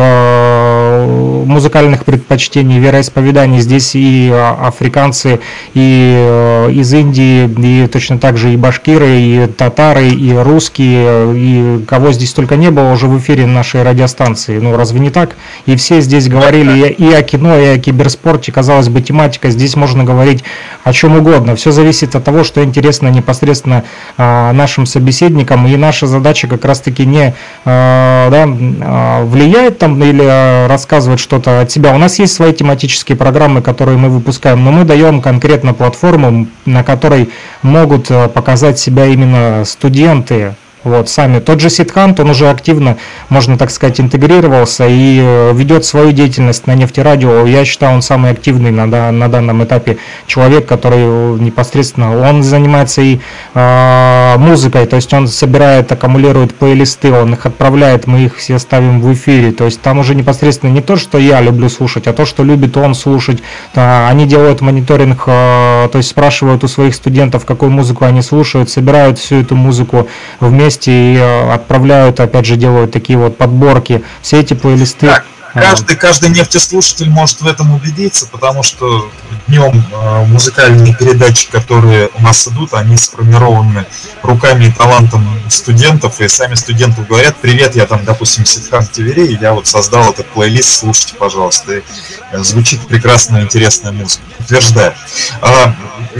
музыкальных 1.46 2.06
предпочтений, 2.06 2.80
вероисповеданий. 2.80 3.60
Здесь 3.60 3.96
и 3.96 4.32
африканцы, 4.32 5.40
и 5.74 6.68
из 6.72 6.94
Индии, 6.94 7.48
и 7.48 7.88
точно 7.88 8.20
так 8.20 8.38
же 8.38 8.54
и 8.54 8.58
башкиры, 8.58 9.20
и 9.20 9.48
татары, 9.48 10.10
и 10.10 10.34
русские, 10.34 11.34
и 11.36 11.86
кого 11.86 12.12
здесь 12.12 12.34
только 12.34 12.56
не 12.56 12.72
было 12.72 12.92
уже 12.92 13.08
в 13.08 13.18
эфире 13.20 13.46
нашей 13.46 13.84
радиостанции. 13.84 14.60
Ну, 14.60 14.76
разве 14.76 15.00
не 15.00 15.10
так? 15.10 15.36
И 15.66 15.76
все 15.76 16.02
здесь 16.02 16.28
говорили 16.28 16.90
и 16.90 17.12
о 17.14 17.22
кино, 17.22 17.58
и 17.58 17.66
о 17.66 17.78
киберспорте. 17.78 18.52
Казалось 18.52 18.90
бы, 18.90 19.02
тематика. 19.02 19.50
Здесь 19.50 19.76
можно 19.76 20.04
говорить 20.04 20.44
о 20.84 20.94
чем 20.94 21.18
угодно. 21.18 21.56
Все 21.56 21.72
зависит 21.72 22.16
от 22.16 22.24
того, 22.24 22.44
что 22.44 22.64
интересно 22.64 23.10
непосредственно 23.10 23.84
а, 24.18 24.54
нашим 24.54 24.86
собеседникам. 24.86 25.68
И 25.68 25.76
наша 25.76 26.08
задача 26.08 26.48
как 26.48 26.66
раз-таки 26.66 27.06
не 27.06 27.34
а, 27.66 28.30
да, 28.30 28.48
а, 28.82 29.26
влиять 29.26 29.78
там 29.78 30.02
или 30.04 30.68
рассказывать 30.68 31.20
что-то 31.38 31.62
от 31.62 31.72
себя. 31.72 31.94
У 31.94 32.00
нас 32.00 32.18
есть 32.18 32.34
свои 32.34 32.52
тематические 32.52 33.16
программы, 33.16 33.62
которые 33.62 33.98
мы 33.98 34.10
выпускаем, 34.10 34.64
но 34.64 34.72
мы 34.72 34.86
даем 34.86 35.22
конкретно 35.22 35.74
платформу, 35.74 36.48
на 36.66 36.84
которой 36.84 37.30
могут 37.62 38.08
показать 38.34 38.80
себя 38.80 39.06
именно 39.06 39.64
студенты, 39.66 40.56
вот, 40.84 41.09
сами. 41.09 41.39
Тот 41.39 41.59
же 41.59 41.69
Ситхант, 41.69 42.19
он 42.19 42.30
уже 42.30 42.49
активно, 42.49 42.97
можно 43.30 43.57
так 43.57 43.71
сказать, 43.71 43.99
интегрировался 43.99 44.88
и 44.88 45.19
э, 45.21 45.51
ведет 45.53 45.86
свою 45.86 46.11
деятельность 46.11 46.65
на 46.67 46.75
нефтерадио. 46.75 47.45
Я 47.45 47.65
считаю, 47.65 47.95
он 47.95 48.01
самый 48.01 48.32
активный 48.32 48.71
на, 48.71 48.86
на 49.11 49.28
данном 49.28 49.63
этапе 49.63 49.97
человек, 50.28 50.65
который 50.65 50.99
э, 50.99 51.38
непосредственно, 51.39 52.30
он 52.30 52.43
занимается 52.43 53.01
и 53.01 53.19
э, 53.53 54.36
музыкой, 54.38 54.86
то 54.86 54.95
есть 54.95 55.13
он 55.13 55.28
собирает, 55.28 55.91
аккумулирует 55.91 56.55
плейлисты, 56.55 57.11
он 57.11 57.34
их 57.34 57.45
отправляет, 57.45 58.07
мы 58.07 58.21
их 58.21 58.38
все 58.38 58.57
ставим 58.59 59.01
в 59.01 59.11
эфире. 59.13 59.51
То 59.51 59.65
есть 59.65 59.82
там 59.82 59.99
уже 59.99 60.15
непосредственно 60.15 60.71
не 60.71 60.82
то, 60.82 60.95
что 60.95 61.17
я 61.17 61.41
люблю 61.41 61.69
слушать, 61.69 62.07
а 62.07 62.13
то, 62.13 62.25
что 62.25 62.43
любит 62.43 62.78
он 62.78 62.95
слушать. 62.95 63.39
Они 63.73 64.25
делают 64.25 64.61
мониторинг, 64.61 65.23
э, 65.25 65.89
то 65.91 65.97
есть 65.97 66.09
спрашивают 66.09 66.63
у 66.63 66.67
своих 66.67 66.95
студентов, 66.95 67.45
какую 67.45 67.71
музыку 67.71 68.05
они 68.05 68.21
слушают, 68.21 68.69
собирают 68.69 69.19
всю 69.19 69.41
эту 69.41 69.55
музыку 69.55 70.07
вместе 70.39 70.66
вместе 70.68 70.91
и 70.91 71.18
э, 71.18 71.53
отправляют, 71.53 72.20
опять 72.20 72.45
же, 72.45 72.57
делают 72.57 72.91
такие 72.91 73.18
вот 73.18 73.38
подборки. 73.38 74.03
Все 74.22 74.41
эти 74.41 74.53
плейлисты 74.53 75.09
Каждый, 75.58 75.95
каждый 75.95 76.30
нефтеслушатель 76.30 77.10
может 77.10 77.41
в 77.41 77.47
этом 77.47 77.74
убедиться, 77.74 78.28
потому 78.28 78.62
что 78.62 79.10
днем 79.47 79.84
э, 79.91 80.26
музыкальные 80.26 80.93
передачи, 80.93 81.49
которые 81.49 82.10
у 82.14 82.22
нас 82.22 82.47
идут, 82.47 82.74
они 82.74 82.95
сформированы 82.95 83.86
руками 84.22 84.66
и 84.66 84.72
талантом 84.72 85.28
студентов, 85.49 86.22
и 86.22 86.28
сами 86.28 86.53
студенты 86.53 87.01
говорят, 87.01 87.38
привет, 87.38 87.76
я 87.76 87.88
там, 87.88 88.05
допустим, 88.05 88.45
Сидхан 88.45 88.86
Тивери, 88.86 89.38
я 89.41 89.53
вот 89.53 89.68
создал 89.68 90.12
этот 90.12 90.28
плейлист, 90.28 90.80
слушайте, 90.80 91.16
пожалуйста. 91.16 91.78
И 91.78 91.84
э, 92.32 92.43
звучит 92.43 92.86
прекрасная, 92.88 93.41
интересная 93.41 93.91
музыка. 93.91 94.24
Утверждаю. 94.39 94.93
А, 95.41 95.76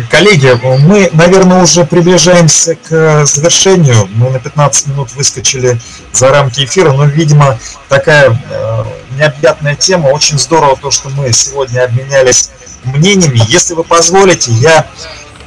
коллеги, 0.09 0.59
мы, 0.79 1.09
наверное, 1.13 1.61
уже 1.61 1.85
приближаемся 1.85 2.75
к 2.75 3.25
завершению. 3.25 4.07
Мы 4.15 4.31
на 4.31 4.39
15 4.39 4.88
минут 4.88 5.13
выскочили 5.13 5.79
за 6.11 6.29
рамки 6.29 6.65
эфира, 6.65 6.91
но, 6.91 7.05
видимо, 7.05 7.59
такая 7.88 8.31
э, 8.49 8.83
необъятная 9.18 9.76
тема. 9.76 10.07
Очень 10.07 10.39
здорово 10.39 10.78
то, 10.78 10.91
что 10.91 11.09
мы 11.09 11.32
сегодня 11.34 11.84
обменялись 11.84 12.49
мнениями. 12.84 13.41
Если 13.47 13.74
вы 13.74 13.84
позволите, 13.84 14.51
я, 14.51 14.88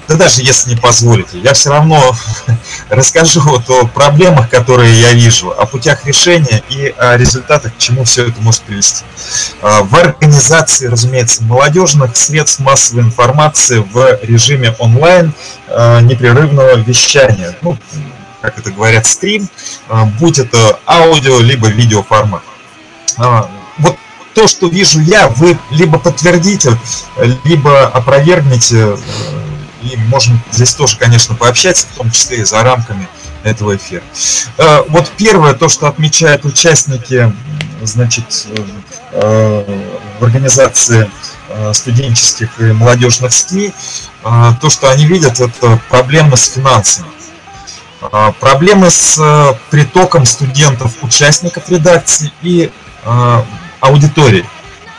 да 0.09 0.17
даже 0.17 0.43
если 0.43 0.71
не 0.71 0.77
позволите, 0.77 1.39
я 1.39 1.55
все 1.55 1.71
равно 1.71 2.15
расскажу 2.89 3.41
вот 3.41 3.71
о 3.71 3.87
проблемах, 3.87 4.51
которые 4.51 5.01
я 5.01 5.13
вижу, 5.13 5.51
о 5.51 5.67
путях 5.67 6.05
решения 6.05 6.63
и 6.69 6.93
о 6.99 7.17
результатах, 7.17 7.75
к 7.75 7.79
чему 7.79 8.05
все 8.05 8.29
это 8.29 8.41
может 8.41 8.63
привести. 8.63 9.05
А, 9.63 9.83
в 9.83 9.95
организации, 9.95 10.87
разумеется, 10.87 11.43
молодежных 11.45 12.17
средств 12.17 12.61
массовой 12.61 13.03
информации 13.03 13.79
в 13.79 14.19
режиме 14.23 14.75
онлайн 14.79 15.33
а, 15.69 16.01
непрерывного 16.01 16.77
вещания. 16.77 17.57
Ну, 17.63 17.79
как 18.41 18.59
это 18.59 18.71
говорят, 18.71 19.07
стрим, 19.07 19.49
а, 19.89 20.07
будь 20.07 20.39
это 20.39 20.79
аудио, 20.87 21.41
либо 21.41 21.69
видеоформат 21.69 22.43
вот 23.81 23.97
то, 24.35 24.47
что 24.47 24.69
вижу 24.69 25.01
я, 25.01 25.29
вы 25.29 25.59
либо 25.71 25.99
подтвердите, 25.99 26.79
либо 27.45 27.87
опровергнете, 27.89 28.97
и 29.83 29.97
можем 29.97 30.41
здесь 30.53 30.75
тоже, 30.75 30.97
конечно, 30.99 31.35
пообщаться, 31.35 31.87
в 31.93 31.97
том 31.97 32.11
числе 32.11 32.39
и 32.39 32.45
за 32.45 32.63
рамками 32.63 33.09
этого 33.43 33.77
эфира. 33.77 34.03
Э, 34.59 34.83
вот 34.89 35.11
первое, 35.17 35.55
то, 35.55 35.69
что 35.69 35.87
отмечают 35.89 36.45
участники, 36.45 37.33
значит, 37.83 38.47
э, 39.13 39.81
в 40.19 40.25
организации 40.25 41.11
э, 41.49 41.73
студенческих 41.73 42.61
и 42.61 42.73
молодежных 42.73 43.33
СМИ, 43.33 43.73
то, 44.23 44.69
что 44.69 44.91
они 44.91 45.07
видят, 45.07 45.41
это 45.41 45.81
проблемы 45.89 46.37
с 46.37 46.53
финансами. 46.53 47.09
Проблемы 48.39 48.91
с 48.91 49.57
притоком 49.71 50.27
студентов, 50.27 50.93
участников 51.01 51.71
редакции 51.71 52.31
и 52.43 52.71
аудитории. 53.81 54.47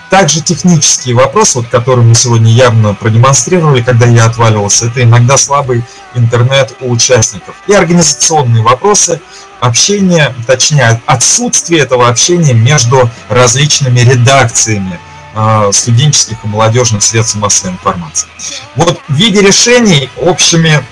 Также 0.09 0.41
технические 0.41 1.15
вопросы, 1.15 1.59
вот, 1.59 1.69
которые 1.69 2.05
мы 2.05 2.15
сегодня 2.15 2.51
явно 2.51 2.93
продемонстрировали, 2.93 3.81
когда 3.81 4.05
я 4.05 4.25
отваливался, 4.25 4.87
это 4.87 5.03
иногда 5.03 5.37
слабый 5.37 5.83
интернет 6.15 6.75
у 6.81 6.91
участников. 6.91 7.55
И 7.67 7.73
организационные 7.73 8.61
вопросы, 8.61 9.21
общение, 9.61 10.35
точнее 10.45 11.01
отсутствие 11.05 11.81
этого 11.81 12.09
общения 12.09 12.53
между 12.53 13.09
различными 13.29 14.01
редакциями 14.01 14.99
э, 15.33 15.69
студенческих 15.71 16.43
и 16.43 16.47
молодежных 16.47 17.03
средств 17.03 17.35
массовой 17.35 17.71
информации. 17.71 18.27
Вот 18.75 18.99
в 19.07 19.13
виде 19.13 19.39
решений 19.39 20.09
общими, 20.17 20.83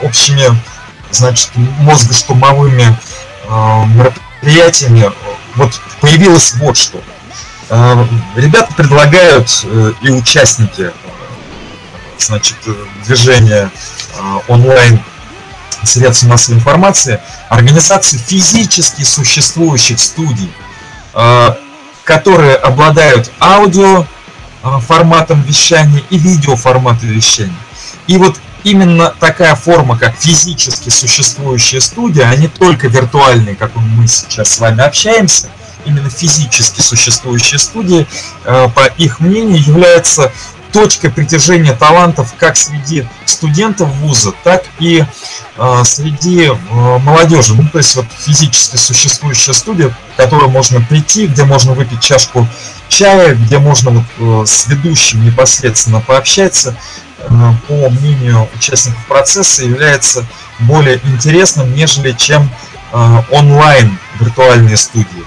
общими 0.00 0.56
значит, 1.10 1.50
мозгоштурмовыми 1.80 2.96
э, 3.48 3.84
мероприятиями 3.86 5.10
вот 5.56 5.80
появилось 6.00 6.54
вот 6.54 6.76
что. 6.76 7.02
А, 7.68 8.06
ребята 8.36 8.72
предлагают 8.74 9.48
э, 9.64 9.92
и 10.02 10.10
участники 10.10 10.92
значит, 12.18 12.56
движения 13.04 13.70
а, 14.18 14.40
онлайн 14.48 15.02
средств 15.82 16.24
массовой 16.24 16.58
информации 16.58 17.20
организации 17.48 18.18
физически 18.18 19.02
существующих 19.02 19.98
студий, 19.98 20.52
а, 21.12 21.58
которые 22.04 22.54
обладают 22.54 23.32
аудио 23.40 24.06
форматом 24.80 25.42
вещания 25.42 26.02
и 26.10 26.18
видео 26.18 26.56
форматом 26.56 27.08
вещания. 27.08 27.54
И 28.08 28.16
вот 28.16 28.40
именно 28.66 29.14
такая 29.20 29.54
форма, 29.54 29.96
как 29.96 30.16
физически 30.16 30.88
существующая 30.88 31.80
студия, 31.80 32.28
а 32.28 32.34
не 32.34 32.48
только 32.48 32.88
виртуальные, 32.88 33.54
как 33.54 33.76
мы 33.76 34.08
сейчас 34.08 34.54
с 34.54 34.58
вами 34.58 34.82
общаемся, 34.82 35.48
именно 35.84 36.10
физически 36.10 36.80
существующие 36.80 37.60
студии, 37.60 38.08
э, 38.44 38.68
по 38.74 38.86
их 38.98 39.20
мнению, 39.20 39.62
является 39.62 40.32
точкой 40.72 41.10
притяжения 41.10 41.72
талантов 41.72 42.34
как 42.38 42.56
среди 42.56 43.06
студентов 43.24 43.88
вуза, 43.96 44.32
так 44.44 44.64
и 44.78 45.04
э, 45.56 45.82
среди 45.84 46.46
э, 46.46 46.54
молодежи. 46.98 47.54
Ну, 47.54 47.68
то 47.68 47.78
есть 47.78 47.96
вот 47.96 48.06
физически 48.18 48.76
существующая 48.76 49.52
студия, 49.52 49.88
в 49.88 50.16
которую 50.16 50.50
можно 50.50 50.80
прийти, 50.80 51.26
где 51.26 51.44
можно 51.44 51.72
выпить 51.72 52.00
чашку 52.00 52.46
чая, 52.88 53.34
где 53.34 53.58
можно 53.58 54.04
вот, 54.16 54.48
с 54.48 54.66
ведущим 54.66 55.24
непосредственно 55.24 56.00
пообщаться, 56.00 56.76
по 57.68 57.88
мнению 57.88 58.48
участников 58.54 59.04
процесса, 59.06 59.64
является 59.64 60.24
более 60.60 61.00
интересным, 61.04 61.74
нежели 61.74 62.12
чем 62.12 62.48
онлайн 63.30 63.98
виртуальные 64.20 64.76
студии. 64.76 65.24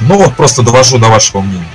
Ну 0.00 0.18
вот 0.18 0.36
просто 0.36 0.62
довожу 0.62 0.98
до 0.98 1.08
вашего 1.08 1.40
мнения. 1.40 1.66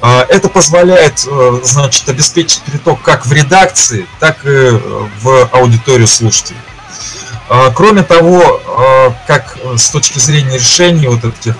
А, 0.00 0.24
это 0.28 0.48
позволяет, 0.48 1.26
э, 1.26 1.60
значит, 1.64 2.08
обеспечить 2.08 2.62
приток 2.62 3.02
как 3.02 3.26
в 3.26 3.32
редакции, 3.32 4.06
так 4.20 4.44
и 4.44 4.48
э, 4.48 4.80
в 5.20 5.48
аудиторию 5.52 6.06
слушателей. 6.06 6.60
А, 7.48 7.70
кроме 7.70 8.02
того, 8.02 8.60
а, 8.66 9.14
как 9.26 9.56
с 9.76 9.90
точки 9.90 10.18
зрения 10.18 10.56
решения 10.56 11.08
вот 11.08 11.24
этих 11.24 11.56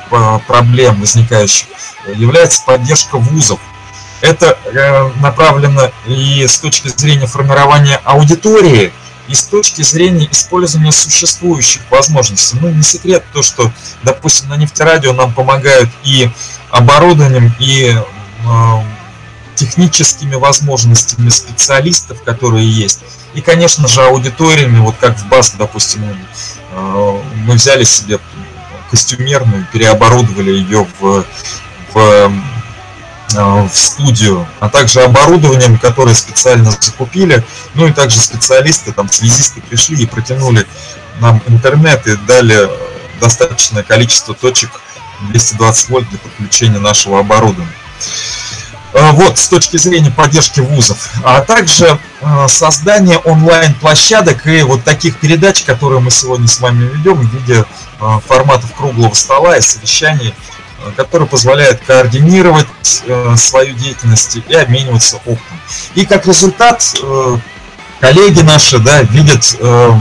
проблем 0.47 1.01
возникающих, 1.01 1.66
является 2.14 2.62
поддержка 2.64 3.16
вузов. 3.16 3.61
Это 4.20 4.59
э, 4.64 5.11
направлено 5.20 5.91
и 6.07 6.47
с 6.47 6.59
точки 6.59 6.89
зрения 6.89 7.26
формирования 7.26 8.01
аудитории, 8.05 8.93
и 9.29 9.35
с 9.35 9.45
точки 9.45 9.83
зрения 9.83 10.29
использования 10.31 10.91
существующих 10.91 11.83
возможностей. 11.91 12.59
Ну, 12.61 12.70
не 12.70 12.83
секрет 12.83 13.24
то, 13.33 13.43
что, 13.43 13.70
допустим, 14.03 14.49
на 14.49 14.57
нефтерадио 14.57 15.12
нам 15.12 15.33
помогают 15.33 15.91
и 16.03 16.31
оборудованием, 16.70 17.55
и 17.61 17.95
э, 17.95 18.03
техническими 19.55 20.36
возможностями 20.36 21.28
специалистов, 21.30 22.22
которые 22.22 22.70
есть, 22.70 23.01
и, 23.34 23.41
конечно 23.41 23.89
же, 23.89 24.03
аудиториями, 24.03 24.78
вот 24.78 24.97
как 25.01 25.18
в 25.18 25.26
БАС, 25.28 25.55
допустим, 25.59 26.05
э, 26.72 27.22
мы 27.45 27.55
взяли 27.55 27.84
себе 27.84 28.20
костюмерную, 28.91 29.66
переоборудовали 29.72 30.53
ее 30.53 30.86
в, 31.01 31.24
в 31.93 32.30
Э, 33.34 33.68
в 33.68 33.76
студию, 33.76 34.47
а 34.59 34.70
также 34.70 35.03
оборудованием, 35.03 35.78
которое 35.78 36.14
специально 36.14 36.70
закупили, 36.70 37.45
ну 37.74 37.86
и 37.86 37.93
также 37.93 38.20
специалисты, 38.20 38.91
там, 38.93 39.11
связисты 39.11 39.61
пришли 39.61 40.03
и 40.03 40.07
протянули 40.07 40.66
нам 41.20 41.43
интернет 41.47 42.07
и 42.07 42.16
дали 42.16 42.70
достаточное 43.20 43.82
количество 43.82 44.34
точек 44.34 44.70
220 45.28 45.91
вольт 45.91 46.09
для 46.09 46.18
подключения 46.18 46.78
нашего 46.78 47.20
оборудования. 47.20 47.70
Э, 48.94 49.12
вот, 49.12 49.38
с 49.38 49.49
точки 49.49 49.76
зрения 49.76 50.11
поддержки 50.11 50.61
вузов, 50.61 51.11
а 51.22 51.42
также 51.42 51.99
э, 52.20 52.49
создание 52.49 53.18
онлайн-площадок 53.18 54.46
и 54.46 54.62
вот 54.62 54.82
таких 54.84 55.18
передач, 55.18 55.62
которые 55.64 56.01
мы 56.01 56.11
сегодня 56.11 56.49
с 56.49 56.61
вами 56.61 56.84
ведем 56.84 57.14
в 57.14 57.34
виде 57.34 57.64
форматов 58.28 58.72
круглого 58.74 59.12
стола 59.12 59.57
и 59.57 59.61
совещаний 59.61 60.32
который 60.96 61.26
позволяет 61.26 61.80
координировать 61.86 62.66
э, 63.05 63.34
свою 63.36 63.74
деятельность 63.74 64.38
и 64.49 64.55
обмениваться 64.55 65.16
опытом. 65.26 65.61
И 65.94 66.07
как 66.07 66.26
результат 66.26 66.94
э, 67.03 67.38
коллеги 68.01 68.40
наши 68.40 68.78
да, 68.78 69.03
видят, 69.03 69.57
э, 69.59 69.92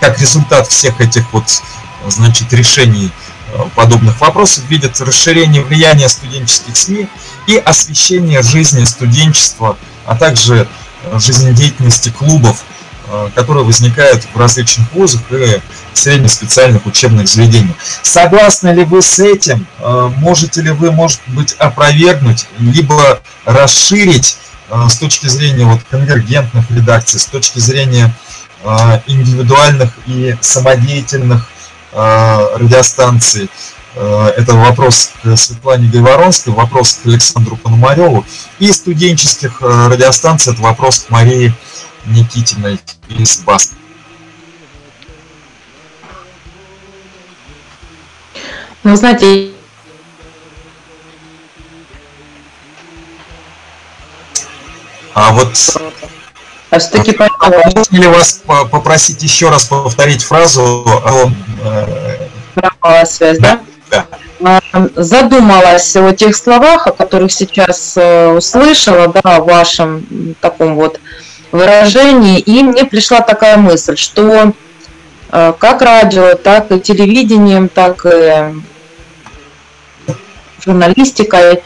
как 0.00 0.18
результат 0.18 0.66
всех 0.68 1.00
этих 1.00 1.32
вот 1.32 1.44
значит, 2.06 2.52
решений 2.52 3.10
подобных 3.74 4.20
вопросов, 4.20 4.64
видят 4.68 5.00
расширение 5.00 5.62
влияния 5.62 6.08
студенческих 6.08 6.76
СМИ 6.76 7.08
и 7.46 7.56
освещение 7.56 8.42
жизни 8.42 8.84
студенчества, 8.84 9.76
а 10.06 10.16
также 10.16 10.68
жизнедеятельности 11.14 12.10
клубов, 12.10 12.64
которые 13.34 13.64
возникают 13.64 14.26
в 14.34 14.38
различных 14.38 14.92
вузах 14.92 15.22
и 15.30 15.60
среднеспециальных 15.98 16.86
учебных 16.86 17.28
заведений. 17.28 17.74
Согласны 18.02 18.68
ли 18.70 18.84
вы 18.84 19.02
с 19.02 19.18
этим? 19.18 19.66
Э, 19.78 20.10
можете 20.16 20.62
ли 20.62 20.70
вы, 20.70 20.90
может 20.90 21.20
быть, 21.26 21.52
опровергнуть, 21.54 22.46
либо 22.58 23.20
расширить 23.44 24.38
э, 24.70 24.86
с 24.88 24.96
точки 24.96 25.26
зрения 25.26 25.64
вот 25.64 25.80
конвергентных 25.90 26.70
редакций, 26.70 27.20
с 27.20 27.26
точки 27.26 27.58
зрения 27.58 28.14
э, 28.62 29.00
индивидуальных 29.06 29.92
и 30.06 30.36
самодеятельных 30.40 31.48
радиостанций, 31.92 33.50
Это 33.94 34.54
вопрос 34.54 35.10
к 35.22 35.36
Светлане 35.36 35.88
Гайворонской, 35.88 36.52
вопрос 36.52 37.00
к 37.02 37.06
Александру 37.06 37.56
Пономареву. 37.56 38.24
И 38.60 38.70
студенческих 38.72 39.60
радиостанций 39.60 40.52
это 40.52 40.62
вопрос 40.62 41.00
к 41.00 41.10
Марии 41.10 41.52
Никитиной 42.06 42.78
из 43.08 43.38
Баск. 43.38 43.72
Ну, 48.84 48.94
знаете, 48.94 49.50
А 55.20 55.32
вот 55.32 55.56
а 56.70 56.78
все-таки 56.78 57.16
Можно 57.74 57.96
ли 57.96 58.06
вас 58.08 58.42
попросить 58.70 59.22
еще 59.22 59.48
раз 59.48 59.64
повторить 59.64 60.22
фразу? 60.22 60.84
Пропала 62.54 63.04
связь, 63.04 63.38
да? 63.38 63.60
Да. 63.90 64.06
А, 64.44 64.60
задумалась 64.96 65.96
о 65.96 66.12
тех 66.12 66.36
словах, 66.36 66.86
о 66.86 66.92
которых 66.92 67.32
сейчас 67.32 67.94
э, 67.96 68.28
услышала, 68.28 69.08
да, 69.08 69.36
о 69.36 69.40
вашем 69.40 70.36
таком 70.40 70.74
вот 70.74 71.00
выражении, 71.52 72.38
и 72.38 72.62
мне 72.62 72.84
пришла 72.84 73.20
такая 73.20 73.56
мысль, 73.56 73.96
что 73.96 74.52
э, 75.32 75.52
как 75.58 75.82
радио, 75.82 76.34
так 76.34 76.70
и 76.70 76.80
телевидением, 76.80 77.68
так 77.68 78.04
и 78.04 78.54
журналистикой 80.64 81.62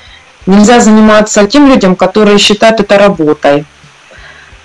нельзя 0.46 0.80
заниматься 0.80 1.46
тем 1.46 1.68
людям, 1.68 1.96
которые 1.96 2.38
считают 2.38 2.80
это 2.80 2.98
работой. 2.98 3.64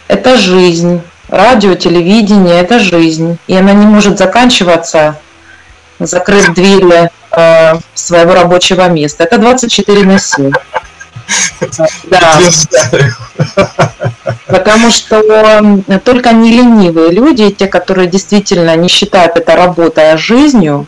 Это 0.08 0.38
жизнь. 0.38 1.02
Радио, 1.30 1.76
телевидение– 1.76 2.60
это 2.62 2.80
жизнь. 2.80 3.38
И 3.48 3.56
она 3.56 3.74
не 3.74 3.86
может 3.86 4.18
заканчиваться, 4.18 5.20
закрыв 6.00 6.54
двери 6.54 7.10
э, 7.32 7.80
своего 7.94 8.34
рабочего 8.34 8.88
места. 8.88 9.26
Это 9.26 9.38
24 9.38 10.04
на 10.04 10.20
7. 10.20 10.52
Да. 12.06 12.40
Потому 14.48 14.92
что 14.92 15.22
только 16.06 16.32
не 16.32 16.52
ленивые 16.52 17.12
люди, 17.12 17.50
те, 17.50 17.68
которые 17.68 18.08
действительно 18.08 18.76
не 18.78 18.88
считают 18.88 19.36
это 19.36 19.58
работой, 19.58 20.14
а 20.14 20.18
жизнью, 20.18 20.88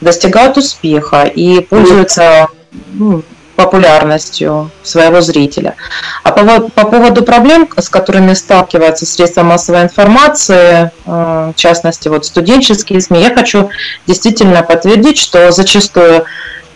достигают 0.00 0.56
успеха 0.56 1.22
и 1.22 1.60
пользуются 1.60 2.48
ну, 2.92 3.22
популярностью 3.56 4.70
своего 4.82 5.20
зрителя. 5.22 5.74
А 6.22 6.30
по, 6.30 6.68
по 6.68 6.86
поводу 6.86 7.24
проблем, 7.24 7.68
с 7.76 7.88
которыми 7.88 8.34
сталкиваются 8.34 9.06
средства 9.06 9.42
массовой 9.42 9.82
информации, 9.82 10.90
э, 11.06 11.52
в 11.52 11.54
частности 11.56 12.08
вот 12.08 12.26
студенческие 12.26 13.00
СМИ, 13.00 13.22
я 13.22 13.34
хочу 13.34 13.70
действительно 14.06 14.62
подтвердить, 14.62 15.18
что 15.18 15.50
зачастую 15.50 16.26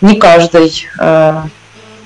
не 0.00 0.16
каждый 0.16 0.88
э, 0.98 1.42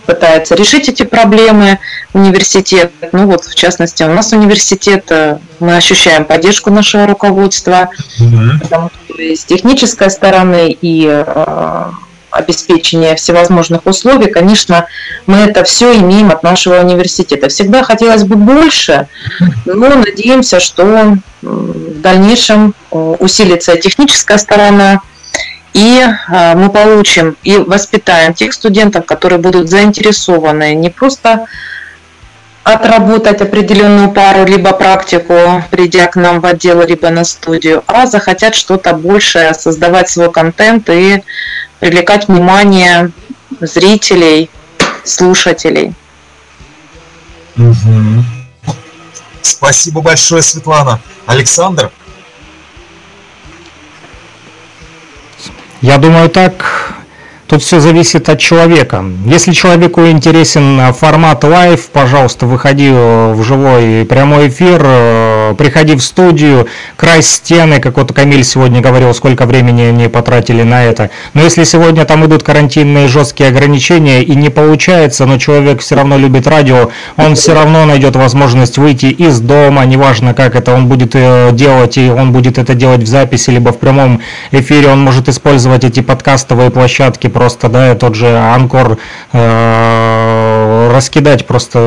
пытается 0.07 0.57
решить 0.57 0.89
эти 0.89 1.05
проблемы 1.05 1.79
университет. 2.13 2.93
Ну 3.13 3.27
вот, 3.27 3.45
в 3.45 3.55
частности, 3.55 4.03
у 4.03 4.13
нас 4.13 4.33
университет, 4.33 5.07
э, 5.11 5.39
мы 5.61 5.77
ощущаем 5.77 6.25
поддержку 6.25 6.71
нашего 6.71 7.07
руководства, 7.07 7.91
mm-hmm. 8.21 8.61
потому 8.61 8.91
что 8.91 9.23
и 9.23 9.37
с 9.37 9.45
технической 9.45 10.11
стороны, 10.11 10.77
и 10.81 11.25
обеспечения 12.35 13.15
всевозможных 13.15 13.87
условий, 13.87 14.31
конечно, 14.31 14.87
мы 15.27 15.39
это 15.39 15.65
все 15.65 15.95
имеем 15.97 16.31
от 16.31 16.43
нашего 16.43 16.81
университета. 16.81 17.49
Всегда 17.49 17.83
хотелось 17.83 18.25
бы 18.25 18.37
больше, 18.37 19.09
но 19.65 19.89
надеемся, 19.89 20.61
что 20.61 21.17
в 21.43 22.01
дальнейшем 22.01 22.75
э, 22.91 22.97
усилится 23.19 23.77
техническая 23.77 24.39
сторона, 24.39 25.01
и 25.73 26.03
э, 26.03 26.55
мы 26.55 26.71
получим 26.71 27.37
и 27.43 27.57
воспитаем 27.57 28.35
тех 28.35 28.53
студентов, 28.53 29.07
которые 29.07 29.39
будут 29.39 29.69
заинтересованы 29.69 30.75
не 30.75 30.91
просто 30.91 31.47
отработать 32.65 33.43
определенную 33.43 34.11
пару, 34.11 34.47
либо 34.47 34.73
практику, 34.73 35.63
придя 35.71 36.07
к 36.07 36.17
нам 36.17 36.41
в 36.41 36.47
отдел, 36.47 36.83
либо 36.83 37.11
на 37.11 37.25
студию, 37.25 37.85
а 37.87 38.07
захотят 38.07 38.55
что-то 38.55 38.95
большее, 38.95 39.53
создавать 39.53 40.09
свой 40.09 40.33
контент 40.33 40.89
и 40.89 41.23
привлекать 41.79 42.27
внимание 42.27 43.11
зрителей, 43.61 44.51
слушателей. 45.05 45.93
Угу. 47.57 48.25
Спасибо 49.43 50.01
большое, 50.01 50.41
Светлана. 50.43 51.01
Александр? 51.27 51.91
Я 55.83 55.99
думаю, 55.99 56.31
так 56.31 56.95
Тут 57.47 57.63
все 57.63 57.79
зависит 57.79 58.31
от 58.31 58.39
человека. 58.39 59.05
Если 59.27 59.53
человеку 59.53 60.07
интересен 60.07 60.81
э, 60.81 60.93
формат 60.95 61.45
live, 61.45 61.89
пожалуйста, 61.93 62.47
выходи 62.47 62.89
э, 62.91 63.33
в 63.35 63.43
живой 63.43 64.07
прямой 64.07 64.49
эфир, 64.49 64.81
э, 64.83 65.55
приходи 65.59 65.95
в 65.95 66.03
студию, 66.03 66.67
крась 66.97 67.29
стены, 67.29 67.81
как 67.81 67.99
вот 67.99 68.15
Камиль 68.15 68.45
сегодня 68.45 68.81
говорил, 68.81 69.13
сколько 69.13 69.45
времени 69.45 69.83
они 69.83 70.09
потратили 70.09 70.63
на 70.63 70.85
это. 70.85 71.11
Но 71.35 71.43
если 71.43 71.65
сегодня 71.65 72.07
там 72.07 72.25
идут 72.25 72.43
карантинные 72.43 73.09
жесткие 73.09 73.51
ограничения 73.51 74.23
и 74.23 74.35
не 74.35 74.49
получается, 74.49 75.27
но 75.27 75.37
человек 75.37 75.83
все 75.83 75.97
равно 75.97 76.17
любит 76.17 76.47
радио, 76.47 76.91
он 77.19 77.35
все 77.35 77.53
равно 77.53 77.85
найдет 77.85 78.17
возможность 78.17 78.79
выйти 78.79 79.07
из 79.07 79.41
дома, 79.41 79.85
неважно 79.85 80.33
как 80.33 80.57
это 80.57 80.73
он 80.73 80.87
будет 80.87 81.11
делать, 81.55 81.99
и 81.99 82.09
он 82.09 82.33
будет 82.33 82.57
это 82.57 82.75
делать 82.75 83.03
в 83.03 83.07
записи, 83.07 83.51
либо 83.51 83.71
в 83.71 83.79
прямом 83.79 84.23
эфире, 84.51 84.89
он 84.89 85.03
может 85.03 85.29
использовать 85.29 85.85
эти 85.85 86.01
подкастовые 86.01 86.71
площадки 86.71 87.34
просто, 87.35 87.69
да, 87.69 87.95
тот 87.97 88.15
же 88.15 88.29
Анкор 88.29 88.97
э, 89.33 90.91
раскидать 90.95 91.47
просто 91.47 91.79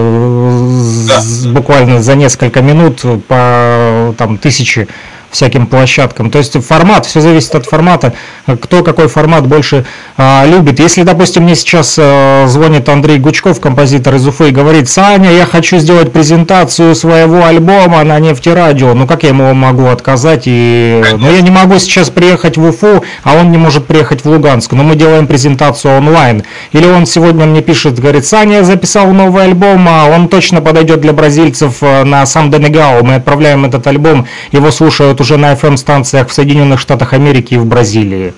да. 1.08 1.22
буквально 1.52 2.04
за 2.04 2.16
несколько 2.16 2.62
минут 2.62 3.04
по 3.28 4.14
там 4.18 4.38
тысячи 4.38 4.88
всяким 5.32 5.68
площадкам. 5.68 6.32
То 6.32 6.38
есть 6.38 6.62
формат, 6.66 7.06
все 7.06 7.22
зависит 7.22 7.54
от 7.56 7.66
формата, 7.66 8.14
кто 8.62 8.84
какой 8.84 9.08
формат 9.08 9.46
больше 9.46 9.86
а, 10.18 10.46
любит. 10.46 10.80
Если, 10.80 11.04
допустим, 11.04 11.44
мне 11.44 11.56
сейчас 11.56 11.98
а, 12.00 12.46
звонит 12.48 12.88
Андрей 12.90 13.18
Гучков, 13.20 13.60
композитор 13.60 14.16
из 14.16 14.28
Уфы, 14.28 14.50
и 14.50 14.52
говорит, 14.52 14.90
Саня, 14.90 15.32
я 15.32 15.46
хочу 15.46 15.78
сделать 15.78 16.12
презентацию 16.12 16.96
своего 16.96 17.46
альбома 17.46 18.04
на 18.04 18.20
нефтерадио, 18.20 18.94
ну 18.94 19.06
как 19.06 19.24
я 19.24 19.30
ему 19.30 19.54
могу 19.54 19.88
отказать? 19.88 20.44
И... 20.46 21.04
Ну 21.18 21.32
я 21.32 21.42
не 21.42 21.52
могу 21.52 21.78
сейчас 21.80 22.10
приехать 22.10 22.58
в 22.58 22.64
Уфу, 22.64 23.04
а 23.24 23.36
он 23.36 23.52
не 23.52 23.58
может 23.58 23.86
приехать 23.86 24.24
в 24.24 24.30
Луганск, 24.30 24.72
но 24.72 24.84
мы 24.84 24.96
делаем 24.96 25.28
презентацию 25.28 25.98
онлайн. 25.98 26.44
Или 26.72 26.86
он 26.86 27.06
сегодня 27.06 27.46
мне 27.46 27.62
пишет, 27.62 28.00
говорит, 28.00 28.26
Саня, 28.26 28.58
я 28.58 28.64
записал 28.64 29.12
новый 29.12 29.44
альбом, 29.44 29.88
а 29.90 30.06
он 30.06 30.30
точно 30.30 30.62
подойдет 30.62 31.02
для 31.02 31.14
бразильцев 31.14 31.78
а, 31.82 32.04
на 32.04 32.26
сам 32.26 32.50
Денегау. 32.50 33.04
Мы 33.04 33.16
отправляем 33.16 33.66
этот 33.66 33.86
альбом, 33.88 34.28
его 34.52 34.72
слушают 34.72 35.17
слушают 35.18 35.22
уже 35.22 35.38
на 35.38 35.54
FM-станциях 35.54 36.30
в 36.30 36.34
Соединенных 36.34 36.80
Штатах 36.80 37.14
Америки 37.14 37.56
и 37.56 37.58
в 37.58 37.66
Бразилии. 37.66 38.34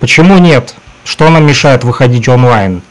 Почему 0.00 0.38
нет? 0.38 0.74
Что 1.04 1.28
нам 1.30 1.46
мешает 1.46 1.84
выходить 1.84 2.28
онлайн? 2.28 2.82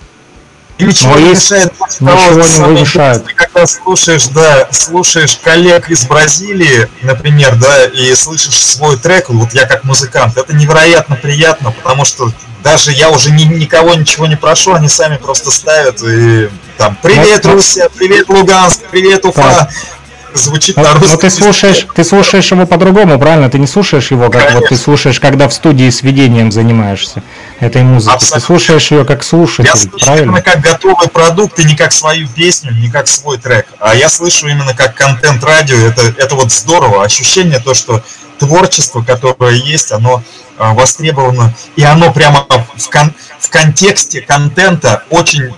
ничего 0.79 1.17
не 1.17 1.29
мешает. 1.29 1.71
Ничего 1.99 2.67
не 2.71 2.81
мешает. 2.81 3.23
Когда 3.35 3.65
слушаешь, 3.67 4.27
да, 4.27 4.67
слушаешь 4.71 5.39
коллег 5.43 5.89
из 5.89 6.05
Бразилии, 6.05 6.89
например, 7.03 7.55
да, 7.55 7.85
и 7.85 8.13
слышишь 8.15 8.59
свой 8.59 8.97
трек, 8.97 9.29
вот 9.29 9.53
я 9.53 9.65
как 9.65 9.83
музыкант, 9.83 10.37
это 10.37 10.53
невероятно 10.53 11.15
приятно, 11.15 11.71
потому 11.71 12.05
что 12.05 12.31
даже 12.63 12.91
я 12.91 13.09
уже 13.09 13.31
ни, 13.31 13.43
никого 13.43 13.93
ничего 13.93 14.25
не 14.25 14.35
прошу, 14.35 14.73
они 14.73 14.89
сами 14.89 15.17
просто 15.17 15.51
ставят 15.51 16.01
и 16.03 16.49
там 16.77 16.97
«Привет, 17.01 17.45
Руссия! 17.45 17.87
Привет, 17.97 18.27
Луганск! 18.29 18.81
Привет, 18.91 19.25
Уфа!» 19.25 19.41
да 19.41 19.69
звучит 20.35 20.75
на 20.77 20.93
русском. 20.93 21.11
Но 21.11 21.17
ты 21.17 21.29
слушаешь, 21.29 21.87
ты 21.95 22.03
слушаешь 22.03 22.51
его 22.51 22.65
по-другому, 22.65 23.19
правильно? 23.19 23.49
Ты 23.49 23.59
не 23.59 23.67
слушаешь 23.67 24.11
его, 24.11 24.29
как 24.29 24.41
Конечно. 24.41 24.59
вот 24.59 24.69
ты 24.69 24.75
слушаешь, 24.75 25.19
когда 25.19 25.47
в 25.47 25.53
студии 25.53 25.89
с 25.89 26.01
ведением 26.01 26.51
занимаешься 26.51 27.23
этой 27.59 27.83
музыки. 27.83 28.13
Абсолютно. 28.13 28.39
Ты 28.39 28.45
слушаешь 28.45 28.91
ее 28.91 29.05
как 29.05 29.23
слушатель, 29.23 29.69
я 29.69 29.75
слышу 29.75 30.05
правильно? 30.05 30.23
именно 30.25 30.41
как 30.41 30.61
готовый 30.61 31.07
продукт 31.07 31.59
и 31.59 31.63
не 31.63 31.75
как 31.75 31.91
свою 31.91 32.27
песню, 32.27 32.71
не 32.71 32.89
как 32.89 33.07
свой 33.07 33.37
трек. 33.37 33.67
А 33.79 33.95
я 33.95 34.09
слышу 34.09 34.47
именно 34.47 34.73
как 34.73 34.95
контент 34.95 35.43
радио. 35.43 35.77
Это, 35.77 36.13
это 36.17 36.35
вот 36.35 36.51
здорово. 36.51 37.03
Ощущение 37.03 37.59
то, 37.59 37.73
что 37.73 38.03
творчество, 38.39 39.01
которое 39.01 39.53
есть, 39.53 39.91
оно 39.91 40.23
а, 40.57 40.73
востребовано, 40.73 41.53
и 41.75 41.83
оно 41.83 42.11
прямо 42.11 42.45
в, 42.77 42.89
кон, 42.89 43.13
в 43.39 43.49
контексте 43.49 44.21
контента 44.21 45.03
очень, 45.09 45.49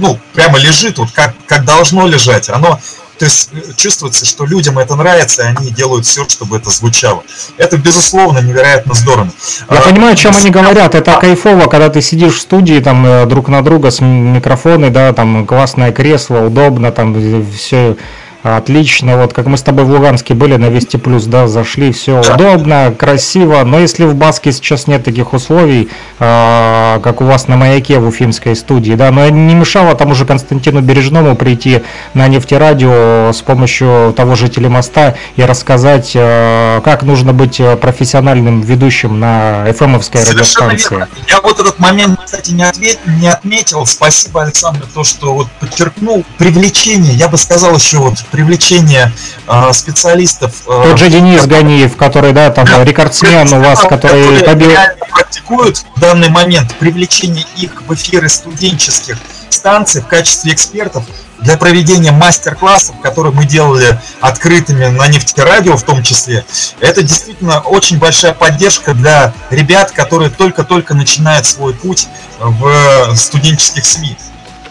ну, 0.00 0.18
прямо 0.34 0.58
лежит, 0.58 0.98
вот 0.98 1.10
как, 1.12 1.34
как 1.46 1.64
должно 1.64 2.06
лежать. 2.06 2.48
Оно 2.48 2.80
то 3.18 3.24
есть 3.26 3.50
э, 3.52 3.72
чувствуется, 3.76 4.24
что 4.24 4.44
людям 4.44 4.78
это 4.78 4.96
нравится, 4.96 5.42
и 5.42 5.46
они 5.46 5.70
делают 5.70 6.06
все, 6.06 6.26
чтобы 6.28 6.56
это 6.56 6.70
звучало. 6.70 7.22
Это, 7.56 7.76
безусловно, 7.76 8.38
невероятно 8.40 8.94
здорово. 8.94 9.30
Я 9.70 9.78
а, 9.78 9.82
понимаю, 9.82 10.14
о 10.14 10.16
чем 10.16 10.34
они 10.36 10.50
говорят. 10.50 10.94
Это 10.94 11.18
кайфово, 11.20 11.66
когда 11.68 11.88
ты 11.88 12.00
сидишь 12.02 12.34
в 12.34 12.40
студии, 12.40 12.80
там, 12.80 13.04
э, 13.06 13.26
друг 13.26 13.48
на 13.48 13.62
друга 13.62 13.90
с 13.90 14.00
микрофоной, 14.00 14.90
да, 14.90 15.12
там, 15.12 15.46
классное 15.46 15.92
кресло, 15.92 16.38
удобно, 16.38 16.90
там, 16.90 17.14
все 17.52 17.96
Отлично, 18.42 19.18
вот 19.18 19.32
как 19.32 19.46
мы 19.46 19.56
с 19.56 19.62
тобой 19.62 19.84
в 19.84 19.90
Луганске 19.90 20.34
были 20.34 20.56
на 20.56 20.66
Вести 20.66 20.96
Плюс, 20.96 21.26
да, 21.26 21.46
зашли, 21.46 21.92
все 21.92 22.20
удобно, 22.20 22.92
красиво, 22.96 23.62
но 23.62 23.78
если 23.78 24.04
в 24.04 24.16
Баске 24.16 24.50
сейчас 24.50 24.88
нет 24.88 25.04
таких 25.04 25.32
условий, 25.32 25.88
э, 26.18 27.00
как 27.04 27.20
у 27.20 27.24
вас 27.24 27.46
на 27.46 27.56
Маяке 27.56 28.00
в 28.00 28.08
Уфимской 28.08 28.56
студии, 28.56 28.94
да, 28.94 29.12
но 29.12 29.28
не 29.28 29.54
мешало 29.54 29.94
тому 29.94 30.16
же 30.16 30.26
Константину 30.26 30.80
Бережному 30.80 31.36
прийти 31.36 31.82
на 32.14 32.26
нефтерадио 32.26 33.30
с 33.32 33.42
помощью 33.42 34.12
того 34.16 34.34
же 34.34 34.48
телемоста 34.48 35.16
и 35.36 35.44
рассказать, 35.44 36.10
э, 36.14 36.80
как 36.84 37.04
нужно 37.04 37.32
быть 37.32 37.62
профессиональным 37.80 38.60
ведущим 38.60 39.20
на 39.20 39.68
FM-овской 39.68 40.28
радиостанции. 40.28 40.90
Верно. 40.90 41.08
Я 41.28 41.40
вот 41.42 41.60
этот 41.60 41.78
момент, 41.78 42.18
кстати, 42.24 42.50
не, 42.50 42.64
ответ, 42.64 42.98
не 43.06 43.28
отметил. 43.28 43.86
Спасибо, 43.86 44.42
Александр, 44.42 44.84
то, 44.92 45.04
что 45.04 45.32
вот 45.32 45.46
подчеркнул 45.60 46.24
привлечение, 46.38 47.12
я 47.14 47.28
бы 47.28 47.38
сказал 47.38 47.76
еще 47.76 47.98
вот 47.98 48.14
привлечение 48.32 49.12
э, 49.46 49.72
специалистов. 49.72 50.62
Э, 50.66 50.82
Тот 50.88 50.98
же 50.98 51.08
Денис 51.08 51.46
Ганиев, 51.46 51.96
который, 51.96 52.32
да, 52.32 52.50
там 52.50 52.66
рекордсмен 52.82 53.52
у 53.52 53.60
вас, 53.60 53.80
который 53.80 54.42
побил... 54.42 54.72
практикуют 55.10 55.84
в 55.94 56.00
данный 56.00 56.30
момент 56.30 56.74
привлечение 56.80 57.44
их 57.56 57.82
в 57.86 57.94
эфиры 57.94 58.28
студенческих 58.28 59.18
станций 59.50 60.00
в 60.00 60.06
качестве 60.06 60.52
экспертов 60.52 61.04
для 61.40 61.56
проведения 61.56 62.12
мастер-классов, 62.12 62.96
которые 63.02 63.34
мы 63.34 63.44
делали 63.44 64.00
открытыми 64.20 64.86
на 64.86 65.08
нефтерадио 65.08 65.76
в 65.76 65.82
том 65.82 66.02
числе, 66.02 66.44
это 66.80 67.02
действительно 67.02 67.60
очень 67.60 67.98
большая 67.98 68.32
поддержка 68.32 68.94
для 68.94 69.34
ребят, 69.50 69.90
которые 69.90 70.30
только-только 70.30 70.94
начинают 70.94 71.44
свой 71.46 71.74
путь 71.74 72.08
в 72.38 73.14
студенческих 73.16 73.84
СМИ. 73.84 74.16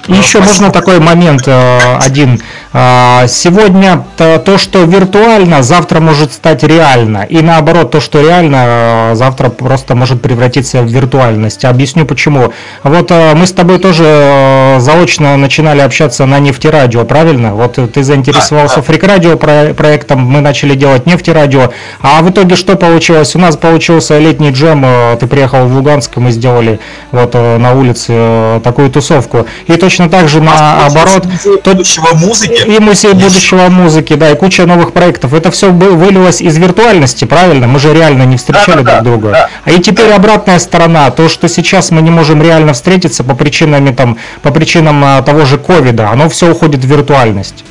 И 0.08 0.14
еще 0.14 0.40
можно 0.40 0.72
такой 0.72 1.00
момент 1.00 1.48
э, 1.48 1.98
один. 1.98 2.42
А, 2.74 3.28
сегодня 3.28 4.06
то, 4.18 4.58
что 4.58 4.84
виртуально, 4.84 5.62
завтра 5.62 6.00
может 6.00 6.32
стать 6.32 6.64
реально. 6.64 7.26
И 7.30 7.42
наоборот, 7.42 7.92
то, 7.92 8.00
что 8.00 8.22
реально, 8.22 9.12
э, 9.12 9.16
завтра 9.16 9.50
просто 9.50 9.94
может 9.94 10.22
превратиться 10.22 10.82
в 10.82 10.86
виртуальность. 10.86 11.66
Объясню 11.66 12.06
почему. 12.06 12.54
Вот 12.84 13.12
э, 13.12 13.34
мы 13.36 13.46
с 13.46 13.52
тобой 13.52 13.80
тоже 13.80 14.78
заочно 14.80 15.36
начинали 15.36 15.82
общаться 15.82 16.26
на 16.26 16.40
нефтерадио, 16.40 17.04
правильно? 17.04 17.54
Вот 17.56 17.78
ты 17.94 18.04
заинтересовался 18.04 18.82
фрик-радио 18.82 19.38
проектом, 19.38 20.22
мы 20.22 20.40
начали 20.40 20.76
делать 20.76 21.06
нефтерадио. 21.06 21.72
А 22.02 22.22
в 22.22 22.30
итоге 22.30 22.56
что 22.56 22.76
получилось? 22.78 23.36
У 23.36 23.40
нас 23.40 23.58
получился 23.58 24.18
летний 24.18 24.52
джем, 24.52 24.86
ты 25.20 25.28
приехал 25.28 25.68
в 25.68 25.76
Луганск, 25.76 26.16
мы 26.18 26.32
сделали 26.32 26.80
вот 27.12 27.34
на 27.34 27.74
улице 27.74 28.62
такую 28.64 28.90
тусовку. 28.90 29.46
И 29.68 29.74
то 29.74 29.92
точно 29.92 30.10
так 30.10 30.30
же 30.30 30.40
наоборот. 30.40 31.28
Будущего 31.66 32.14
музыки. 32.14 32.61
И 32.66 32.80
музей 32.80 33.14
будущего 33.14 33.70
музыки, 33.70 34.16
да, 34.16 34.32
и 34.32 34.36
куча 34.36 34.66
новых 34.66 34.94
проектов. 34.94 35.34
Это 35.34 35.52
все 35.52 35.72
вылилось 35.72 36.42
из 36.42 36.58
виртуальности, 36.58 37.26
правильно? 37.26 37.68
Мы 37.68 37.80
же 37.80 37.94
реально 37.94 38.24
не 38.24 38.38
встречали 38.38 38.82
да, 38.82 39.02
друг 39.02 39.04
друга. 39.04 39.32
Да, 39.32 39.50
а 39.66 39.72
и 39.72 39.80
теперь 39.80 40.12
обратная 40.12 40.60
сторона, 40.60 41.10
то, 41.12 41.30
что 41.30 41.48
сейчас 41.48 41.92
мы 41.92 42.02
не 42.02 42.12
можем 42.12 42.42
реально 42.42 42.74
встретиться 42.74 43.24
по 43.24 43.36
причинам, 43.36 43.94
там, 43.96 44.18
по 44.42 44.52
причинам 44.52 45.04
а, 45.04 45.22
того 45.22 45.46
же 45.46 45.58
ковида, 45.58 46.10
оно 46.10 46.30
все 46.30 46.52
уходит 46.52 46.84
в 46.84 46.88
виртуальность. 46.88 47.64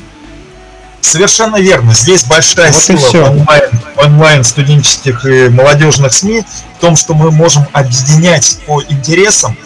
Совершенно 1.01 1.57
верно. 1.57 1.93
Здесь 1.93 2.23
большая 2.23 2.71
вот 2.71 2.81
сила 2.81 3.29
онлайн, 3.29 3.63
онлайн 3.97 4.43
студенческих 4.43 5.25
и 5.25 5.49
молодежных 5.49 6.13
СМИ 6.13 6.43
в 6.77 6.81
том, 6.81 6.95
что 6.95 7.15
мы 7.15 7.31
можем 7.31 7.65
объединять 7.73 8.59
по 8.67 8.81
интересам 8.83 9.57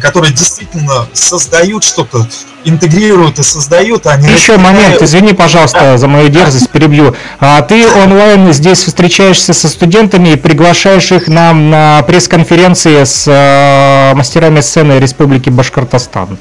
которые 0.00 0.32
действительно 0.32 1.06
создают 1.12 1.84
что-то, 1.84 2.26
интегрируют 2.64 3.38
и 3.38 3.42
создают, 3.42 4.06
а 4.06 4.16
не 4.16 4.28
Еще 4.28 4.56
момент, 4.56 5.02
извини, 5.02 5.32
пожалуйста, 5.32 5.98
за 5.98 6.08
мою 6.08 6.28
дерзость, 6.28 6.70
перебью. 6.70 7.14
А 7.40 7.62
ты 7.62 7.86
онлайн 7.88 8.52
здесь 8.52 8.84
встречаешься 8.84 9.52
со 9.52 9.68
студентами 9.68 10.30
и 10.30 10.36
приглашаешь 10.36 11.10
их 11.12 11.28
на, 11.28 11.52
на 11.52 12.02
пресс-конференции 12.02 13.04
с 13.04 13.24
э, 13.26 14.14
мастерами 14.14 14.60
сцены 14.60 14.98
Республики 14.98 15.50
Башкортостан. 15.50 16.38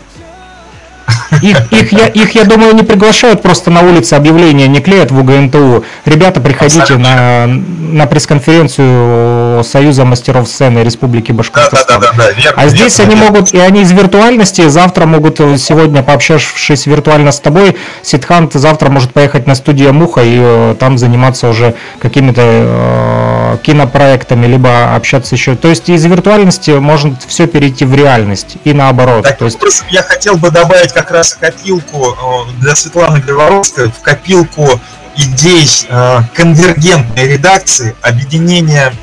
Их, 1.42 1.72
их, 1.72 1.92
я, 1.94 2.08
их, 2.08 2.36
я 2.36 2.44
думаю, 2.44 2.76
не 2.76 2.84
приглашают 2.84 3.42
просто 3.42 3.72
на 3.72 3.82
улице 3.82 4.16
объявления, 4.16 4.68
не 4.68 4.82
клеят 4.82 5.12
в 5.12 5.20
УГНТУ. 5.20 5.86
Ребята, 6.06 6.42
приходите 6.42 6.98
на, 6.98 7.48
на 7.48 8.06
пресс-конференцию 8.06 9.64
Союза 9.64 10.04
мастеров 10.06 10.48
сцены 10.48 10.80
Республики 10.80 11.32
Башкортостан. 11.32 12.02
Да, 12.02 12.12
да, 12.12 12.12
да, 12.18 12.26
да, 12.26 12.32
верно, 12.32 12.62
а 12.62 12.68
здесь 12.68 13.00
верно, 13.00 13.14
они 13.14 13.22
верно. 13.22 13.36
могут, 13.38 13.54
и 13.54 13.60
они 13.60 13.82
из 13.82 13.92
виртуальности, 13.92 14.68
завтра 14.68 15.06
могут, 15.06 15.40
э, 15.40 15.58
сегодня 15.58 16.04
пообщавшись 16.04 16.86
виртуально 16.86 17.32
с 17.32 17.40
тобой, 17.40 17.78
Ситхант 18.02 18.54
завтра 18.54 18.90
может 18.90 19.14
поехать 19.14 19.48
на 19.48 19.56
студию 19.56 19.94
Муха 19.94 20.22
и 20.24 20.38
э, 20.38 20.76
там 20.80 20.98
заниматься 20.98 21.48
уже 21.48 21.76
какими-то 22.00 22.42
э, 22.44 23.41
кинопроектами, 23.58 24.46
либо 24.46 24.96
общаться 24.96 25.36
еще. 25.36 25.56
То 25.56 25.68
есть 25.68 25.90
из 25.90 26.04
виртуальности 26.06 26.72
может 26.72 27.24
все 27.28 27.48
перейти 27.48 27.86
в 27.86 27.94
реальность 27.94 28.58
и 28.64 28.74
наоборот. 28.74 29.24
Так, 29.24 29.38
То 29.38 29.46
есть... 29.46 29.84
Я 29.90 30.04
хотел 30.04 30.38
бы 30.38 30.52
добавить 30.52 30.94
как 30.94 31.12
раз 31.12 31.34
копилку 31.34 32.12
э, 32.12 32.52
для 32.60 32.76
Светланы 32.76 33.20
Говоровской, 33.20 33.90
в 33.90 34.00
копилку 34.02 34.80
идей 35.18 35.68
э, 35.90 36.20
конвергентной 36.34 37.28
редакции, 37.28 37.96
объединения 38.02 38.94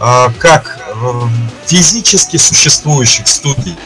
э, 0.00 0.26
как 0.38 0.78
физически 1.66 2.38
существующих 2.38 3.28
студий, 3.28 3.76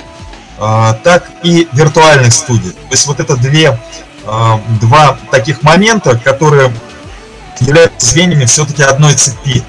так 0.58 1.24
и 1.42 1.68
виртуальных 1.72 2.32
студий. 2.32 2.70
То 2.70 2.92
есть 2.92 3.06
вот 3.06 3.20
это 3.20 3.36
две, 3.36 3.78
два 4.80 5.18
таких 5.30 5.62
момента, 5.62 6.16
которые 6.16 6.72
являются 7.60 8.06
звеньями 8.06 8.44
все-таки 8.46 8.82
одной 8.82 9.14
цепи, 9.14 9.62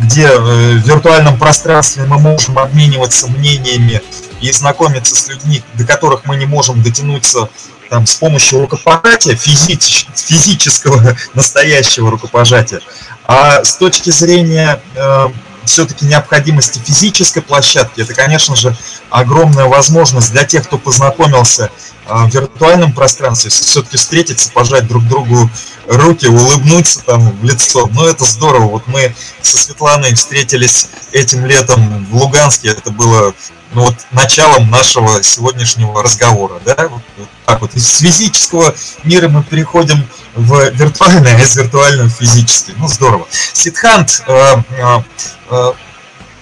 где 0.00 0.36
в 0.36 0.76
виртуальном 0.78 1.38
пространстве 1.38 2.04
мы 2.04 2.18
можем 2.18 2.58
обмениваться 2.58 3.28
мнениями 3.28 4.02
и 4.40 4.50
знакомиться 4.52 5.14
с 5.14 5.28
людьми, 5.28 5.62
до 5.74 5.84
которых 5.84 6.24
мы 6.24 6.36
не 6.36 6.46
можем 6.46 6.82
дотянуться 6.82 7.48
там, 7.90 8.06
с 8.06 8.14
помощью 8.14 8.60
рукопожатия, 8.60 9.34
физич, 9.34 10.06
физического 10.14 11.16
настоящего 11.34 12.10
рукопожатия. 12.10 12.80
А 13.24 13.64
с 13.64 13.76
точки 13.76 14.10
зрения 14.10 14.80
э, 14.94 15.26
все-таки 15.64 16.06
необходимости 16.06 16.78
физической 16.78 17.40
площадки, 17.42 18.00
это, 18.00 18.14
конечно 18.14 18.56
же, 18.56 18.76
огромная 19.10 19.66
возможность 19.66 20.32
для 20.32 20.44
тех, 20.44 20.64
кто 20.66 20.78
познакомился 20.78 21.70
э, 22.06 22.14
в 22.14 22.32
виртуальном 22.32 22.92
пространстве, 22.92 23.50
все-таки 23.50 23.96
встретиться, 23.96 24.50
пожать 24.52 24.86
друг 24.86 25.04
другу 25.06 25.50
руки, 25.90 26.26
улыбнуться 26.26 27.00
там 27.00 27.30
в 27.38 27.44
лицо. 27.44 27.88
Ну, 27.92 28.06
это 28.06 28.24
здорово. 28.24 28.66
Вот 28.66 28.86
мы 28.86 29.14
со 29.42 29.58
Светланой 29.58 30.14
встретились 30.14 30.88
этим 31.12 31.44
летом 31.46 32.06
в 32.06 32.16
Луганске, 32.16 32.68
это 32.68 32.90
было 32.90 33.34
ну, 33.72 33.84
вот 33.84 33.94
началом 34.10 34.70
нашего 34.70 35.22
сегодняшнего 35.22 36.02
разговора. 36.02 36.60
Да? 36.64 36.88
Вот, 36.88 37.02
вот 37.16 37.28
так 37.46 37.60
вот. 37.60 37.74
Из 37.74 37.98
физического 37.98 38.74
мира 39.04 39.28
мы 39.28 39.42
переходим 39.42 40.06
в 40.34 40.70
виртуальное, 40.70 41.36
а 41.36 41.40
из 41.40 41.56
виртуального 41.56 42.08
в 42.08 42.12
физический. 42.12 42.74
Ну, 42.76 42.88
здорово. 42.88 43.26
Сидхант, 43.52 44.22
э, 44.26 44.56
э, 44.70 45.02
э, 45.50 45.72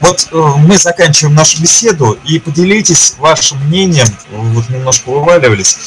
вот 0.00 0.28
э, 0.30 0.36
мы 0.58 0.78
заканчиваем 0.78 1.34
нашу 1.34 1.60
беседу, 1.60 2.18
и 2.24 2.38
поделитесь 2.38 3.14
вашим 3.18 3.58
мнением, 3.66 4.06
вот 4.30 4.68
немножко 4.68 5.10
вываливались, 5.10 5.78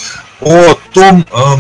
о 0.42 0.76
том, 0.94 1.26
э, 1.32 1.56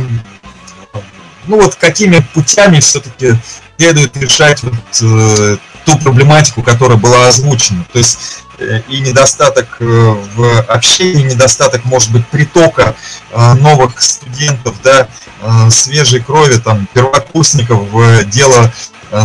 ну 1.45 1.61
вот 1.61 1.75
какими 1.75 2.25
путями 2.33 2.79
все-таки 2.79 3.35
следует 3.77 4.15
решать 4.17 4.61
вот, 4.63 4.73
э, 5.01 5.57
ту 5.85 5.97
проблематику, 5.97 6.61
которая 6.61 6.97
была 6.97 7.27
озвучена. 7.27 7.85
То 7.91 7.99
есть 7.99 8.41
и 8.87 8.99
недостаток 8.99 9.77
э, 9.79 9.83
в 9.85 10.61
общении, 10.67 11.23
недостаток, 11.23 11.85
может 11.85 12.11
быть, 12.11 12.27
притока 12.27 12.95
э, 13.31 13.53
новых 13.55 14.01
студентов, 14.01 14.75
да, 14.83 15.07
э, 15.41 15.69
свежей 15.69 16.21
крови, 16.21 16.57
там, 16.57 16.87
первокурсников 16.93 17.79
в 17.91 18.23
дело 18.25 18.71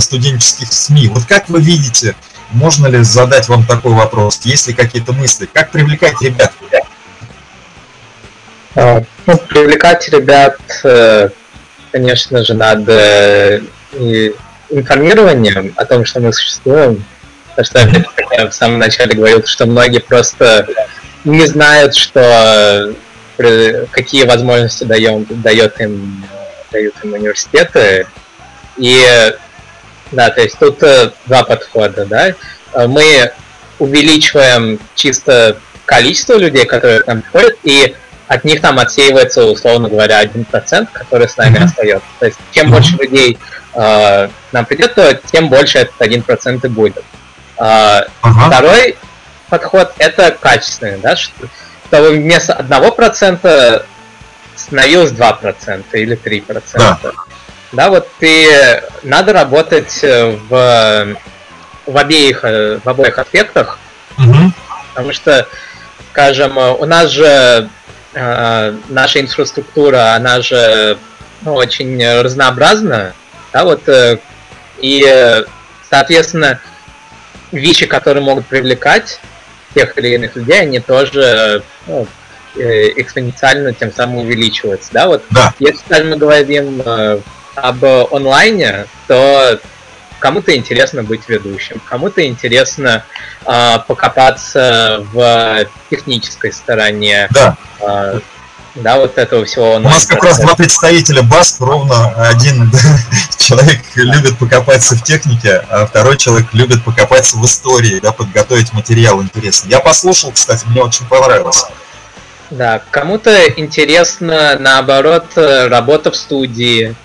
студенческих 0.00 0.72
СМИ. 0.72 1.08
Вот 1.08 1.26
как 1.26 1.48
вы 1.48 1.60
видите, 1.60 2.16
можно 2.50 2.88
ли 2.88 3.04
задать 3.04 3.48
вам 3.48 3.64
такой 3.64 3.92
вопрос? 3.92 4.40
Есть 4.42 4.66
ли 4.66 4.74
какие-то 4.74 5.12
мысли? 5.12 5.48
Как 5.52 5.70
привлекать 5.70 6.20
ребят? 6.20 6.52
Ну, 8.74 9.36
привлекать 9.48 10.08
ребят, 10.08 10.58
конечно 11.96 12.44
же, 12.44 12.52
надо 12.52 13.62
информированием 14.68 15.72
о 15.76 15.84
том, 15.86 16.04
что 16.04 16.20
мы 16.20 16.30
существуем, 16.30 17.02
Потому 17.56 17.64
что, 17.64 18.04
как 18.14 18.26
я 18.32 18.50
в 18.50 18.52
самом 18.52 18.78
начале 18.78 19.14
говорил, 19.14 19.42
что 19.46 19.64
многие 19.64 20.00
просто 20.00 20.66
не 21.24 21.46
знают, 21.46 21.96
что 21.96 22.92
э, 23.38 23.86
какие 23.90 24.24
возможности 24.24 24.84
даем, 24.84 25.26
дает 25.30 25.80
им, 25.80 26.22
дают 26.70 26.94
им 27.02 27.14
университеты. 27.14 28.06
И 28.76 29.32
да, 30.12 30.28
то 30.28 30.42
есть 30.42 30.58
тут 30.58 30.82
э, 30.82 31.12
два 31.24 31.44
подхода, 31.44 32.04
да. 32.04 32.34
Мы 32.86 33.32
увеличиваем 33.78 34.78
чисто 34.94 35.56
количество 35.86 36.34
людей, 36.34 36.66
которые 36.66 37.00
к 37.00 37.06
нам 37.06 37.22
приходят, 37.22 37.56
и 37.62 37.96
от 38.28 38.44
них 38.44 38.60
там 38.60 38.78
отсеивается, 38.78 39.44
условно 39.44 39.88
говоря, 39.88 40.22
1%, 40.22 40.88
который 40.92 41.28
с 41.28 41.36
нами 41.36 41.58
mm-hmm. 41.58 41.64
остается. 41.64 42.08
То 42.18 42.26
есть 42.26 42.38
чем 42.50 42.66
mm-hmm. 42.66 42.70
больше 42.70 42.96
людей 42.96 43.38
э, 43.74 44.28
нам 44.52 44.64
придет, 44.64 44.94
то 44.94 45.14
тем 45.14 45.48
больше 45.48 45.78
этот 45.78 46.00
1% 46.00 46.60
и 46.64 46.68
будет. 46.68 47.04
Э, 47.58 48.02
uh-huh. 48.22 48.46
Второй 48.48 48.96
подход 49.48 49.92
это 49.98 50.30
качественный, 50.32 50.98
да, 50.98 51.16
что, 51.16 51.46
чтобы 51.88 52.10
вместо 52.10 52.52
1% 52.54 53.84
становилось 54.56 55.12
2% 55.12 55.84
или 55.92 56.18
3%. 56.18 56.62
Да. 56.74 56.98
да, 57.72 57.90
вот 57.90 58.08
ты 58.18 58.82
надо 59.02 59.32
работать 59.32 60.00
в, 60.02 61.16
в 61.86 61.96
обеих 61.96 62.42
в 62.42 62.88
обоих 62.88 63.18
аспектах, 63.18 63.78
угу. 64.18 64.52
потому 64.94 65.12
что, 65.12 65.46
скажем, 66.10 66.56
у 66.56 66.84
нас 66.86 67.10
же 67.10 67.24
э, 67.26 67.68
наша 68.16 69.20
инфраструктура, 69.20 70.14
она 70.14 70.40
же 70.40 70.98
ну, 71.42 71.54
очень 71.54 72.02
разнообразна, 72.22 73.12
да, 73.52 73.64
вот 73.64 73.88
э, 73.88 74.18
и 74.78 75.04
соответственно 75.88 76.60
вещи, 77.52 77.86
которые 77.86 78.22
могут 78.22 78.46
привлекать 78.46 79.20
тех 79.74 79.96
или 79.98 80.14
иных 80.14 80.36
людей, 80.36 80.60
они 80.60 80.80
тоже 80.80 81.62
ну, 81.86 82.06
э, 82.56 82.88
экспоненциально 83.00 83.72
тем 83.72 83.92
самым 83.92 84.18
увеличиваются. 84.18 84.92
Да? 84.92 85.06
Вот 85.06 85.22
да. 85.30 85.54
если 85.58 85.78
скажем, 85.78 86.10
мы 86.10 86.16
говорим 86.16 86.82
э, 86.84 87.20
об 87.54 87.84
онлайне, 87.84 88.86
то 89.06 89.60
кому-то 90.26 90.56
интересно 90.56 91.04
быть 91.04 91.28
ведущим, 91.28 91.80
кому-то 91.88 92.26
интересно 92.26 93.04
э, 93.44 93.78
покопаться 93.86 95.04
в 95.12 95.66
технической 95.88 96.52
стороне. 96.52 97.28
Да. 97.30 97.56
Э, 97.80 98.18
да, 98.74 98.96
вот 98.98 99.16
этого 99.18 99.44
всего. 99.44 99.76
У 99.76 99.78
нас 99.78 100.04
как 100.04 100.24
раз 100.24 100.40
два 100.40 100.56
представителя 100.56 101.22
БАСК, 101.22 101.60
ровно 101.60 102.08
один 102.28 102.72
человек 103.38 103.82
любит 103.94 104.36
покопаться 104.36 104.96
в 104.96 105.02
технике, 105.04 105.64
а 105.70 105.86
второй 105.86 106.16
человек 106.16 106.52
любит 106.52 106.82
покопаться 106.82 107.36
в 107.36 107.46
истории, 107.46 108.00
да, 108.00 108.10
подготовить 108.10 108.72
материал 108.72 109.22
интересный. 109.22 109.70
Я 109.70 109.78
послушал, 109.78 110.32
кстати, 110.32 110.66
мне 110.66 110.82
очень 110.82 111.06
понравилось. 111.06 111.66
Да, 112.50 112.82
кому-то 112.90 113.46
интересно, 113.56 114.56
наоборот, 114.58 115.26
работа 115.36 116.10
в 116.10 116.16
студии. 116.16 116.96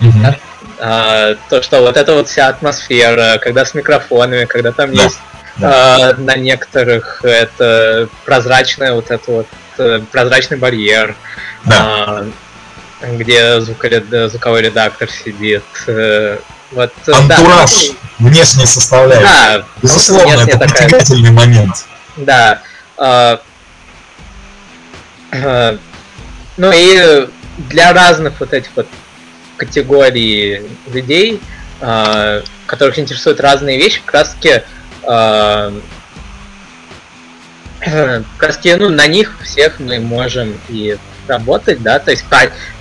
Угу. 0.00 0.20
Да? 0.20 0.36
А, 0.78 1.36
то, 1.48 1.62
что 1.62 1.80
вот 1.80 1.96
эта 1.96 2.14
вот 2.14 2.28
вся 2.28 2.48
атмосфера, 2.48 3.38
когда 3.38 3.64
с 3.64 3.74
микрофонами, 3.74 4.44
когда 4.44 4.72
там 4.72 4.94
да. 4.94 5.02
есть 5.02 5.18
да. 5.56 6.10
А, 6.10 6.14
на 6.14 6.36
некоторых 6.36 7.24
это 7.24 8.08
прозрачная 8.24 8.92
вот 8.92 9.10
это 9.10 9.30
вот 9.30 9.46
Э, 9.78 10.00
прозрачный 10.10 10.56
барьер, 10.56 11.14
да. 11.64 11.76
а, 11.80 12.26
где 13.02 13.60
звуковой 13.60 14.62
редактор 14.62 15.10
сидит. 15.10 15.64
Э, 15.86 16.38
вот, 16.72 16.92
э, 17.06 17.12
Антураж, 17.12 17.88
да, 17.88 17.94
внешняя 18.18 18.66
составляющая. 18.66 19.58
Да, 19.58 19.64
Безусловно, 19.82 20.42
это 20.42 20.58
такая... 20.58 20.88
притягательный 20.88 21.30
момент. 21.30 21.84
Да. 22.16 22.62
А, 22.96 23.40
а, 25.32 25.78
ну 26.56 26.72
и 26.74 27.28
для 27.58 27.92
разных 27.92 28.40
вот 28.40 28.54
этих 28.54 28.70
вот 28.76 28.88
категорий 29.56 30.62
людей, 30.86 31.40
а, 31.80 32.42
которых 32.66 32.98
интересуют 32.98 33.40
разные 33.40 33.78
вещи, 33.78 34.00
как 34.04 34.14
раз 34.14 34.34
таки 34.34 34.62
а, 35.04 35.72
краски, 38.38 38.74
ну, 38.78 38.88
на 38.88 39.06
них 39.06 39.38
всех 39.42 39.78
мы 39.78 40.00
можем 40.00 40.58
и 40.68 40.96
работать, 41.28 41.82
да, 41.82 41.98
то 41.98 42.10
есть 42.10 42.24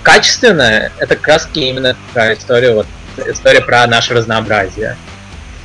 качественно 0.03 0.91
это 0.97 1.15
краски 1.15 1.59
именно 1.59 1.95
про 2.13 2.33
историю, 2.33 2.75
вот, 2.75 2.87
история 3.25 3.61
про 3.61 3.85
наше 3.87 4.13
разнообразие. 4.13 4.95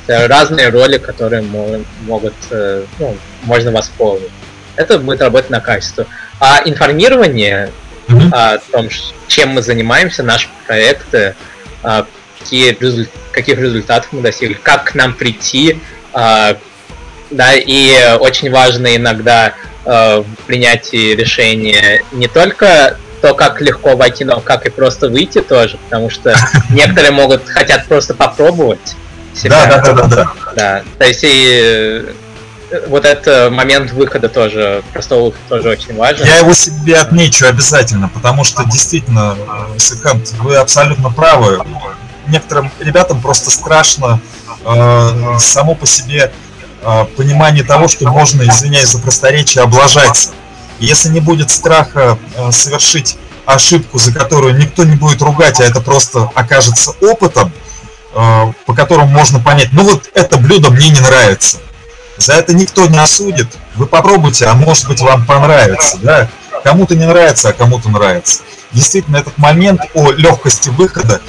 Это 0.07 0.27
разные 0.27 0.69
роли, 0.69 0.97
которые 0.97 1.43
могут, 1.43 2.33
э, 2.49 2.85
ну, 2.99 3.15
можно 3.43 3.71
восполнить. 3.71 4.31
Это 4.75 4.97
будет 4.97 5.21
работать 5.21 5.51
на 5.51 5.59
качество. 5.59 6.07
А 6.39 6.61
информирование 6.65 7.69
mm-hmm. 8.13 8.33
о 8.33 8.57
том, 8.71 8.89
чем 9.27 9.49
мы 9.49 9.61
занимаемся, 9.61 10.23
наши 10.23 10.47
проекты, 10.67 11.35
а, 11.83 12.05
какие, 12.39 12.77
каких 13.31 13.59
результатов 13.59 14.09
мы 14.11 14.21
достигли, 14.21 14.53
как 14.53 14.85
к 14.91 14.95
нам 14.95 15.13
прийти, 15.13 15.79
а, 16.13 16.57
да, 17.29 17.53
и 17.55 18.17
очень 18.19 18.51
важно 18.51 18.95
иногда 18.95 19.53
в 19.83 20.25
принятии 20.45 21.15
решения 21.15 22.03
не 22.11 22.27
только 22.27 22.97
то, 23.21 23.33
как 23.33 23.61
легко 23.61 23.95
войти, 23.95 24.25
но 24.25 24.39
как 24.39 24.65
и 24.65 24.69
просто 24.69 25.07
выйти 25.09 25.41
тоже, 25.41 25.77
потому 25.85 26.09
что 26.09 26.35
некоторые 26.69 27.11
могут 27.11 27.47
хотят 27.47 27.87
просто 27.87 28.13
попробовать 28.13 28.95
себя. 29.33 29.65
Да, 29.65 29.81
да, 29.81 29.93
да, 29.93 30.07
да, 30.07 30.33
да. 30.55 30.83
То 30.97 31.07
есть 31.07 31.21
и 31.23 32.05
вот 32.87 33.05
этот 33.05 33.51
момент 33.51 33.91
выхода 33.91 34.29
тоже, 34.29 34.83
простого 34.93 35.25
выхода 35.25 35.43
тоже 35.49 35.69
очень 35.69 35.95
важен. 35.95 36.25
Я 36.25 36.37
его 36.37 36.53
себе 36.53 36.97
отмечу 36.97 37.45
обязательно, 37.45 38.09
потому 38.09 38.43
что 38.43 38.63
действительно, 38.65 39.35
э, 39.75 39.79
Сыкант, 39.79 40.31
вы 40.39 40.55
абсолютно 40.55 41.11
правы. 41.11 41.59
Некоторым 42.27 42.71
ребятам 42.79 43.21
просто 43.21 43.49
страшно 43.51 44.21
э, 44.63 45.37
само 45.39 45.75
по 45.75 45.85
себе 45.85 46.31
а, 46.83 47.05
понимание 47.05 47.63
того, 47.63 47.87
что 47.87 48.09
можно, 48.09 48.41
извиняюсь 48.43 48.89
за 48.89 48.99
просторечие, 48.99 49.63
облажаться. 49.63 50.31
Если 50.79 51.09
не 51.09 51.19
будет 51.19 51.51
страха 51.51 52.17
а, 52.35 52.51
совершить 52.51 53.17
ошибку, 53.45 53.99
за 53.99 54.11
которую 54.11 54.57
никто 54.57 54.83
не 54.83 54.95
будет 54.95 55.21
ругать, 55.21 55.59
а 55.59 55.63
это 55.63 55.79
просто 55.79 56.31
окажется 56.33 56.91
опытом, 57.01 57.51
а, 58.15 58.51
по 58.65 58.73
которому 58.73 59.07
можно 59.07 59.39
понять, 59.39 59.69
ну 59.73 59.83
вот 59.83 60.09
это 60.15 60.37
блюдо 60.37 60.71
мне 60.71 60.89
не 60.89 60.99
нравится. 60.99 61.57
За 62.21 62.33
это 62.33 62.53
никто 62.53 62.85
не 62.87 62.99
осудит. 62.99 63.47
Вы 63.75 63.87
попробуйте, 63.87 64.45
а 64.45 64.53
может 64.53 64.87
быть 64.87 65.01
вам 65.01 65.25
понравится. 65.25 65.97
Да? 66.01 66.29
Кому-то 66.63 66.95
не 66.95 67.05
нравится, 67.05 67.49
а 67.49 67.53
кому-то 67.53 67.89
нравится. 67.89 68.43
Действительно, 68.71 69.17
этот 69.17 69.37
момент 69.37 69.81
о 69.95 70.11
легкости 70.11 70.69
выхода, 70.69 71.19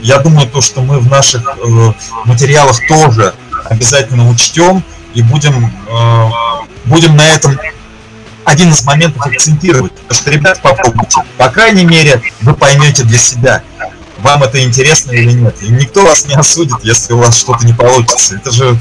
я 0.00 0.18
думаю, 0.18 0.48
то, 0.48 0.60
что 0.60 0.80
мы 0.82 1.00
в 1.00 1.08
наших 1.08 1.42
э, 1.46 1.92
материалах 2.24 2.76
тоже 2.86 3.34
обязательно 3.64 4.28
учтем 4.28 4.84
и 5.14 5.22
будем, 5.22 5.72
э, 5.88 6.28
будем 6.84 7.16
на 7.16 7.26
этом 7.26 7.58
один 8.44 8.70
из 8.70 8.84
моментов 8.84 9.26
акцентировать. 9.26 9.92
Потому 9.92 10.14
что, 10.14 10.30
ребят, 10.30 10.60
попробуйте. 10.62 11.22
По 11.36 11.48
крайней 11.48 11.84
мере, 11.84 12.20
вы 12.42 12.54
поймете 12.54 13.02
для 13.04 13.18
себя, 13.18 13.62
вам 14.22 14.42
это 14.44 14.62
интересно 14.62 15.12
или 15.12 15.32
нет. 15.32 15.56
И 15.62 15.68
никто 15.68 16.04
вас 16.04 16.26
не 16.26 16.34
осудит, 16.34 16.78
если 16.82 17.12
у 17.12 17.18
вас 17.18 17.38
что-то 17.38 17.66
не 17.66 17.72
получится. 17.72 18.36
Это 18.36 18.50
же 18.50 18.78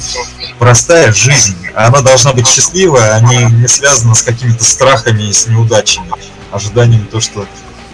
простая 0.60 1.12
жизнь. 1.12 1.56
Она 1.76 2.02
должна 2.02 2.34
быть 2.34 2.48
счастливая, 2.48 3.16
а 3.16 3.22
не, 3.22 3.46
не 3.46 3.68
связана 3.68 4.14
с 4.14 4.22
какими-то 4.22 4.64
страхами 4.64 5.24
и 5.24 5.34
с 5.34 5.48
неудачами, 5.48 6.12
ожиданиями 6.52 7.06
то, 7.06 7.20
что 7.20 7.46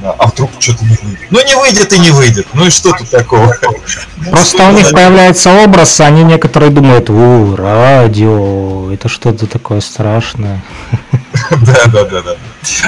а 0.04 0.28
вдруг 0.28 0.52
что-то 0.60 0.84
не 0.86 0.96
выйдет. 1.02 1.32
Ну 1.32 1.44
не 1.44 1.56
выйдет 1.56 1.92
и 1.92 2.00
не 2.00 2.12
выйдет. 2.12 2.48
Ну 2.54 2.68
и 2.68 2.70
что 2.70 2.92
тут 2.92 3.10
такого? 3.10 3.56
Просто 4.30 4.68
у 4.68 4.72
них 4.72 4.92
появляется 4.92 5.52
образ, 5.64 6.00
они 6.00 6.24
некоторые 6.24 6.70
думают, 6.70 7.10
у, 7.10 7.56
радио, 7.56 8.92
это 8.92 9.10
что-то 9.10 9.48
такое 9.48 9.82
страшное. 9.82 10.62
Да, 11.52 11.86
да, 11.86 12.04
да, 12.04 12.22
да. 12.24 12.36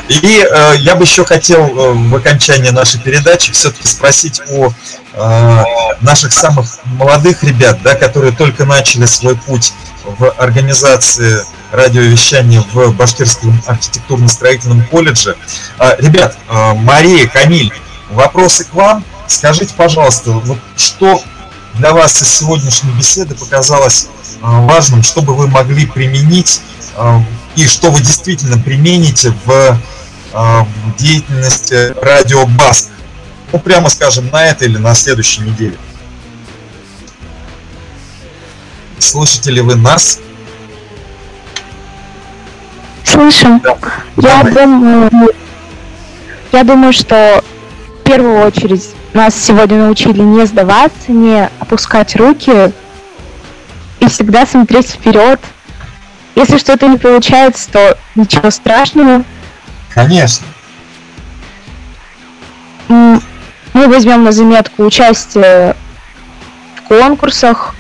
И 0.10 0.46
э, 0.50 0.76
я 0.78 0.96
бы 0.96 1.04
еще 1.04 1.26
хотел 1.26 1.66
э, 1.66 1.94
в 1.94 2.16
окончании 2.16 2.70
нашей 2.70 3.00
передачи 3.00 3.52
все-таки 3.52 3.88
спросить 3.88 4.42
о 4.50 4.72
э, 5.14 5.64
наших 6.02 6.34
самых 6.34 6.80
молодых 6.86 7.44
ребят, 7.44 7.80
да, 7.84 7.96
которые 7.96 8.32
только 8.32 8.66
начали 8.66 9.06
свой 9.06 9.36
путь 9.36 9.74
в 10.06 10.30
организации 10.32 11.44
радиовещания 11.72 12.64
в 12.74 12.96
Башкирском 12.96 13.62
архитектурно-строительном 13.68 14.86
колледже. 14.88 15.36
А, 15.78 15.96
ребят, 16.00 16.38
а, 16.48 16.74
Мария, 16.74 17.28
Камиль, 17.28 17.72
вопросы 18.10 18.66
к 18.66 18.74
вам. 18.74 19.04
Скажите, 19.28 19.74
пожалуйста, 19.76 20.32
вот 20.32 20.58
что 20.76 21.22
для 21.76 21.94
вас 21.94 22.22
из 22.22 22.30
сегодняшней 22.30 22.92
беседы 22.92 23.36
показалось 23.36 24.08
а, 24.42 24.62
важным, 24.62 25.04
что 25.04 25.22
бы 25.22 25.36
вы 25.36 25.48
могли 25.48 25.86
применить 25.86 26.62
и 27.56 27.68
что 27.68 27.92
вы 27.92 28.00
действительно 28.00 28.58
примените 28.58 29.34
в 29.46 29.78
деятельности 30.98 31.94
радио 32.02 32.46
Баск? 32.46 32.90
Ну, 33.52 33.60
прямо 33.60 33.90
скажем, 33.90 34.30
на 34.32 34.46
этой 34.46 34.68
или 34.68 34.78
на 34.78 34.94
следующей 34.94 35.42
неделе. 35.42 35.78
Слышите 39.00 39.52
ли 39.52 39.62
вы 39.62 39.76
нас? 39.76 40.20
Слышим. 43.04 43.62
Я 44.18 44.44
думаю, 44.44 45.10
я 46.52 46.64
думаю, 46.64 46.94
что 46.94 47.44
в 48.02 48.04
первую 48.04 48.46
очередь 48.46 48.90
нас 49.14 49.34
сегодня 49.36 49.78
научили 49.78 50.22
не 50.22 50.46
сдаваться, 50.46 51.12
не 51.12 51.50
опускать 51.60 52.16
руки 52.16 52.72
и 54.00 54.08
всегда 54.08 54.46
смотреть 54.46 54.90
вперед. 54.90 55.40
Если 56.36 56.58
что-то 56.58 56.88
не 56.88 56.98
получается, 56.98 57.70
то 57.72 57.98
ничего 58.16 58.50
страшного. 58.50 59.24
Конечно. 59.94 60.46
Мы 62.88 63.88
возьмем 63.88 64.24
на 64.24 64.32
заметку 64.32 64.84
участие 64.84 65.76
в 66.76 66.88
конкурсах. 66.88 67.76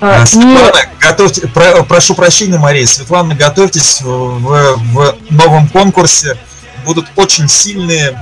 А, 0.00 0.22
а 0.22 0.26
Светлана, 0.26 0.56
не... 0.56 0.98
готовьте, 1.00 1.48
про, 1.48 1.82
прошу 1.82 2.14
прощения, 2.14 2.58
Мария, 2.58 2.86
Светлана, 2.86 3.34
готовьтесь 3.34 4.02
в, 4.02 4.76
в 4.76 5.16
новом 5.30 5.68
конкурсе. 5.68 6.36
Будут 6.84 7.06
очень 7.16 7.48
сильные 7.48 8.16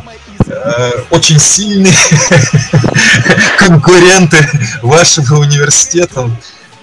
Э, 0.46 0.90
очень 1.10 1.38
сильные 1.38 1.92
конкуренты 3.58 4.46
вашего 4.82 5.40
университета. 5.40 6.30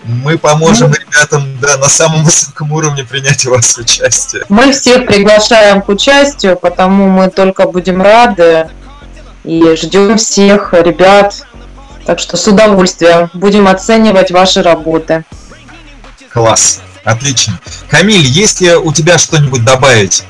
Мы 0.03 0.37
поможем 0.37 0.89
ну, 0.89 0.95
ребятам 0.95 1.57
да, 1.59 1.77
на 1.77 1.89
самом 1.89 2.23
высоком 2.25 2.71
уровне 2.71 3.03
принять 3.03 3.45
у 3.45 3.51
вас 3.51 3.77
участие. 3.77 4.43
Мы 4.49 4.71
всех 4.71 5.05
приглашаем 5.05 5.81
к 5.81 5.89
участию, 5.89 6.57
потому 6.57 7.07
мы 7.07 7.29
только 7.29 7.67
будем 7.67 8.01
рады 8.01 8.69
и 9.43 9.75
ждем 9.75 10.17
всех 10.17 10.73
ребят. 10.73 11.45
Так 12.05 12.19
что 12.19 12.35
с 12.35 12.47
удовольствием 12.47 13.29
будем 13.33 13.67
оценивать 13.67 14.31
ваши 14.31 14.63
работы. 14.63 15.23
Класс, 16.31 16.81
отлично. 17.03 17.59
Камиль, 17.89 18.25
есть 18.25 18.61
ли 18.61 18.73
у 18.73 18.91
тебя 18.91 19.19
что-нибудь 19.19 19.63
добавить? 19.63 20.23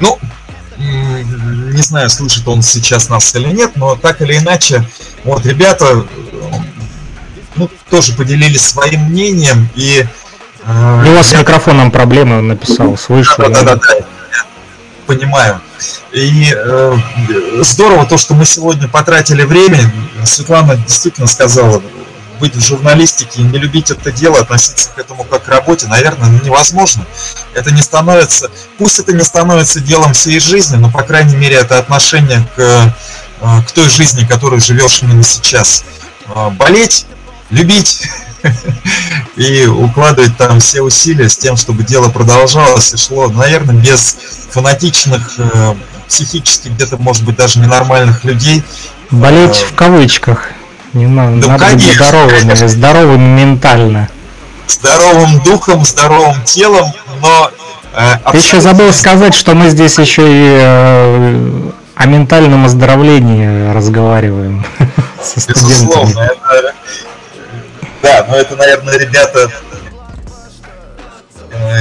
Ну, 0.00 0.18
не 0.78 1.82
знаю, 1.82 2.08
слышит 2.10 2.46
он 2.46 2.62
сейчас 2.62 3.08
нас 3.08 3.34
или 3.34 3.48
нет, 3.48 3.72
но 3.76 3.96
так 3.96 4.22
или 4.22 4.38
иначе, 4.38 4.84
вот 5.24 5.44
ребята 5.44 6.04
ну, 7.56 7.68
тоже 7.90 8.12
поделились 8.12 8.62
своим 8.62 9.04
мнением 9.04 9.68
и... 9.74 10.06
Э, 10.64 11.04
у 11.06 11.14
вас 11.14 11.32
я... 11.32 11.38
с 11.38 11.40
микрофоном 11.40 11.90
проблемы, 11.90 12.38
он 12.38 12.48
написал, 12.48 12.96
слышу. 12.96 13.34
Да, 13.38 13.48
да, 13.48 13.62
да, 13.62 13.76
да, 13.76 13.94
понимаю. 15.06 15.60
И 16.12 16.54
э, 16.54 16.96
здорово 17.60 18.06
то, 18.06 18.16
что 18.16 18.34
мы 18.34 18.44
сегодня 18.44 18.88
потратили 18.88 19.42
время. 19.42 19.80
Светлана 20.24 20.76
действительно 20.76 21.26
сказала, 21.26 21.82
быть 22.38 22.54
в 22.54 22.64
журналистике 22.64 23.40
и 23.40 23.44
не 23.44 23.58
любить 23.58 23.90
это 23.90 24.10
дело, 24.12 24.40
относиться 24.40 24.90
к 24.94 24.98
этому 24.98 25.24
как 25.24 25.44
к 25.44 25.48
работе, 25.48 25.86
наверное, 25.86 26.28
невозможно. 26.42 27.06
Это 27.54 27.70
не 27.72 27.82
становится, 27.82 28.50
пусть 28.78 28.98
это 28.98 29.12
не 29.12 29.24
становится 29.24 29.80
делом 29.80 30.12
всей 30.12 30.40
жизни, 30.40 30.76
но, 30.76 30.90
по 30.90 31.02
крайней 31.02 31.36
мере, 31.36 31.56
это 31.56 31.78
отношение 31.78 32.46
к, 32.56 32.94
э, 33.40 33.62
к 33.66 33.72
той 33.72 33.88
жизни, 33.88 34.24
которой 34.24 34.60
живешь 34.60 35.02
именно 35.02 35.22
сейчас. 35.22 35.84
Э, 36.26 36.50
болеть, 36.50 37.06
любить 37.50 38.08
и 39.36 39.66
укладывать 39.66 40.36
там 40.36 40.60
все 40.60 40.82
усилия 40.82 41.28
с 41.28 41.36
тем, 41.36 41.56
чтобы 41.56 41.82
дело 41.82 42.08
продолжалось 42.08 42.92
и 42.94 42.96
шло, 42.96 43.28
наверное, 43.28 43.74
без 43.74 44.16
фанатичных, 44.50 45.34
э, 45.38 45.74
психически 46.08 46.68
где-то, 46.68 46.96
может 46.96 47.24
быть, 47.24 47.36
даже 47.36 47.60
ненормальных 47.60 48.24
людей. 48.24 48.64
Болеть 49.10 49.56
в 49.56 49.74
кавычках. 49.74 50.50
Не 50.98 51.06
надо, 51.06 51.40
да, 51.40 51.48
надо 51.52 51.64
конечно, 51.64 51.88
быть 51.88 51.96
здоровым, 51.96 52.40
конечно. 52.40 52.68
здоровым 52.68 53.22
ментально. 53.36 54.08
Здоровым 54.66 55.40
духом, 55.44 55.84
здоровым 55.84 56.42
телом, 56.42 56.92
но... 57.22 57.50
Э, 57.94 58.16
Ты 58.32 58.38
еще 58.38 58.60
забыл 58.60 58.92
сказать, 58.92 59.32
что 59.32 59.54
мы 59.54 59.68
здесь 59.70 59.96
еще 59.96 60.22
и 60.22 60.58
э, 60.60 61.70
о 61.94 62.06
ментальном 62.06 62.66
оздоровлении 62.66 63.72
разговариваем 63.72 64.66
со 65.22 65.38
студентами. 65.40 65.70
Безусловно, 65.70 66.20
это, 66.20 66.74
да, 68.02 68.26
но 68.28 68.36
это, 68.36 68.56
наверное, 68.56 68.98
ребята 68.98 69.48
э, 69.67 69.67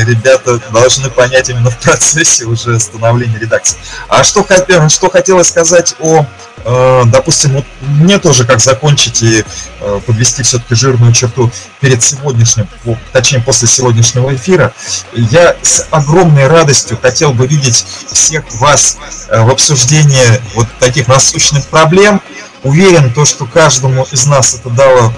ребята 0.03 0.59
должны 0.71 1.09
понять 1.09 1.49
именно 1.49 1.69
в 1.69 1.77
процессе 1.79 2.45
уже 2.45 2.79
становления 2.79 3.39
редакции. 3.39 3.77
А 4.07 4.23
что, 4.23 4.45
что 4.89 5.09
хотелось 5.09 5.47
сказать 5.47 5.95
о 5.99 6.25
Э, 6.69 7.03
допустим, 7.05 7.53
вот 7.53 7.65
мне 7.79 8.19
тоже 8.19 8.45
как 8.45 8.59
закончить 8.59 9.23
и 9.23 9.45
э, 9.79 9.99
подвести 10.05 10.43
все-таки 10.43 10.75
жирную 10.75 11.13
черту 11.13 11.49
перед 11.79 12.03
сегодняшним, 12.03 12.67
точнее 13.13 13.39
после 13.39 13.69
сегодняшнего 13.69 14.35
эфира, 14.35 14.73
я 15.13 15.55
с 15.61 15.87
огромной 15.91 16.47
радостью 16.47 16.99
хотел 17.01 17.31
бы 17.31 17.47
видеть 17.47 17.85
всех 18.11 18.43
вас 18.55 18.97
э, 19.29 19.41
в 19.41 19.49
обсуждении 19.49 20.25
вот 20.55 20.67
таких 20.79 21.07
насущных 21.07 21.65
проблем. 21.67 22.21
Уверен, 22.63 23.13
то, 23.13 23.25
что 23.25 23.45
каждому 23.45 24.05
из 24.11 24.25
нас 24.25 24.55
это 24.55 24.69
дало 24.69 25.13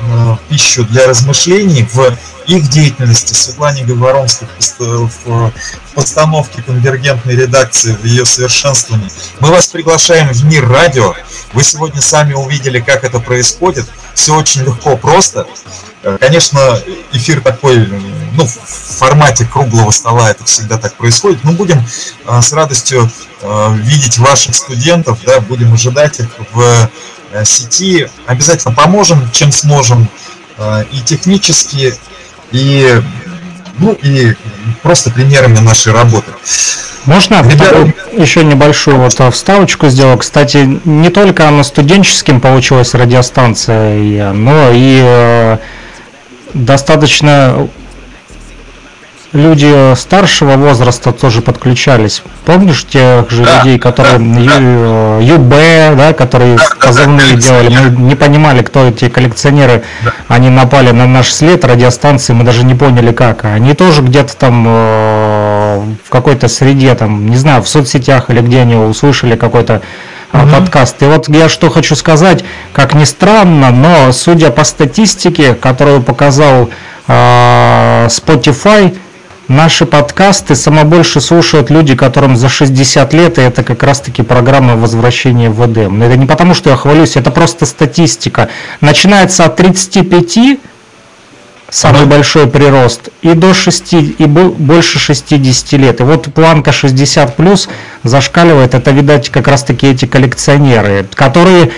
пищу 0.50 0.84
для 0.86 1.08
размышлений 1.08 1.88
в 1.92 2.18
их 2.48 2.68
деятельности, 2.70 3.34
Светлане 3.34 3.84
Говоронской 3.84 4.48
в 4.80 5.52
постановке 5.94 6.62
конвергентной 6.62 7.36
редакции, 7.36 7.94
в 7.94 8.04
ее 8.04 8.26
совершенствовании. 8.26 9.10
Мы 9.40 9.50
вас 9.50 9.68
приглашаем 9.68 10.30
в 10.30 10.44
мир 10.46 10.68
радио. 10.68 11.16
Вы 11.54 11.64
сегодня 11.64 12.02
сами 12.02 12.34
увидели, 12.34 12.80
как 12.80 13.04
это 13.04 13.20
происходит. 13.20 13.86
Все 14.14 14.36
очень 14.36 14.64
легко, 14.64 14.98
просто. 14.98 15.48
Э, 16.02 16.18
конечно, 16.20 16.80
эфир 17.12 17.42
такой, 17.42 17.88
ну, 18.34 18.46
в 18.46 18.98
формате 18.98 19.46
круглого 19.46 19.92
стола 19.92 20.32
это 20.32 20.44
всегда 20.46 20.78
так 20.78 20.96
происходит. 20.96 21.44
Но 21.44 21.52
будем 21.52 21.86
э, 22.26 22.42
с 22.42 22.54
радостью 22.54 23.10
э, 23.42 23.76
видеть 23.78 24.18
ваших 24.18 24.56
студентов, 24.56 25.20
да, 25.26 25.40
будем 25.40 25.74
ожидать 25.74 26.20
их 26.20 26.30
в 26.52 26.90
сети. 27.44 28.08
Обязательно 28.26 28.74
поможем, 28.74 29.30
чем 29.32 29.52
сможем, 29.52 30.10
и 30.92 31.00
технически, 31.06 31.94
и, 32.52 33.02
ну, 33.78 33.94
и 33.94 34.36
просто 34.82 35.12
примерами 35.12 35.60
нашей 35.60 35.94
работы. 35.94 36.32
Можно 37.06 37.42
Ребята... 37.42 37.94
еще 38.12 38.44
небольшую 38.44 38.98
вот 38.98 39.20
а, 39.20 39.32
вставочку 39.32 39.88
сделал? 39.88 40.18
Кстати, 40.18 40.80
не 40.84 41.10
только 41.10 41.50
на 41.50 41.64
студенческим 41.64 42.42
получилась 42.42 42.94
радиостанция, 42.94 44.34
но 44.34 44.72
и 44.72 45.00
э, 45.02 45.58
достаточно 46.54 47.70
люди 49.34 49.96
старшего 49.96 50.56
возраста 50.58 51.12
тоже 51.12 51.42
подключались. 51.42 52.24
Помнишь 52.46 52.86
тех 52.86 53.30
же 53.30 53.44
да, 53.44 53.60
людей, 53.60 53.78
которые 53.78 54.18
да, 54.18 54.56
Ю, 54.56 55.36
ЮБ, 55.36 55.50
да, 55.98 56.14
которые 56.14 56.58
да, 56.58 56.64
позывные 56.82 57.36
да, 57.36 57.42
делали? 57.42 57.70
Мы 57.70 58.02
не 58.02 58.16
понимали, 58.16 58.64
кто 58.64 58.88
эти 58.88 59.10
коллекционеры. 59.10 59.84
Да. 60.04 60.14
Они 60.28 60.50
напали 60.50 60.92
на 60.92 61.06
наш 61.06 61.32
след 61.32 61.64
радиостанции, 61.64 62.34
мы 62.34 62.44
даже 62.44 62.66
не 62.66 62.76
поняли 62.76 63.12
как. 63.12 63.46
Они 63.46 63.74
тоже 63.74 64.02
где-то 64.02 64.36
там 64.36 64.66
э, 64.68 65.82
в 66.06 66.10
какой-то 66.10 66.48
среде, 66.48 66.94
там, 66.96 67.28
не 67.28 67.36
знаю, 67.36 67.62
в 67.62 67.70
соцсетях 67.70 68.30
или 68.30 68.42
где 68.42 68.62
они 68.62 68.76
услышали 68.76 69.36
какой-то 69.36 69.82
угу. 70.34 70.48
подкаст. 70.50 71.02
И 71.04 71.06
вот 71.06 71.30
я 71.30 71.50
что 71.50 71.70
хочу 71.70 71.96
сказать, 71.96 72.44
как 72.74 72.96
ни 72.96 73.04
странно, 73.04 73.70
но 73.70 74.12
судя 74.12 74.50
по 74.50 74.64
статистике, 74.64 75.54
которую 75.54 76.02
показал 76.02 76.70
э, 77.08 78.08
Spotify, 78.08 78.98
Наши 79.50 79.88
подкасты 79.88 80.56
само 80.56 80.84
больше 80.84 81.20
слушают 81.22 81.72
люди, 81.72 81.96
которым 81.96 82.38
за 82.38 82.50
60 82.50 83.14
лет, 83.16 83.40
и 83.40 83.42
это 83.42 83.64
как 83.64 83.82
раз-таки 83.82 84.22
программа 84.22 84.76
возвращения 84.78 85.50
в 85.50 85.66
Эдем. 85.66 85.98
Но 85.98 86.06
это 86.06 86.18
не 86.18 86.28
потому, 86.28 86.54
что 86.54 86.70
я 86.70 86.76
хвалюсь, 86.76 87.16
это 87.16 87.32
просто 87.32 87.66
статистика. 87.66 88.50
Начинается 88.80 89.46
от 89.46 89.56
35 89.56 90.60
самый 91.72 92.06
большой 92.06 92.46
прирост, 92.46 93.10
и 93.24 93.34
до 93.34 93.56
6, 93.56 93.94
и 93.94 94.26
больше 94.26 95.00
60 95.00 95.72
лет. 95.80 96.00
И 96.00 96.04
вот 96.04 96.32
планка 96.32 96.72
60 96.72 97.36
плюс 97.36 97.68
зашкаливает, 98.04 98.76
это, 98.76 98.92
видать, 98.92 99.30
как 99.30 99.48
раз 99.48 99.64
таки 99.64 99.88
эти 99.88 100.06
коллекционеры, 100.06 101.08
которые 101.16 101.72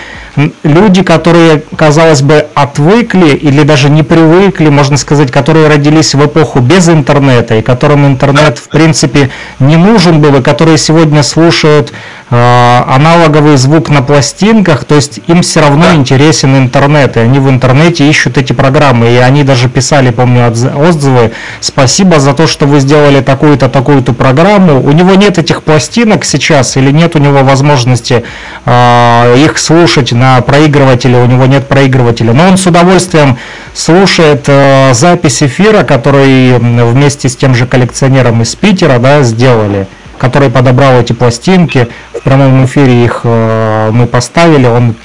люди, 0.62 1.02
которые, 1.02 1.62
казалось 1.76 2.20
бы, 2.20 2.41
отвыкли 2.54 3.34
или 3.34 3.62
даже 3.62 3.88
не 3.90 4.02
привыкли, 4.02 4.68
можно 4.68 4.96
сказать, 4.96 5.30
которые 5.30 5.68
родились 5.68 6.14
в 6.14 6.26
эпоху 6.26 6.60
без 6.60 6.88
интернета, 6.88 7.56
и 7.56 7.62
которым 7.62 8.06
интернет, 8.06 8.58
в 8.58 8.68
принципе, 8.68 9.30
не 9.58 9.76
нужен 9.76 10.20
был, 10.20 10.36
и 10.36 10.42
которые 10.42 10.78
сегодня 10.78 11.22
слушают 11.22 11.92
э, 12.30 12.82
аналоговый 12.86 13.56
звук 13.56 13.88
на 13.88 14.02
пластинках, 14.02 14.84
то 14.84 14.94
есть 14.94 15.20
им 15.26 15.42
все 15.42 15.60
равно 15.60 15.92
интересен 15.94 16.56
интернет, 16.56 17.16
и 17.16 17.20
они 17.20 17.38
в 17.38 17.48
интернете 17.48 18.08
ищут 18.08 18.38
эти 18.38 18.52
программы, 18.52 19.10
и 19.10 19.16
они 19.16 19.44
даже 19.44 19.68
писали, 19.68 20.10
помню, 20.10 20.48
отзывы, 20.48 21.32
спасибо 21.60 22.20
за 22.20 22.34
то, 22.34 22.46
что 22.46 22.66
вы 22.66 22.80
сделали 22.80 23.20
такую-то, 23.20 23.68
такую-то 23.68 24.12
программу, 24.12 24.82
у 24.82 24.92
него 24.92 25.14
нет 25.14 25.38
этих 25.38 25.62
пластинок 25.62 26.24
сейчас, 26.24 26.76
или 26.76 26.90
нет 26.90 27.16
у 27.16 27.18
него 27.18 27.42
возможности 27.42 28.24
э, 28.64 29.34
их 29.44 29.58
слушать 29.58 30.12
на 30.12 30.40
проигрывателе, 30.40 31.18
у 31.18 31.26
него 31.26 31.46
нет 31.46 31.68
проигрывателя, 31.68 32.32
но 32.42 32.48
он 32.48 32.58
с 32.58 32.66
удовольствием 32.66 33.38
слушает 33.72 34.44
э, 34.48 34.92
запись 34.94 35.42
эфира, 35.42 35.84
который 35.84 36.58
вместе 36.58 37.28
с 37.28 37.36
тем 37.36 37.54
же 37.54 37.66
коллекционером 37.66 38.42
из 38.42 38.54
Питера 38.56 38.98
да, 38.98 39.22
сделали, 39.22 39.86
который 40.18 40.50
подобрал 40.50 41.00
эти 41.00 41.12
пластинки, 41.12 41.88
в 42.12 42.22
прямом 42.22 42.64
эфире 42.64 43.04
их 43.04 43.20
э, 43.22 43.90
мы 43.92 44.06
поставили, 44.06 44.66
он 44.66 44.96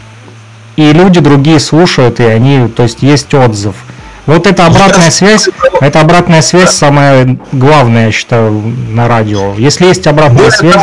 и 0.78 0.92
люди 0.94 1.20
другие 1.20 1.60
слушают, 1.60 2.20
и 2.20 2.24
они, 2.24 2.68
то 2.70 2.84
есть 2.84 3.04
есть 3.04 3.34
отзыв. 3.34 3.76
Вот 4.26 4.46
эта 4.46 4.66
обратная 4.66 5.12
связь, 5.12 5.48
это 5.80 6.02
обратная 6.02 6.42
связь 6.42 6.72
самая 6.72 7.38
главная, 7.52 8.08
я 8.08 8.12
считаю, 8.12 8.52
на 8.90 9.08
радио. 9.08 9.54
Если 9.58 9.86
есть 9.86 10.08
обратная 10.08 10.50
связь... 10.52 10.76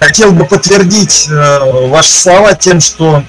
Хотел 0.00 0.32
бы 0.32 0.46
подтвердить 0.46 1.28
э, 1.28 1.88
ваши 1.88 2.10
слова 2.10 2.54
тем, 2.54 2.80
что 2.80 3.22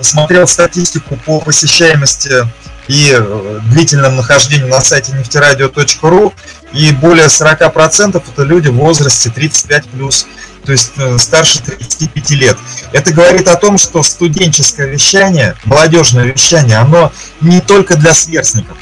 смотрел 0.00 0.48
статистику 0.48 1.16
по 1.24 1.40
посещаемости 1.40 2.44
и 2.88 3.14
э, 3.16 3.60
длительном 3.70 4.16
нахождении 4.16 4.68
на 4.68 4.80
сайте 4.80 5.12
нефтерадио.ру, 5.12 6.34
и 6.72 6.90
более 6.90 7.26
40% 7.26 8.20
это 8.32 8.42
люди 8.42 8.66
в 8.66 8.74
возрасте 8.74 9.30
35 9.30 9.86
плюс, 9.90 10.26
то 10.64 10.72
есть 10.72 10.90
э, 10.96 11.18
старше 11.18 11.62
35 11.62 12.30
лет. 12.30 12.58
Это 12.92 13.12
говорит 13.12 13.46
о 13.46 13.54
том, 13.54 13.78
что 13.78 14.02
студенческое 14.02 14.88
вещание, 14.88 15.54
молодежное 15.64 16.24
вещание, 16.24 16.78
оно 16.78 17.12
не 17.40 17.60
только 17.60 17.96
для 17.96 18.12
сверстников, 18.12 18.76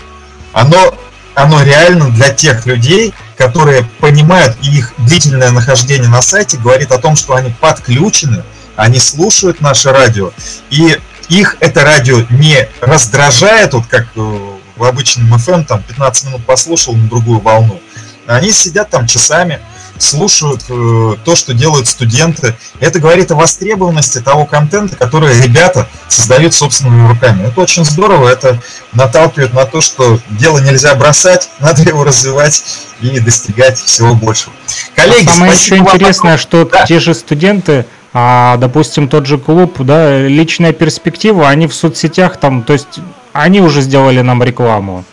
оно, 0.54 0.96
оно 1.34 1.62
реально 1.62 2.10
для 2.12 2.30
тех 2.30 2.64
людей, 2.64 3.12
которые 3.36 3.84
понимают, 4.00 4.56
их 4.62 4.92
длительное 4.98 5.50
нахождение 5.50 6.08
на 6.08 6.22
сайте 6.22 6.56
говорит 6.56 6.90
о 6.92 6.98
том, 6.98 7.16
что 7.16 7.34
они 7.34 7.54
подключены, 7.60 8.42
они 8.76 8.98
слушают 8.98 9.60
наше 9.60 9.90
радио, 9.90 10.32
и 10.70 10.98
их 11.28 11.56
это 11.60 11.82
радио 11.84 12.22
не 12.30 12.68
раздражает, 12.80 13.74
вот 13.74 13.86
как 13.86 14.06
э, 14.16 14.56
в 14.76 14.84
обычном 14.84 15.34
FM, 15.34 15.64
там 15.64 15.82
15 15.82 16.26
минут 16.26 16.46
послушал 16.46 16.94
на 16.94 17.08
другую 17.08 17.40
волну. 17.40 17.80
Они 18.26 18.50
сидят 18.50 18.90
там 18.90 19.06
часами, 19.06 19.60
слушают 20.02 20.62
э, 20.68 21.14
то, 21.24 21.34
что 21.34 21.54
делают 21.54 21.86
студенты. 21.86 22.54
Это 22.80 22.98
говорит 22.98 23.30
о 23.30 23.34
востребованности 23.34 24.20
того 24.20 24.46
контента, 24.46 24.96
который 24.96 25.40
ребята 25.40 25.88
создают 26.08 26.54
собственными 26.54 27.08
руками. 27.08 27.46
Это 27.46 27.60
очень 27.60 27.84
здорово, 27.84 28.28
это 28.28 28.60
наталкивает 28.92 29.52
на 29.52 29.64
то, 29.64 29.80
что 29.80 30.18
дело 30.30 30.58
нельзя 30.58 30.94
бросать, 30.94 31.50
надо 31.60 31.82
его 31.82 32.04
развивать 32.04 32.64
и 33.00 33.20
достигать 33.20 33.78
всего 33.78 34.14
большего. 34.14 34.52
Коллеги, 34.94 35.28
а 35.28 35.32
самое 35.32 35.52
еще 35.52 35.76
интересное, 35.76 36.38
что 36.38 36.64
да. 36.64 36.86
те 36.86 37.00
же 37.00 37.14
студенты 37.14 37.86
а, 38.18 38.56
допустим, 38.56 39.08
тот 39.08 39.26
же 39.26 39.36
клуб, 39.36 39.76
да, 39.80 40.26
личная 40.26 40.72
перспектива, 40.72 41.50
они 41.50 41.66
в 41.66 41.74
соцсетях 41.74 42.38
там, 42.38 42.62
то 42.62 42.72
есть 42.72 43.00
они 43.34 43.60
уже 43.60 43.82
сделали 43.82 44.22
нам 44.22 44.42
рекламу. 44.42 45.04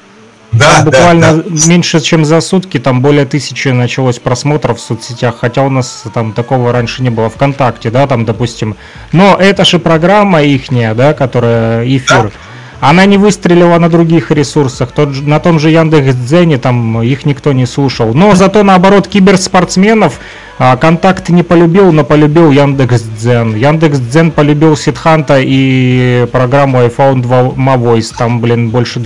Да, 0.53 0.75
там 0.75 0.85
буквально 0.85 1.33
да, 1.33 1.43
да. 1.43 1.67
меньше, 1.67 1.99
чем 1.99 2.25
за 2.25 2.39
сутки, 2.41 2.79
там 2.79 3.01
более 3.01 3.25
тысячи 3.25 3.69
началось 3.69 4.19
просмотров 4.19 4.77
в 4.77 4.81
соцсетях, 4.81 5.35
хотя 5.41 5.63
у 5.63 5.69
нас 5.69 6.03
там 6.13 6.33
такого 6.33 6.71
раньше 6.71 7.01
не 7.03 7.09
было 7.09 7.29
ВКонтакте, 7.29 7.89
да, 7.89 8.07
там, 8.07 8.25
допустим. 8.25 8.75
Но 9.11 9.35
это 9.35 9.65
же 9.65 9.79
программа 9.79 10.43
ихняя, 10.43 10.93
да, 10.93 11.13
которая 11.13 11.85
эфир. 11.85 12.23
Да. 12.25 12.31
Она 12.89 13.05
не 13.05 13.17
выстрелила 13.17 13.79
на 13.79 13.89
других 13.89 14.29
ресурсах. 14.29 14.91
Тот, 14.91 15.21
на 15.21 15.39
том 15.39 15.57
же 15.57 15.69
Яндекс.Дзене 15.69 16.57
там 16.57 17.01
их 17.01 17.25
никто 17.25 17.53
не 17.53 17.65
слушал. 17.65 18.13
Но 18.13 18.35
зато 18.35 18.61
наоборот 18.61 19.07
киберспортсменов 19.07 20.19
а, 20.59 20.75
Контакт 20.75 21.29
не 21.29 21.43
полюбил, 21.43 21.93
но 21.93 22.03
полюбил 22.03 22.51
Яндекс.Дзен. 22.51 23.55
Яндекс.Дзен 23.55 24.31
полюбил 24.31 24.75
Сидханта 24.75 25.39
и 25.39 26.27
программу 26.33 26.79
iPhone 26.79 27.21
2 27.21 27.41
Mavoice. 27.55 28.13
Там, 28.17 28.41
блин, 28.41 28.69
больше 28.69 28.99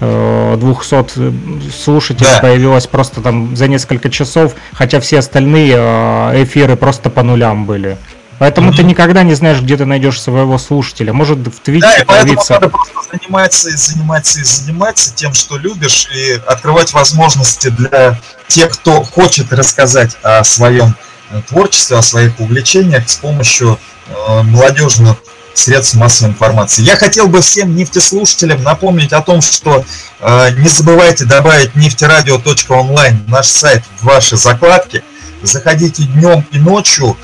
200 0.00 1.18
э, 1.18 1.32
слушателей 1.74 2.30
да. 2.30 2.40
появилось 2.40 2.86
просто 2.86 3.20
там 3.20 3.56
за 3.56 3.68
несколько 3.68 4.10
часов, 4.10 4.54
хотя 4.72 5.00
все 5.00 5.18
остальные 5.18 5.74
э, 5.76 6.44
эфиры 6.44 6.76
просто 6.76 7.10
по 7.10 7.22
нулям 7.22 7.64
были. 7.64 7.96
Поэтому 8.38 8.70
mm-hmm. 8.70 8.76
ты 8.76 8.82
никогда 8.82 9.22
не 9.22 9.34
знаешь, 9.34 9.60
где 9.60 9.76
ты 9.76 9.86
найдешь 9.86 10.20
своего 10.20 10.58
слушателя. 10.58 11.12
Может 11.12 11.38
в 11.38 11.60
Твиче 11.60 11.86
да, 11.98 12.04
появиться... 12.04 12.54
надо 12.54 12.68
просто 12.68 12.94
заниматься 13.10 13.70
и 13.70 13.72
заниматься 13.72 14.40
и 14.40 14.44
заниматься 14.44 15.14
тем, 15.14 15.32
что 15.32 15.56
любишь, 15.56 16.08
и 16.14 16.38
открывать 16.46 16.92
возможности 16.92 17.68
для 17.68 18.20
тех, 18.48 18.72
кто 18.72 19.02
хочет 19.02 19.52
рассказать 19.52 20.16
о 20.22 20.44
своем 20.44 20.94
э, 21.30 21.40
творчестве, 21.48 21.96
о 21.96 22.02
своих 22.02 22.38
увлечениях 22.38 23.08
с 23.08 23.16
помощью 23.16 23.78
э, 24.08 24.42
молодежных 24.42 25.16
средств 25.58 25.94
массовой 25.94 26.30
информации. 26.30 26.82
Я 26.82 26.96
хотел 26.96 27.28
бы 27.28 27.40
всем 27.40 27.74
нефтеслушателям 27.74 28.62
напомнить 28.62 29.12
о 29.12 29.22
том, 29.22 29.40
что 29.40 29.84
э, 30.20 30.50
не 30.58 30.68
забывайте 30.68 31.24
добавить 31.24 31.74
нефтерадио.онлайн 31.74 33.24
наш 33.28 33.46
сайт 33.46 33.82
в 33.98 34.04
ваши 34.04 34.36
закладки. 34.36 35.02
Заходите 35.42 36.04
днем 36.04 36.44
и 36.50 36.58
ночью, 36.58 37.16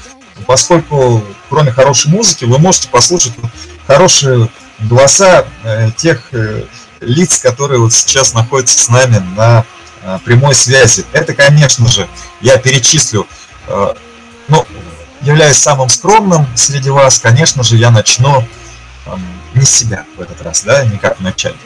поскольку 0.46 1.24
кроме 1.48 1.72
хорошей 1.72 2.10
музыки 2.10 2.44
вы 2.44 2.58
можете 2.58 2.88
послушать 2.88 3.32
хорошие 3.86 4.48
голоса 4.80 5.44
э, 5.64 5.90
тех 5.96 6.28
э, 6.32 6.64
лиц, 7.00 7.38
которые 7.38 7.80
вот 7.80 7.92
сейчас 7.92 8.34
находятся 8.34 8.78
с 8.78 8.88
нами 8.88 9.22
на 9.36 9.64
э, 10.02 10.18
прямой 10.24 10.54
связи. 10.54 11.04
Это, 11.12 11.34
конечно 11.34 11.88
же, 11.88 12.08
я 12.40 12.56
перечислю, 12.56 13.26
э, 13.68 13.94
ну, 14.48 14.66
являюсь 15.22 15.56
самым 15.56 15.88
скромным 15.88 16.46
среди 16.54 16.90
вас, 16.90 17.18
конечно 17.18 17.62
же, 17.62 17.76
я 17.76 17.90
начну 17.90 18.46
э, 19.06 19.16
не 19.54 19.64
себя 19.64 20.04
в 20.16 20.20
этот 20.20 20.42
раз, 20.42 20.62
да, 20.62 20.84
не 20.84 20.98
как 20.98 21.20
вначале. 21.20 21.56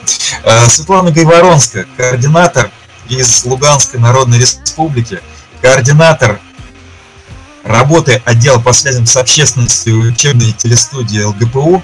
Э, 0.45 0.67
Светлана 0.69 1.11
Гайворонская, 1.11 1.87
координатор 1.97 2.71
из 3.09 3.45
Луганской 3.45 4.01
Народной 4.01 4.39
Республики, 4.39 5.21
координатор 5.63 6.41
работы 7.65 8.23
отдела 8.25 8.61
по 8.61 8.73
связям 8.73 9.07
с 9.07 9.17
общественностью 9.17 10.01
учебной 10.01 10.53
телестудии 10.53 11.23
ЛГПУ. 11.23 11.83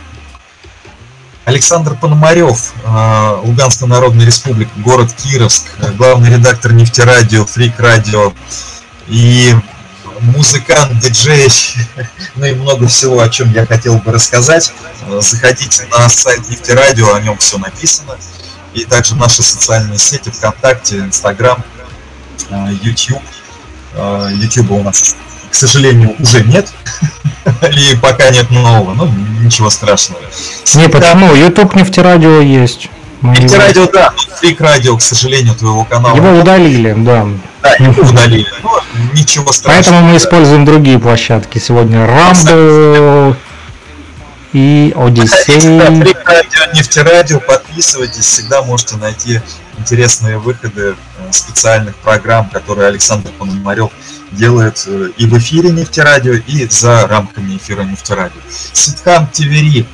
Александр 1.45 1.97
Пономарев, 1.97 2.73
э, 2.85 3.41
Луганская 3.43 3.89
Народная 3.89 4.27
Республика, 4.27 4.71
город 4.77 5.13
Кировск, 5.13 5.65
главный 5.97 6.31
редактор 6.31 6.73
нефтерадио, 6.73 7.45
фрик 7.45 7.81
радио 7.81 8.33
и 9.09 9.55
музыкант, 10.23 10.99
диджей, 11.01 11.49
ну 12.37 12.47
и 12.47 12.55
много 12.55 12.87
всего, 12.89 13.21
о 13.21 13.29
чем 13.29 13.53
я 13.53 13.67
хотел 13.67 13.99
бы 13.99 14.13
рассказать. 14.13 14.73
Заходите 15.21 15.87
на 15.91 16.09
сайт 16.09 16.49
нефтерадио, 16.49 17.15
о 17.15 17.21
нем 17.21 17.37
все 17.39 17.59
написано. 17.59 18.17
И 18.75 18.85
также 18.85 19.15
наши 19.17 19.43
социальные 19.43 19.99
сети 19.99 20.31
ВКонтакте, 20.31 20.99
Инстаграм, 20.99 21.63
э, 22.49 22.69
YouTube. 22.83 23.23
Э, 23.95 24.31
YouTube 24.33 24.71
у 24.71 24.83
нас 24.83 25.15
к 25.53 25.55
сожалению, 25.55 26.17
уже 26.19 26.43
нет. 26.43 26.73
И 27.77 27.95
пока 28.01 28.31
нет 28.31 28.51
нового, 28.51 28.95
ну, 28.95 29.07
ничего 29.41 29.69
страшного. 29.69 30.23
Не, 30.75 30.89
почему? 30.89 31.35
YouTube 31.35 31.75
нефтерадио 31.75 32.41
есть. 32.41 32.89
Нефтерадио, 33.23 33.87
да, 33.87 34.13
но 34.17 34.37
фрик 34.37 34.61
радио, 34.61 34.97
к 34.97 35.03
сожалению, 35.03 35.55
твоего 35.55 35.85
канала. 35.85 36.17
Его 36.17 36.41
удалили, 36.41 36.93
да. 36.97 37.27
Да, 37.63 37.75
его 37.75 38.03
удалили. 38.03 38.47
Ну, 38.63 38.71
ничего 39.15 39.53
страшного. 39.53 39.83
Поэтому 39.83 40.11
мы 40.11 40.17
используем 40.17 40.65
другие 40.65 40.99
площадки. 40.99 41.59
Сегодня 41.59 41.99
Rumble 41.99 43.37
и 44.53 44.93
Одиссей. 44.97 45.61
Фрик 45.61 46.29
радио, 46.29 46.73
нефтерадио, 46.75 47.41
подписывайтесь, 47.41 48.25
всегда 48.25 48.63
можете 48.63 48.97
найти 48.97 49.41
интересные 49.79 50.39
выходы 50.39 50.95
э, 51.19 51.33
специальных 51.33 51.97
программ, 51.97 52.49
которые 52.51 52.89
Александр 52.89 53.31
Пономарев 53.39 53.91
делает 54.31 54.85
э, 54.87 55.11
и 55.17 55.27
в 55.27 55.39
эфире 55.39 55.71
нефтерадио, 55.71 56.35
и 56.35 56.67
за 56.69 57.07
рамками 57.07 57.57
эфира 57.57 57.83
нефтерадио. 57.83 58.41
Ситхан 58.73 59.27
Тивери, 59.29 59.87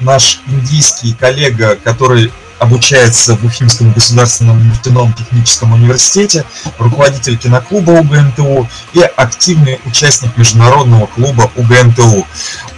наш 0.00 0.40
индийский 0.46 1.12
коллега, 1.12 1.76
который 1.76 2.32
обучается 2.58 3.36
в 3.36 3.44
Уфимском 3.44 3.92
государственном 3.92 4.66
нефтяном 4.66 5.12
техническом 5.12 5.72
университете, 5.72 6.44
руководитель 6.78 7.36
киноклуба 7.36 7.90
УГНТУ 7.90 8.66
и 8.94 9.00
активный 9.00 9.78
участник 9.84 10.36
международного 10.38 11.06
клуба 11.06 11.50
УГНТУ. 11.54 12.26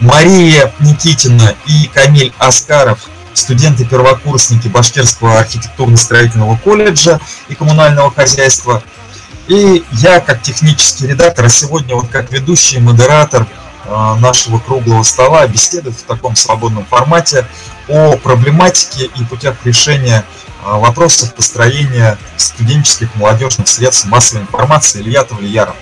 Мария 0.01 0.73
Никитина 0.81 1.55
и 1.67 1.89
Камиль 1.95 2.33
Аскаров 2.39 3.09
студенты-первокурсники 3.35 4.67
Башкирского 4.67 5.39
архитектурно-строительного 5.39 6.57
колледжа 6.57 7.21
и 7.49 7.55
коммунального 7.55 8.11
хозяйства– 8.11 8.83
и 9.49 9.83
я, 9.93 10.21
как 10.21 10.43
технический 10.43 11.07
редактор, 11.07 11.47
а 11.47 11.49
сегодня 11.49 11.95
вот 11.95 12.09
как 12.09 12.31
ведущий 12.31 12.81
модератор 12.81 13.47
нашего 13.89 14.59
круглого 14.59 15.03
стола 15.03 15.47
беседует 15.47 15.97
в 15.97 16.03
таком 16.03 16.37
свободном 16.37 16.85
формате 16.85 17.47
о 17.89 18.17
проблематике 18.17 19.07
и 19.07 19.25
путях 19.25 19.57
решения 19.65 20.25
э, 20.65 20.71
вопросов 20.71 21.35
построения 21.35 22.19
студенческих 22.37 23.15
молодежных 23.15 23.67
средств 23.67 24.07
массовой 24.07 24.43
информации 24.43 25.01
Илья 25.01 25.25
Тавлияров. 25.25 25.75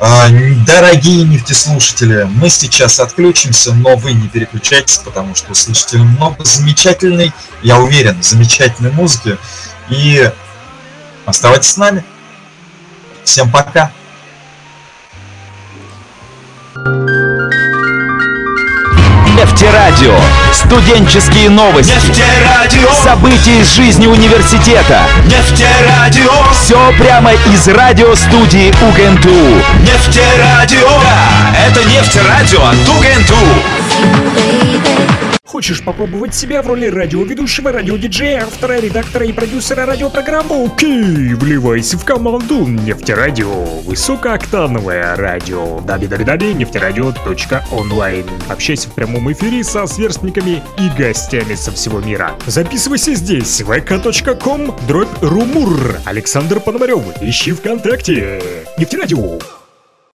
Э, 0.00 0.28
дорогие 0.66 1.24
нефтеслушатели, 1.24 2.24
мы 2.24 2.48
сейчас 2.48 3.00
отключимся, 3.00 3.74
но 3.74 3.96
вы 3.96 4.12
не 4.12 4.28
переключайтесь, 4.28 4.98
потому 4.98 5.34
что 5.34 5.52
услышите 5.52 5.98
много 5.98 6.44
замечательной, 6.44 7.32
я 7.62 7.80
уверен, 7.80 8.22
замечательной 8.22 8.92
музыки. 8.92 9.38
И 9.88 10.30
оставайтесь 11.26 11.70
с 11.70 11.76
нами. 11.76 12.04
Всем 13.24 13.50
пока! 13.50 13.90
Нефтерадио 19.36 20.14
Студенческие 20.54 21.50
новости. 21.50 21.92
Нефтерадио. 21.92 22.88
События 22.92 23.60
из 23.60 23.74
жизни 23.74 24.06
университета. 24.06 25.02
Нефтерадио. 25.24 26.30
Все 26.52 26.92
прямо 26.96 27.32
из 27.32 27.66
радиостудии 27.66 28.68
УГНТУ. 28.68 29.62
Нефтерадио. 29.82 30.88
Да, 31.02 31.56
это 31.66 31.84
Нефтерадио 31.88 32.60
от 32.62 32.88
УГНТУ. 32.88 33.34
Хочешь 35.54 35.84
попробовать 35.84 36.34
себя 36.34 36.62
в 36.62 36.66
роли 36.66 36.86
радиоведущего, 36.86 37.70
радиодиджея, 37.70 38.42
автора, 38.42 38.80
редактора 38.80 39.24
и 39.24 39.32
продюсера 39.32 39.86
радиопрограммы? 39.86 40.64
Окей, 40.64 41.34
вливайся 41.34 41.96
в 41.96 42.04
команду 42.04 42.66
Нефтерадио. 42.66 43.64
Высокооктановое 43.86 45.14
радио. 45.14 45.78
www 45.78 46.54
нефтерадио.онлайн. 46.54 48.24
Общайся 48.48 48.88
в 48.88 48.94
прямом 48.94 49.30
эфире 49.32 49.62
со 49.62 49.86
сверстниками 49.86 50.43
и 50.52 50.88
гостями 50.98 51.54
со 51.54 51.72
всего 51.72 52.00
мира. 52.00 52.34
Записывайся 52.46 53.14
здесь, 53.14 53.60
vk.com, 53.60 54.74
дробь 54.86 55.22
румур. 55.22 55.98
Александр 56.04 56.60
Пономарев. 56.60 57.02
Ищи 57.20 57.52
ВКонтакте. 57.52 58.40
Нефтерадио. 58.78 59.63